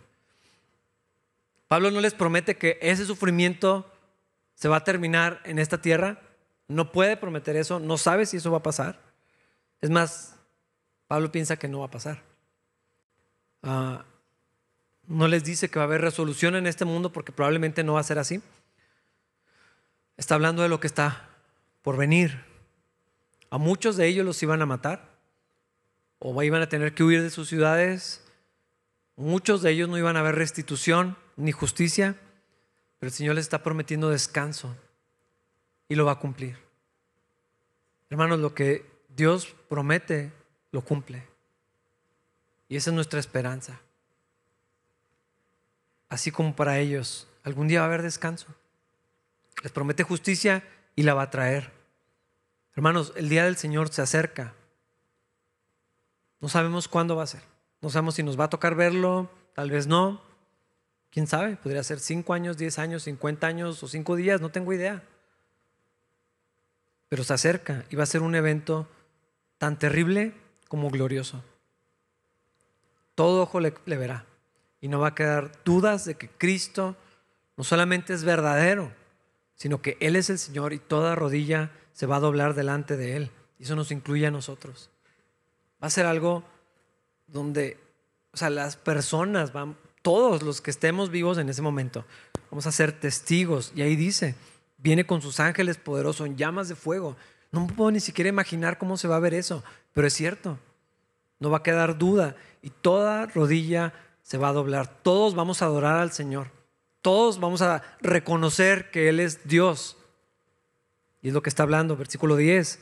Pablo 1.66 1.90
no 1.90 2.00
les 2.00 2.14
promete 2.14 2.56
que 2.56 2.78
ese 2.80 3.04
sufrimiento 3.04 3.90
se 4.54 4.68
va 4.68 4.76
a 4.76 4.84
terminar 4.84 5.40
en 5.44 5.58
esta 5.58 5.80
tierra. 5.80 6.20
No 6.68 6.92
puede 6.92 7.16
prometer 7.16 7.56
eso, 7.56 7.80
no 7.80 7.96
sabe 7.96 8.26
si 8.26 8.36
eso 8.36 8.50
va 8.50 8.58
a 8.58 8.62
pasar. 8.62 9.00
Es 9.80 9.90
más, 9.90 10.36
Pablo 11.08 11.32
piensa 11.32 11.56
que 11.56 11.68
no 11.68 11.80
va 11.80 11.86
a 11.86 11.90
pasar. 11.90 12.22
Ah, 13.62 14.04
no 15.10 15.26
les 15.26 15.42
dice 15.42 15.68
que 15.68 15.80
va 15.80 15.84
a 15.84 15.88
haber 15.88 16.00
resolución 16.00 16.54
en 16.54 16.68
este 16.68 16.84
mundo 16.84 17.12
porque 17.12 17.32
probablemente 17.32 17.82
no 17.82 17.94
va 17.94 18.00
a 18.00 18.04
ser 18.04 18.20
así. 18.20 18.40
Está 20.16 20.36
hablando 20.36 20.62
de 20.62 20.68
lo 20.68 20.78
que 20.78 20.86
está 20.86 21.28
por 21.82 21.96
venir. 21.96 22.44
A 23.50 23.58
muchos 23.58 23.96
de 23.96 24.06
ellos 24.06 24.24
los 24.24 24.40
iban 24.44 24.62
a 24.62 24.66
matar 24.66 25.10
o 26.20 26.40
iban 26.44 26.62
a 26.62 26.68
tener 26.68 26.94
que 26.94 27.02
huir 27.02 27.22
de 27.22 27.30
sus 27.30 27.48
ciudades. 27.48 28.24
Muchos 29.16 29.62
de 29.62 29.72
ellos 29.72 29.88
no 29.88 29.98
iban 29.98 30.16
a 30.16 30.20
haber 30.20 30.36
restitución 30.36 31.16
ni 31.36 31.50
justicia, 31.50 32.16
pero 33.00 33.08
el 33.08 33.14
Señor 33.14 33.34
les 33.34 33.46
está 33.46 33.64
prometiendo 33.64 34.10
descanso 34.10 34.76
y 35.88 35.96
lo 35.96 36.04
va 36.04 36.12
a 36.12 36.18
cumplir. 36.20 36.56
Hermanos, 38.10 38.38
lo 38.38 38.54
que 38.54 38.88
Dios 39.08 39.56
promete, 39.68 40.30
lo 40.70 40.82
cumple. 40.82 41.26
Y 42.68 42.76
esa 42.76 42.90
es 42.90 42.94
nuestra 42.94 43.18
esperanza. 43.18 43.80
Así 46.10 46.30
como 46.30 46.54
para 46.54 46.78
ellos, 46.78 47.26
algún 47.42 47.68
día 47.68 47.78
va 47.78 47.86
a 47.86 47.88
haber 47.88 48.02
descanso. 48.02 48.46
Les 49.62 49.72
promete 49.72 50.02
justicia 50.02 50.62
y 50.94 51.04
la 51.04 51.14
va 51.14 51.22
a 51.22 51.30
traer. 51.30 51.72
Hermanos, 52.76 53.14
el 53.16 53.30
día 53.30 53.44
del 53.46 53.56
Señor 53.56 53.88
se 53.88 54.02
acerca. 54.02 54.52
No 56.40 56.50
sabemos 56.50 56.86
cuándo 56.86 57.16
va 57.16 57.22
a 57.22 57.26
ser. 57.26 57.40
No 57.80 57.88
sabemos 57.88 58.16
si 58.16 58.22
nos 58.22 58.38
va 58.38 58.44
a 58.44 58.50
tocar 58.50 58.74
verlo, 58.74 59.30
tal 59.54 59.70
vez 59.70 59.86
no. 59.86 60.20
¿Quién 61.10 61.26
sabe? 61.26 61.56
Podría 61.56 61.82
ser 61.82 61.98
cinco 61.98 62.34
años, 62.34 62.58
diez 62.58 62.78
años, 62.78 63.04
cincuenta 63.04 63.46
años 63.46 63.82
o 63.82 63.88
cinco 63.88 64.16
días, 64.16 64.42
no 64.42 64.50
tengo 64.50 64.74
idea. 64.74 65.02
Pero 67.08 67.24
se 67.24 67.32
acerca 67.32 67.86
y 67.88 67.96
va 67.96 68.02
a 68.02 68.06
ser 68.06 68.20
un 68.20 68.34
evento 68.34 68.86
tan 69.56 69.78
terrible 69.78 70.34
como 70.68 70.90
glorioso 70.90 71.42
todo 73.20 73.42
ojo 73.42 73.60
le, 73.60 73.74
verá. 73.84 74.24
Y 74.80 74.88
no 74.88 75.00
va 75.00 75.08
a 75.08 75.14
quedar 75.14 75.52
dudas 75.64 76.04
de 76.04 76.14
que 76.14 76.28
Cristo 76.28 76.96
no 77.56 77.64
solamente 77.64 78.14
es 78.14 78.24
verdadero, 78.24 78.92
sino 79.54 79.82
que 79.82 79.98
Él 80.00 80.16
es 80.16 80.30
el 80.30 80.38
Señor 80.38 80.72
y 80.72 80.78
toda 80.78 81.14
rodilla 81.14 81.70
se 81.92 82.06
va 82.06 82.16
a 82.16 82.20
doblar 82.20 82.54
delante 82.54 82.96
de 82.96 83.16
Él. 83.16 83.30
Y 83.58 83.64
eso 83.64 83.76
nos 83.76 83.90
incluye 83.90 84.26
a 84.26 84.30
nosotros. 84.30 84.90
Va 85.82 85.88
a 85.88 85.90
ser 85.90 86.06
algo 86.06 86.44
donde, 87.26 87.78
o 88.32 88.36
sea, 88.36 88.48
las 88.48 88.76
personas 88.76 89.52
van, 89.52 89.76
todos 90.02 90.42
los 90.42 90.60
que 90.60 90.70
estemos 90.70 91.10
vivos 91.10 91.36
en 91.36 91.48
ese 91.48 91.60
momento, 91.62 92.06
vamos 92.50 92.66
a 92.66 92.72
ser 92.72 92.98
testigos. 92.98 93.72
Y 93.74 93.82
ahí 93.82 93.96
dice, 93.96 94.34
viene 94.78 95.06
con 95.06 95.20
sus 95.20 95.40
ángeles 95.40 95.76
poderosos 95.76 96.26
en 96.26 96.36
llamas 96.36 96.68
de 96.68 96.74
fuego. 96.74 97.16
No 97.52 97.66
puedo 97.66 97.90
ni 97.90 98.00
siquiera 98.00 98.28
imaginar 98.28 98.78
cómo 98.78 98.96
se 98.96 99.08
va 99.08 99.16
a 99.16 99.20
ver 99.20 99.34
eso, 99.34 99.62
pero 99.92 100.06
es 100.06 100.14
cierto. 100.14 100.58
No 101.38 101.50
va 101.50 101.58
a 101.58 101.62
quedar 101.62 101.98
duda 101.98 102.36
y 102.62 102.70
toda 102.70 103.26
rodilla 103.26 103.92
se 104.30 104.38
va 104.38 104.50
a 104.50 104.52
doblar. 104.52 104.86
Todos 105.02 105.34
vamos 105.34 105.60
a 105.60 105.64
adorar 105.64 105.96
al 105.96 106.12
Señor. 106.12 106.52
Todos 107.02 107.40
vamos 107.40 107.62
a 107.62 107.82
reconocer 108.00 108.92
que 108.92 109.08
Él 109.08 109.18
es 109.18 109.48
Dios. 109.48 109.96
Y 111.20 111.28
es 111.28 111.34
lo 111.34 111.42
que 111.42 111.48
está 111.48 111.64
hablando, 111.64 111.96
versículo 111.96 112.36
10. 112.36 112.78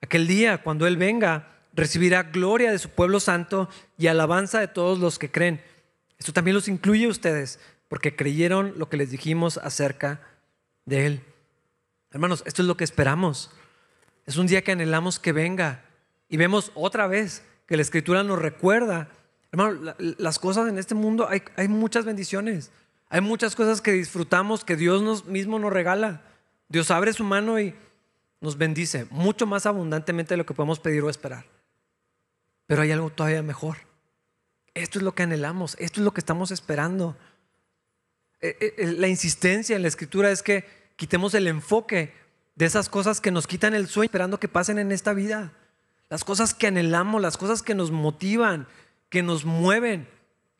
Aquel 0.00 0.26
día, 0.26 0.62
cuando 0.62 0.86
Él 0.86 0.96
venga, 0.96 1.58
recibirá 1.74 2.22
gloria 2.22 2.70
de 2.70 2.78
su 2.78 2.88
pueblo 2.88 3.20
santo 3.20 3.68
y 3.98 4.06
alabanza 4.06 4.60
de 4.60 4.68
todos 4.68 4.98
los 4.98 5.18
que 5.18 5.30
creen. 5.30 5.62
Esto 6.16 6.32
también 6.32 6.54
los 6.54 6.68
incluye 6.68 7.06
ustedes, 7.06 7.60
porque 7.88 8.16
creyeron 8.16 8.72
lo 8.78 8.88
que 8.88 8.96
les 8.96 9.10
dijimos 9.10 9.58
acerca 9.58 10.22
de 10.86 11.04
Él. 11.04 11.20
Hermanos, 12.12 12.42
esto 12.46 12.62
es 12.62 12.68
lo 12.68 12.78
que 12.78 12.84
esperamos. 12.84 13.50
Es 14.24 14.38
un 14.38 14.46
día 14.46 14.64
que 14.64 14.72
anhelamos 14.72 15.18
que 15.18 15.32
venga 15.32 15.84
y 16.30 16.38
vemos 16.38 16.72
otra 16.74 17.06
vez 17.06 17.44
que 17.66 17.76
la 17.76 17.82
Escritura 17.82 18.22
nos 18.22 18.38
recuerda. 18.38 19.10
Hermano, 19.52 19.94
las 19.98 20.38
cosas 20.38 20.68
en 20.68 20.78
este 20.78 20.94
mundo, 20.94 21.28
hay, 21.28 21.42
hay 21.56 21.68
muchas 21.68 22.04
bendiciones. 22.04 22.70
Hay 23.10 23.20
muchas 23.20 23.54
cosas 23.54 23.82
que 23.82 23.92
disfrutamos 23.92 24.64
que 24.64 24.74
Dios 24.74 25.02
nos, 25.02 25.26
mismo 25.26 25.58
nos 25.58 25.72
regala. 25.72 26.22
Dios 26.68 26.90
abre 26.90 27.12
su 27.12 27.24
mano 27.24 27.60
y 27.60 27.74
nos 28.40 28.56
bendice 28.56 29.06
mucho 29.10 29.46
más 29.46 29.66
abundantemente 29.66 30.32
de 30.32 30.38
lo 30.38 30.46
que 30.46 30.54
podemos 30.54 30.80
pedir 30.80 31.02
o 31.02 31.10
esperar. 31.10 31.44
Pero 32.66 32.80
hay 32.80 32.90
algo 32.90 33.10
todavía 33.10 33.42
mejor. 33.42 33.76
Esto 34.72 34.98
es 34.98 35.04
lo 35.04 35.14
que 35.14 35.24
anhelamos, 35.24 35.76
esto 35.78 36.00
es 36.00 36.04
lo 36.04 36.14
que 36.14 36.20
estamos 36.20 36.50
esperando. 36.50 37.14
Eh, 38.40 38.56
eh, 38.78 38.94
la 38.98 39.08
insistencia 39.08 39.76
en 39.76 39.82
la 39.82 39.88
escritura 39.88 40.30
es 40.30 40.42
que 40.42 40.64
quitemos 40.96 41.34
el 41.34 41.46
enfoque 41.46 42.14
de 42.54 42.64
esas 42.64 42.88
cosas 42.88 43.20
que 43.20 43.30
nos 43.30 43.46
quitan 43.46 43.74
el 43.74 43.86
sueño 43.86 44.06
esperando 44.06 44.40
que 44.40 44.48
pasen 44.48 44.78
en 44.78 44.92
esta 44.92 45.12
vida. 45.12 45.52
Las 46.08 46.24
cosas 46.24 46.54
que 46.54 46.66
anhelamos, 46.66 47.20
las 47.20 47.36
cosas 47.36 47.62
que 47.62 47.74
nos 47.74 47.90
motivan, 47.90 48.66
que 49.12 49.22
nos 49.22 49.44
mueven 49.44 50.08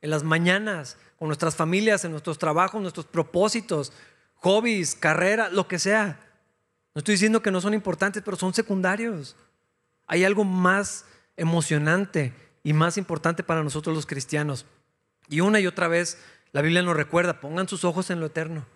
en 0.03 0.11
las 0.11 0.25
mañanas, 0.25 0.99
con 1.19 1.29
nuestras 1.29 1.57
familias, 1.57 2.05
en 2.05 2.11
nuestros 2.11 2.37
trabajos, 2.37 2.83
nuestros 2.83 3.07
propósitos, 3.07 3.95
hobbies, 4.35 4.95
carrera, 4.95 5.49
lo 5.49 5.67
que 5.67 5.79
sea. 5.79 6.21
No 6.95 6.99
estoy 6.99 7.15
diciendo 7.15 7.41
que 7.41 7.51
no 7.51 7.63
son 7.63 7.73
importantes, 7.73 8.23
pero 8.23 8.37
son 8.37 8.53
secundarios. 8.53 9.37
Hay 10.07 10.23
algo 10.25 10.45
más 10.45 11.07
emocionante 11.39 12.35
y 12.63 12.75
más 12.75 12.99
importante 12.99 13.43
para 13.43 13.65
nosotros 13.65 13.97
los 13.97 14.05
cristianos. 14.05 14.67
Y 15.31 15.41
una 15.41 15.59
y 15.59 15.67
otra 15.67 15.89
vez 15.89 16.19
la 16.53 16.61
Biblia 16.61 16.83
nos 16.83 16.95
recuerda, 16.95 17.41
pongan 17.41 17.69
sus 17.69 17.87
ojos 17.87 18.11
en 18.11 18.21
lo 18.21 18.27
eterno. 18.27 18.67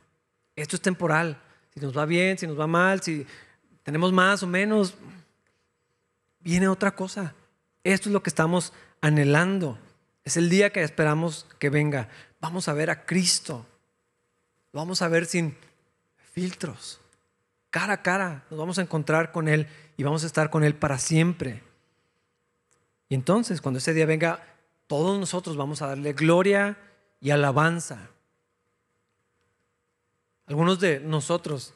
Esto 0.55 0.77
es 0.77 0.81
temporal. 0.81 1.39
Si 1.75 1.81
nos 1.81 1.95
va 1.95 2.07
bien, 2.07 2.39
si 2.39 2.47
nos 2.47 2.59
va 2.59 2.67
mal, 2.67 3.03
si 3.03 3.27
tenemos 3.83 4.11
más 4.11 4.43
o 4.43 4.47
menos, 4.47 4.95
viene 6.41 6.67
otra 6.67 6.93
cosa. 6.93 7.35
Esto 7.85 8.09
es 8.09 8.15
lo 8.15 8.23
que 8.23 8.31
estamos 8.31 8.73
anhelando. 9.07 9.79
Es 10.25 10.37
el 10.37 10.51
día 10.51 10.71
que 10.71 10.83
esperamos 10.83 11.47
que 11.61 11.71
venga. 11.71 12.09
Vamos 12.41 12.69
a 12.69 12.73
ver 12.73 12.91
a 12.91 13.07
Cristo. 13.07 13.65
Lo 14.73 14.81
vamos 14.81 15.01
a 15.01 15.09
ver 15.09 15.27
sin 15.27 15.57
filtros. 16.33 17.01
Cara 17.71 17.95
a 17.95 18.03
cara. 18.03 18.45
Nos 18.51 18.59
vamos 18.59 18.79
a 18.79 18.83
encontrar 18.83 19.31
con 19.31 19.47
Él 19.47 19.69
y 19.97 20.03
vamos 20.03 20.25
a 20.25 20.27
estar 20.27 20.51
con 20.51 20.65
Él 20.65 20.75
para 20.75 20.99
siempre. 20.99 21.63
Y 23.09 23.15
entonces, 23.15 23.61
cuando 23.61 23.79
ese 23.79 23.95
día 23.95 24.07
venga, 24.07 24.45
todos 24.89 25.19
nosotros 25.21 25.57
vamos 25.57 25.83
a 25.83 25.87
darle 25.87 26.13
gloria 26.13 26.77
y 27.21 27.31
alabanza. 27.31 28.11
Algunos 30.47 30.81
de 30.81 30.99
nosotros, 30.99 31.75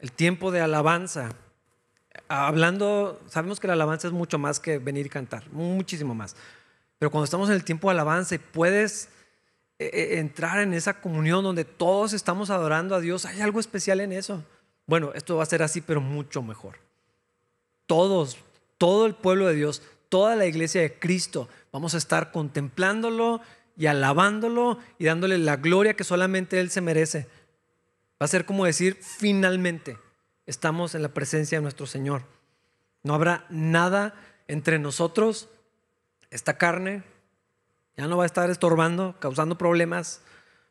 el 0.00 0.10
tiempo 0.10 0.50
de 0.50 0.60
alabanza, 0.60 1.36
hablando, 2.28 3.20
sabemos 3.28 3.60
que 3.60 3.66
la 3.66 3.72
alabanza 3.74 4.08
es 4.08 4.12
mucho 4.12 4.38
más 4.38 4.60
que 4.60 4.78
venir 4.78 5.06
y 5.06 5.08
cantar, 5.08 5.48
muchísimo 5.50 6.14
más. 6.14 6.36
Pero 6.98 7.10
cuando 7.10 7.24
estamos 7.24 7.48
en 7.48 7.54
el 7.54 7.64
tiempo 7.64 7.88
de 7.88 7.92
alabanza 7.92 8.34
y 8.34 8.38
puedes 8.38 9.08
eh, 9.78 9.90
eh, 9.92 10.18
entrar 10.18 10.60
en 10.60 10.74
esa 10.74 11.00
comunión 11.00 11.42
donde 11.42 11.64
todos 11.64 12.12
estamos 12.12 12.50
adorando 12.50 12.94
a 12.94 13.00
Dios, 13.00 13.24
hay 13.24 13.40
algo 13.40 13.60
especial 13.60 14.00
en 14.00 14.12
eso. 14.12 14.44
Bueno, 14.86 15.12
esto 15.14 15.36
va 15.36 15.42
a 15.42 15.46
ser 15.46 15.62
así, 15.62 15.80
pero 15.80 16.00
mucho 16.00 16.42
mejor. 16.42 16.78
Todos, 17.86 18.38
todo 18.76 19.06
el 19.06 19.14
pueblo 19.14 19.46
de 19.46 19.54
Dios, 19.54 19.82
toda 20.08 20.36
la 20.36 20.46
iglesia 20.46 20.82
de 20.82 20.98
Cristo. 20.98 21.48
Vamos 21.72 21.94
a 21.94 21.98
estar 21.98 22.32
contemplándolo 22.32 23.40
y 23.76 23.86
alabándolo 23.86 24.78
y 24.98 25.06
dándole 25.06 25.38
la 25.38 25.56
gloria 25.56 25.94
que 25.94 26.04
solamente 26.04 26.60
Él 26.60 26.70
se 26.70 26.80
merece. 26.80 27.26
Va 28.20 28.26
a 28.26 28.28
ser 28.28 28.44
como 28.44 28.66
decir, 28.66 28.98
finalmente 29.00 29.96
estamos 30.46 30.94
en 30.94 31.02
la 31.02 31.14
presencia 31.14 31.58
de 31.58 31.62
nuestro 31.62 31.86
Señor. 31.86 32.22
No 33.02 33.14
habrá 33.14 33.46
nada 33.50 34.14
entre 34.48 34.78
nosotros, 34.78 35.48
esta 36.30 36.58
carne, 36.58 37.02
ya 37.96 38.06
no 38.06 38.16
va 38.16 38.22
a 38.22 38.26
estar 38.26 38.50
estorbando, 38.50 39.16
causando 39.20 39.58
problemas. 39.58 40.22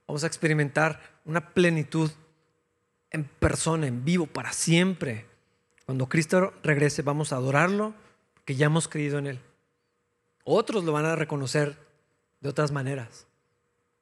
Vamos 0.07 0.23
a 0.23 0.27
experimentar 0.27 1.01
una 1.25 1.53
plenitud 1.53 2.11
en 3.11 3.25
persona, 3.25 3.87
en 3.87 4.03
vivo, 4.05 4.25
para 4.25 4.53
siempre. 4.53 5.25
Cuando 5.85 6.07
Cristo 6.07 6.53
regrese, 6.63 7.01
vamos 7.01 7.33
a 7.33 7.37
adorarlo 7.37 7.93
que 8.45 8.55
ya 8.55 8.67
hemos 8.67 8.87
creído 8.87 9.19
en 9.19 9.27
Él. 9.27 9.41
Otros 10.43 10.83
lo 10.83 10.91
van 10.91 11.05
a 11.05 11.15
reconocer 11.15 11.77
de 12.41 12.49
otras 12.49 12.71
maneras. 12.71 13.27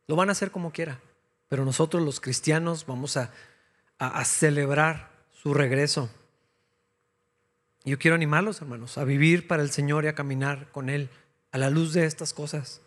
Lo 0.08 0.16
van 0.16 0.30
a 0.30 0.32
hacer 0.32 0.52
como 0.52 0.72
quiera. 0.72 1.02
Pero 1.50 1.66
nosotros 1.66 2.04
los 2.04 2.20
cristianos 2.20 2.86
vamos 2.86 3.18
a, 3.18 3.32
a, 4.00 4.24
celebrar 4.26 5.10
su 5.42 5.54
regreso. 5.54 6.10
Yo 7.86 7.98
quiero 7.98 8.16
animarlos, 8.16 8.62
hermanos, 8.62 8.98
a 8.98 9.04
vivir 9.04 9.48
para 9.48 9.64
el 9.64 9.72
Señor 9.72 10.06
y 10.06 10.08
a 10.08 10.16
caminar 10.16 10.72
con 10.72 10.90
Él 10.90 11.10
a 11.52 11.58
la 11.58 11.70
luz 11.70 11.94
de 11.94 12.06
estas 12.06 12.34
cosas. 12.34 12.82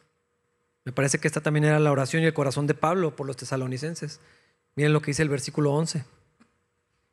Me 0.85 0.93
parece 0.93 1.19
que 1.19 1.29
esta 1.29 1.41
también 1.41 1.65
era 1.65 1.79
la 1.79 1.93
oración 1.93 2.23
y 2.23 2.27
el 2.27 2.35
corazón 2.35 2.67
de 2.67 2.75
Pablo 2.75 3.17
por 3.17 3.27
los 3.27 3.37
tesalonicenses. 3.37 4.21
Miren 4.77 4.93
lo 4.93 5.01
que 5.01 5.11
dice 5.11 5.23
el 5.23 5.29
versículo 5.29 5.73
11. 5.73 6.05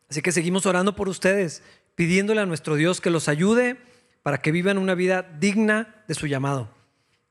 Así 0.09 0.21
que 0.21 0.31
seguimos 0.31 0.65
orando 0.65 0.95
por 0.95 1.09
ustedes, 1.09 1.63
pidiéndole 1.95 2.41
a 2.41 2.45
nuestro 2.45 2.75
Dios 2.75 3.01
que 3.01 3.09
los 3.09 3.27
ayude 3.27 3.77
para 4.23 4.39
que 4.39 4.51
vivan 4.51 4.77
una 4.77 4.95
vida 4.95 5.21
digna 5.21 6.03
de 6.07 6.15
su 6.15 6.27
llamado. 6.27 6.69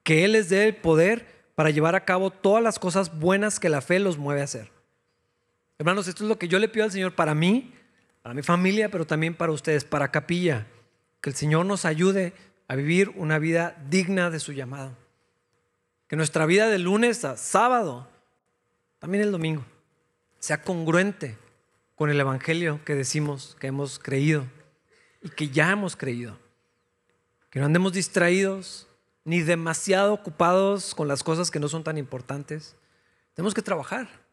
Que 0.02 0.24
Él 0.24 0.32
les 0.32 0.48
dé 0.48 0.66
el 0.66 0.76
poder 0.76 1.26
para 1.54 1.70
llevar 1.70 1.94
a 1.94 2.04
cabo 2.04 2.30
todas 2.30 2.62
las 2.62 2.78
cosas 2.78 3.18
buenas 3.18 3.58
que 3.58 3.68
la 3.68 3.80
fe 3.80 3.98
los 3.98 4.18
mueve 4.18 4.42
a 4.42 4.44
hacer. 4.44 4.70
Hermanos, 5.78 6.08
esto 6.08 6.24
es 6.24 6.28
lo 6.28 6.38
que 6.38 6.48
yo 6.48 6.58
le 6.58 6.68
pido 6.68 6.84
al 6.84 6.92
Señor 6.92 7.14
para 7.14 7.34
mí, 7.34 7.74
para 8.26 8.34
mi 8.34 8.42
familia, 8.42 8.90
pero 8.90 9.06
también 9.06 9.36
para 9.36 9.52
ustedes, 9.52 9.84
para 9.84 10.10
Capilla. 10.10 10.66
Que 11.20 11.30
el 11.30 11.36
Señor 11.36 11.64
nos 11.64 11.84
ayude 11.84 12.32
a 12.66 12.74
vivir 12.74 13.10
una 13.10 13.38
vida 13.38 13.80
digna 13.88 14.30
de 14.30 14.40
su 14.40 14.52
llamado. 14.52 14.96
Que 16.08 16.16
nuestra 16.16 16.44
vida 16.44 16.66
de 16.66 16.80
lunes 16.80 17.24
a 17.24 17.36
sábado, 17.36 18.08
también 18.98 19.22
el 19.22 19.30
domingo, 19.30 19.64
sea 20.40 20.60
congruente 20.60 21.38
con 21.94 22.10
el 22.10 22.18
Evangelio 22.18 22.80
que 22.84 22.96
decimos 22.96 23.56
que 23.60 23.68
hemos 23.68 24.00
creído 24.00 24.44
y 25.22 25.28
que 25.28 25.50
ya 25.50 25.70
hemos 25.70 25.94
creído. 25.94 26.36
Que 27.48 27.60
no 27.60 27.66
andemos 27.66 27.92
distraídos 27.92 28.88
ni 29.22 29.42
demasiado 29.42 30.12
ocupados 30.12 30.96
con 30.96 31.06
las 31.06 31.22
cosas 31.22 31.52
que 31.52 31.60
no 31.60 31.68
son 31.68 31.84
tan 31.84 31.96
importantes. 31.96 32.74
Tenemos 33.34 33.54
que 33.54 33.62
trabajar. 33.62 34.25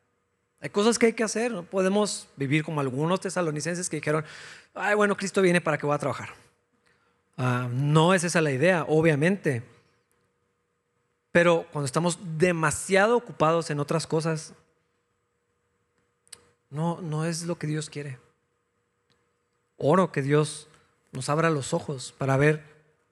Hay 0.63 0.69
cosas 0.69 0.97
que 0.97 1.07
hay 1.07 1.13
que 1.13 1.25
hacer. 1.25 1.51
No 1.51 1.63
podemos 1.63 2.29
vivir 2.37 2.63
como 2.63 2.79
algunos 2.79 3.19
tesalonicenses 3.19 3.89
que 3.89 3.97
dijeron, 3.97 4.23
ay, 4.73 4.95
bueno, 4.95 5.17
Cristo 5.17 5.41
viene 5.41 5.59
para 5.59 5.77
que 5.77 5.85
voy 5.85 5.93
a 5.93 5.99
trabajar. 5.99 6.29
Ah, 7.37 7.67
no 7.69 8.13
es 8.13 8.23
esa 8.23 8.39
la 8.39 8.49
idea, 8.49 8.85
obviamente. 8.87 9.61
Pero 11.33 11.67
cuando 11.73 11.85
estamos 11.85 12.17
demasiado 12.37 13.17
ocupados 13.17 13.71
en 13.71 13.81
otras 13.81 14.07
cosas, 14.07 14.53
no, 16.69 17.01
no 17.01 17.25
es 17.25 17.43
lo 17.43 17.57
que 17.57 17.67
Dios 17.67 17.89
quiere. 17.89 18.17
Oro 19.75 20.13
que 20.13 20.21
Dios 20.21 20.69
nos 21.11 21.27
abra 21.27 21.49
los 21.49 21.73
ojos 21.73 22.15
para 22.17 22.37
ver 22.37 22.63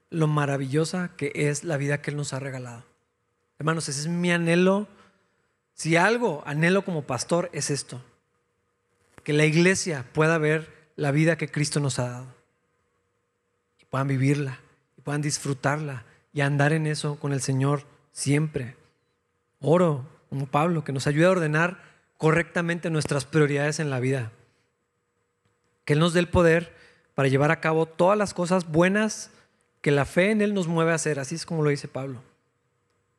lo 0.10 0.28
maravillosa 0.28 1.12
que 1.18 1.34
es 1.36 1.66
la 1.66 1.76
vida 1.76 2.02
que 2.02 2.12
Él 2.12 2.18
nos 2.18 2.32
ha 2.32 2.40
regalado. 2.40 2.86
Hermanos, 3.60 3.90
ese 3.90 4.00
es 4.00 4.08
mi 4.08 4.32
anhelo. 4.32 4.88
Si 5.82 5.96
algo 5.96 6.44
anhelo 6.46 6.86
como 6.86 7.08
pastor 7.08 7.50
es 7.54 7.72
esto, 7.72 8.00
que 9.24 9.34
la 9.34 9.46
iglesia 9.46 10.06
pueda 10.14 10.38
ver 10.38 10.72
la 10.96 11.10
vida 11.10 11.40
que 11.40 11.50
Cristo 11.50 11.80
nos 11.80 11.98
ha 11.98 12.08
dado 12.08 12.28
y 13.82 13.86
puedan 13.86 14.08
vivirla 14.08 14.60
y 14.96 15.02
puedan 15.02 15.24
disfrutarla 15.24 16.06
y 16.34 16.42
andar 16.42 16.72
en 16.72 16.86
eso 16.86 17.16
con 17.16 17.34
el 17.34 17.42
Señor 17.42 17.82
siempre. 18.12 18.76
Oro 19.60 20.06
como 20.30 20.46
Pablo, 20.46 20.84
que 20.84 20.92
nos 20.94 21.08
ayude 21.08 21.26
a 21.26 21.32
ordenar 21.32 21.82
correctamente 22.20 22.92
nuestras 22.92 23.26
prioridades 23.26 23.80
en 23.80 23.90
la 23.90 24.00
vida. 24.00 24.32
Que 25.86 25.94
Él 25.94 26.00
nos 26.00 26.14
dé 26.14 26.20
el 26.20 26.30
poder 26.30 26.76
para 27.16 27.28
llevar 27.28 27.50
a 27.50 27.60
cabo 27.60 27.88
todas 27.88 28.20
las 28.20 28.36
cosas 28.36 28.70
buenas 28.70 29.32
que 29.82 29.90
la 29.90 30.06
fe 30.06 30.30
en 30.30 30.44
Él 30.44 30.54
nos 30.54 30.68
mueve 30.68 30.92
a 30.92 30.96
hacer, 31.02 31.20
así 31.20 31.34
es 31.34 31.48
como 31.48 31.64
lo 31.64 31.72
dice 31.72 31.88
Pablo. 31.88 32.22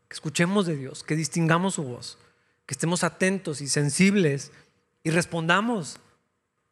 Que 0.07 0.15
escuchemos 0.15 0.65
de 0.65 0.77
Dios, 0.77 1.03
que 1.03 1.17
distingamos 1.17 1.75
su 1.75 1.83
voz, 1.83 2.19
que 2.67 2.75
estemos 2.75 3.05
atentos 3.05 3.61
y 3.61 3.69
sensibles 3.69 4.53
y 5.03 5.11
respondamos 5.11 5.99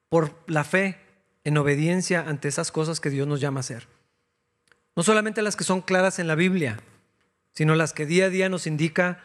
por 0.09 0.35
la 0.47 0.65
fe 0.65 0.99
en 1.45 1.57
obediencia 1.57 2.21
ante 2.27 2.49
esas 2.49 2.71
cosas 2.71 3.01
que 3.01 3.11
Dios 3.11 3.27
nos 3.27 3.41
llama 3.41 3.61
a 3.61 3.61
hacer. 3.61 3.89
No 4.97 5.03
solamente 5.03 5.43
las 5.43 5.57
que 5.57 5.65
son 5.65 5.81
claras 5.81 6.19
en 6.19 6.27
la 6.27 6.35
Biblia, 6.35 6.81
sino 7.53 7.75
las 7.75 7.93
que 7.93 8.07
día 8.07 8.27
a 8.27 8.31
día 8.31 8.49
nos 8.49 8.67
indica 8.67 9.23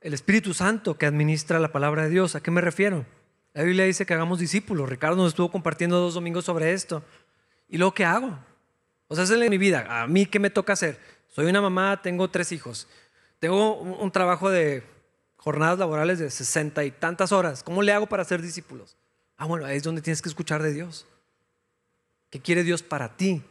el 0.00 0.14
Espíritu 0.14 0.54
Santo 0.54 0.96
que 0.96 1.06
administra 1.06 1.58
la 1.58 1.72
palabra 1.72 2.04
de 2.04 2.10
Dios. 2.10 2.34
¿A 2.34 2.42
qué 2.42 2.50
me 2.50 2.60
refiero? 2.60 3.04
La 3.54 3.62
Biblia 3.62 3.84
dice 3.84 4.06
que 4.06 4.14
hagamos 4.14 4.38
discípulos. 4.38 4.88
Ricardo 4.88 5.16
nos 5.16 5.28
estuvo 5.28 5.50
compartiendo 5.50 5.98
dos 5.98 6.14
domingos 6.14 6.44
sobre 6.44 6.72
esto. 6.72 7.02
¿Y 7.68 7.78
luego 7.78 7.94
qué 7.94 8.04
hago? 8.04 8.38
O 9.08 9.14
sea, 9.14 9.24
es 9.24 9.30
en 9.30 9.50
mi 9.50 9.58
vida. 9.58 10.02
¿A 10.02 10.06
mí 10.06 10.26
qué 10.26 10.38
me 10.38 10.50
toca 10.50 10.74
hacer? 10.74 10.98
Soy 11.28 11.46
una 11.46 11.60
mamá, 11.60 12.00
tengo 12.02 12.28
tres 12.30 12.52
hijos. 12.52 12.86
Tengo 13.40 13.78
un, 13.78 14.10
trabajo 14.10 14.50
de 14.50 14.82
jornadas 15.38 15.78
laborales 15.78 16.18
de 16.18 16.30
sesenta 16.30 16.84
y 16.84 16.90
tantas 16.90 17.32
horas. 17.32 17.62
¿Cómo 17.62 17.80
le 17.80 17.92
hago 17.92 18.06
para 18.06 18.24
ser 18.24 18.42
discípulos? 18.42 18.96
Ah, 19.38 19.46
bueno, 19.46 19.64
ahí 19.64 19.76
es 19.76 19.82
donde 19.82 20.02
tienes 20.02 20.20
que 20.20 20.28
escuchar 20.28 20.62
de 20.62 20.72
Dios. 20.72 21.06
¿Qué 22.28 22.40
quiere 22.40 22.64
Dios 22.64 22.82
para 22.82 23.16
ti? 23.16 23.42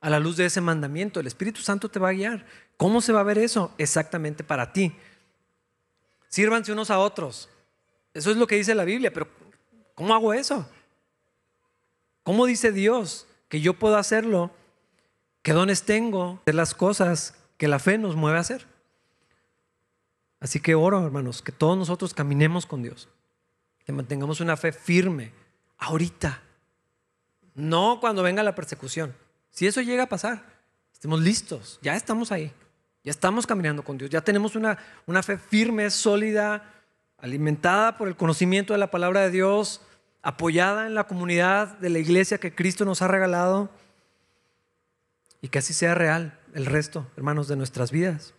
A 0.00 0.10
la 0.10 0.20
luz 0.20 0.36
de 0.36 0.44
ese 0.44 0.60
mandamiento, 0.60 1.20
el 1.20 1.26
Espíritu 1.26 1.62
Santo 1.62 1.88
te 1.88 1.98
va 1.98 2.10
a 2.10 2.12
guiar. 2.12 2.44
¿Cómo 2.76 3.00
se 3.00 3.12
va 3.12 3.20
a 3.20 3.24
ver 3.24 3.38
eso? 3.38 3.72
Exactamente 3.78 4.44
para 4.44 4.72
ti. 4.72 4.94
Sírvanse 6.28 6.72
unos 6.72 6.90
a 6.90 6.98
otros. 6.98 7.48
Eso 8.12 8.30
es 8.30 8.36
lo 8.36 8.46
que 8.46 8.56
dice 8.56 8.74
la 8.74 8.84
Biblia, 8.84 9.12
pero 9.12 9.28
¿cómo 9.94 10.14
hago 10.14 10.34
eso? 10.34 10.68
¿Cómo 12.22 12.44
dice 12.44 12.72
Dios 12.72 13.26
que 13.48 13.60
yo 13.60 13.74
puedo 13.74 13.96
hacerlo? 13.96 14.50
¿Qué 15.42 15.52
dones 15.52 15.84
tengo 15.84 16.42
de 16.44 16.52
las 16.52 16.74
cosas 16.74 17.34
que 17.56 17.68
la 17.68 17.78
fe 17.78 17.98
nos 17.98 18.16
mueve 18.16 18.38
a 18.38 18.40
hacer? 18.40 18.66
Así 20.40 20.60
que 20.60 20.74
oro, 20.74 21.04
hermanos, 21.04 21.42
que 21.42 21.52
todos 21.52 21.76
nosotros 21.76 22.14
caminemos 22.14 22.66
con 22.66 22.82
Dios, 22.82 23.08
que 23.84 23.92
mantengamos 23.92 24.40
una 24.40 24.56
fe 24.56 24.72
firme 24.72 25.32
ahorita, 25.78 26.42
no 27.54 27.98
cuando 28.00 28.22
venga 28.22 28.42
la 28.42 28.54
persecución. 28.54 29.14
Si 29.50 29.66
eso 29.66 29.80
llega 29.80 30.04
a 30.04 30.08
pasar, 30.08 30.44
estemos 30.92 31.20
listos, 31.20 31.78
ya 31.82 31.96
estamos 31.96 32.32
ahí, 32.32 32.52
ya 33.02 33.10
estamos 33.10 33.46
caminando 33.46 33.82
con 33.82 33.96
Dios, 33.96 34.10
ya 34.10 34.20
tenemos 34.20 34.56
una, 34.56 34.78
una 35.06 35.22
fe 35.22 35.38
firme, 35.38 35.90
sólida, 35.90 36.74
alimentada 37.18 37.96
por 37.96 38.08
el 38.08 38.16
conocimiento 38.16 38.74
de 38.74 38.78
la 38.78 38.90
palabra 38.90 39.22
de 39.22 39.30
Dios, 39.30 39.80
apoyada 40.22 40.86
en 40.86 40.94
la 40.94 41.04
comunidad 41.04 41.78
de 41.78 41.88
la 41.88 41.98
iglesia 41.98 42.38
que 42.38 42.54
Cristo 42.54 42.84
nos 42.84 43.00
ha 43.00 43.08
regalado. 43.08 43.70
Y 45.40 45.48
que 45.48 45.60
así 45.60 45.72
sea 45.72 45.94
real 45.94 46.38
el 46.54 46.66
resto, 46.66 47.06
hermanos, 47.16 47.46
de 47.46 47.56
nuestras 47.56 47.92
vidas. 47.92 48.34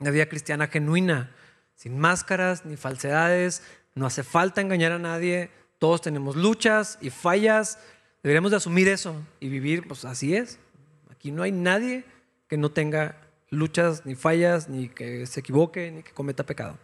Una 0.00 0.10
vida 0.10 0.28
cristiana 0.28 0.68
genuina, 0.68 1.30
sin 1.74 1.98
máscaras 1.98 2.64
ni 2.64 2.76
falsedades, 2.76 3.62
no 3.94 4.06
hace 4.06 4.22
falta 4.22 4.60
engañar 4.60 4.92
a 4.92 4.98
nadie, 4.98 5.50
todos 5.78 6.00
tenemos 6.02 6.36
luchas 6.36 6.98
y 7.00 7.10
fallas, 7.10 7.78
deberíamos 8.22 8.50
de 8.50 8.58
asumir 8.58 8.88
eso 8.88 9.14
y 9.40 9.48
vivir, 9.48 9.86
pues 9.86 10.04
así 10.04 10.34
es. 10.34 10.58
Aquí 11.10 11.30
no 11.30 11.42
hay 11.42 11.52
nadie 11.52 12.04
que 12.48 12.56
no 12.56 12.70
tenga 12.70 13.16
luchas 13.50 14.06
ni 14.06 14.14
fallas, 14.14 14.68
ni 14.68 14.88
que 14.88 15.26
se 15.26 15.40
equivoque, 15.40 15.90
ni 15.90 16.02
que 16.02 16.12
cometa 16.12 16.44
pecado. 16.44 16.78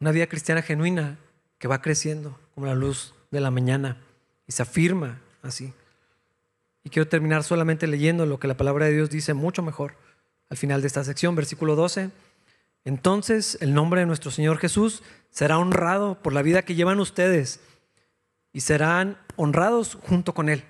Una 0.00 0.12
vida 0.12 0.26
cristiana 0.26 0.62
genuina 0.62 1.18
que 1.58 1.68
va 1.68 1.82
creciendo 1.82 2.38
como 2.54 2.66
la 2.66 2.74
luz 2.74 3.14
de 3.30 3.40
la 3.40 3.50
mañana 3.50 3.98
y 4.46 4.52
se 4.52 4.62
afirma 4.62 5.20
así. 5.42 5.74
Y 6.84 6.90
quiero 6.90 7.08
terminar 7.08 7.44
solamente 7.44 7.86
leyendo 7.86 8.24
lo 8.24 8.40
que 8.40 8.48
la 8.48 8.56
palabra 8.56 8.86
de 8.86 8.92
Dios 8.92 9.10
dice 9.10 9.34
mucho 9.34 9.62
mejor 9.62 9.94
al 10.50 10.56
final 10.56 10.80
de 10.80 10.88
esta 10.88 11.04
sección, 11.04 11.34
versículo 11.34 11.76
12. 11.76 12.10
Entonces 12.84 13.56
el 13.60 13.72
nombre 13.72 14.00
de 14.00 14.06
nuestro 14.06 14.30
Señor 14.30 14.58
Jesús 14.58 15.02
será 15.30 15.58
honrado 15.58 16.20
por 16.22 16.32
la 16.32 16.42
vida 16.42 16.62
que 16.62 16.74
llevan 16.74 17.00
ustedes 17.00 17.60
y 18.52 18.60
serán 18.60 19.16
honrados 19.36 19.96
junto 20.02 20.34
con 20.34 20.48
Él. 20.48 20.64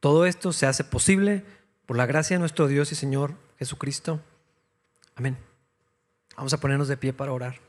Todo 0.00 0.26
esto 0.26 0.52
se 0.52 0.66
hace 0.66 0.84
posible 0.84 1.44
por 1.86 1.96
la 1.96 2.06
gracia 2.06 2.36
de 2.36 2.40
nuestro 2.40 2.66
Dios 2.68 2.92
y 2.92 2.94
Señor 2.94 3.34
Jesucristo. 3.58 4.20
Amén. 5.14 5.38
Vamos 6.36 6.52
a 6.52 6.60
ponernos 6.60 6.88
de 6.88 6.96
pie 6.96 7.12
para 7.12 7.32
orar. 7.32 7.60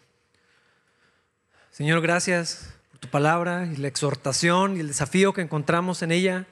Señor, 1.72 2.02
gracias 2.02 2.74
por 2.90 3.00
tu 3.00 3.08
palabra 3.08 3.66
y 3.66 3.78
la 3.78 3.88
exhortación 3.88 4.78
y 4.78 4.80
el 4.80 4.88
desafío 4.88 5.34
que 5.34 5.42
encontramos 5.42 6.02
en 6.02 6.12
ella, 6.12 6.48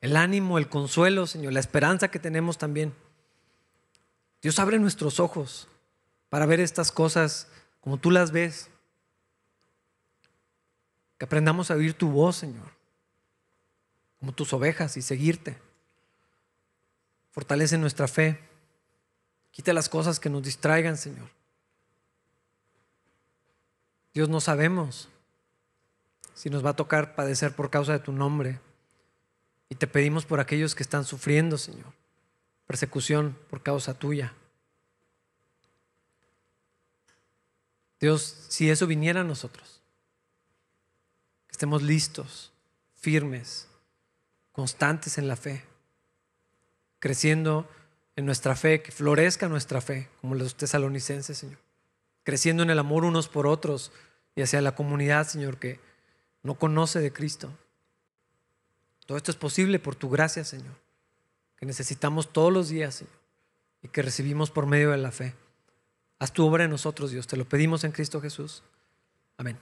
el 0.00 0.16
ánimo, 0.16 0.58
el 0.58 0.68
consuelo, 0.68 1.26
Señor, 1.26 1.52
la 1.52 1.60
esperanza 1.60 2.08
que 2.08 2.18
tenemos 2.18 2.58
también. 2.58 2.92
Dios 4.42 4.58
abre 4.58 4.78
nuestros 4.78 5.20
ojos 5.20 5.68
para 6.28 6.46
ver 6.46 6.60
estas 6.60 6.92
cosas 6.92 7.48
como 7.80 7.98
tú 7.98 8.10
las 8.10 8.30
ves. 8.30 8.70
Que 11.18 11.24
aprendamos 11.24 11.70
a 11.70 11.74
oír 11.74 11.94
tu 11.94 12.10
voz, 12.10 12.36
Señor, 12.36 12.70
como 14.20 14.32
tus 14.32 14.52
ovejas 14.52 14.96
y 14.96 15.02
seguirte. 15.02 15.58
Fortalece 17.30 17.78
nuestra 17.78 18.08
fe. 18.08 18.40
Quita 19.50 19.72
las 19.72 19.88
cosas 19.88 20.20
que 20.20 20.28
nos 20.28 20.42
distraigan, 20.42 20.96
Señor. 20.96 21.30
Dios, 24.12 24.28
no 24.28 24.40
sabemos 24.40 25.08
si 26.34 26.50
nos 26.50 26.64
va 26.64 26.70
a 26.70 26.76
tocar 26.76 27.14
padecer 27.14 27.54
por 27.54 27.70
causa 27.70 27.92
de 27.92 27.98
tu 27.98 28.12
nombre. 28.12 28.60
Y 29.68 29.74
te 29.74 29.86
pedimos 29.86 30.24
por 30.24 30.40
aquellos 30.40 30.74
que 30.74 30.82
están 30.82 31.04
sufriendo, 31.04 31.58
Señor, 31.58 31.92
persecución 32.66 33.38
por 33.48 33.62
causa 33.62 33.98
tuya. 33.98 34.34
Dios, 38.00 38.46
si 38.48 38.70
eso 38.70 38.86
viniera 38.86 39.22
a 39.22 39.24
nosotros, 39.24 39.80
que 41.46 41.52
estemos 41.52 41.82
listos, 41.82 42.52
firmes, 42.94 43.68
constantes 44.52 45.16
en 45.18 45.28
la 45.28 45.36
fe, 45.36 45.64
creciendo 46.98 47.68
en 48.16 48.26
nuestra 48.26 48.56
fe, 48.56 48.82
que 48.82 48.92
florezca 48.92 49.48
nuestra 49.48 49.80
fe, 49.80 50.08
como 50.20 50.34
los 50.34 50.56
tesalonicenses, 50.56 51.38
Señor, 51.38 51.58
creciendo 52.22 52.62
en 52.62 52.70
el 52.70 52.78
amor 52.78 53.04
unos 53.04 53.28
por 53.28 53.46
otros, 53.46 53.92
y 54.34 54.42
hacia 54.42 54.60
la 54.60 54.74
comunidad, 54.74 55.26
Señor, 55.26 55.58
que 55.58 55.80
no 56.42 56.56
conoce 56.56 57.00
de 57.00 57.12
Cristo. 57.12 57.52
Todo 59.06 59.16
esto 59.16 59.30
es 59.30 59.36
posible 59.36 59.78
por 59.78 59.94
tu 59.94 60.10
gracia, 60.10 60.44
Señor, 60.44 60.74
que 61.56 61.66
necesitamos 61.66 62.32
todos 62.32 62.52
los 62.52 62.68
días, 62.68 62.96
Señor, 62.96 63.14
y 63.82 63.88
que 63.88 64.02
recibimos 64.02 64.50
por 64.50 64.66
medio 64.66 64.90
de 64.90 64.98
la 64.98 65.10
fe. 65.10 65.34
Haz 66.18 66.32
tu 66.32 66.46
obra 66.46 66.64
en 66.64 66.70
nosotros, 66.70 67.10
Dios. 67.10 67.26
Te 67.26 67.36
lo 67.36 67.44
pedimos 67.46 67.84
en 67.84 67.92
Cristo 67.92 68.20
Jesús. 68.20 68.62
Amén. 69.36 69.58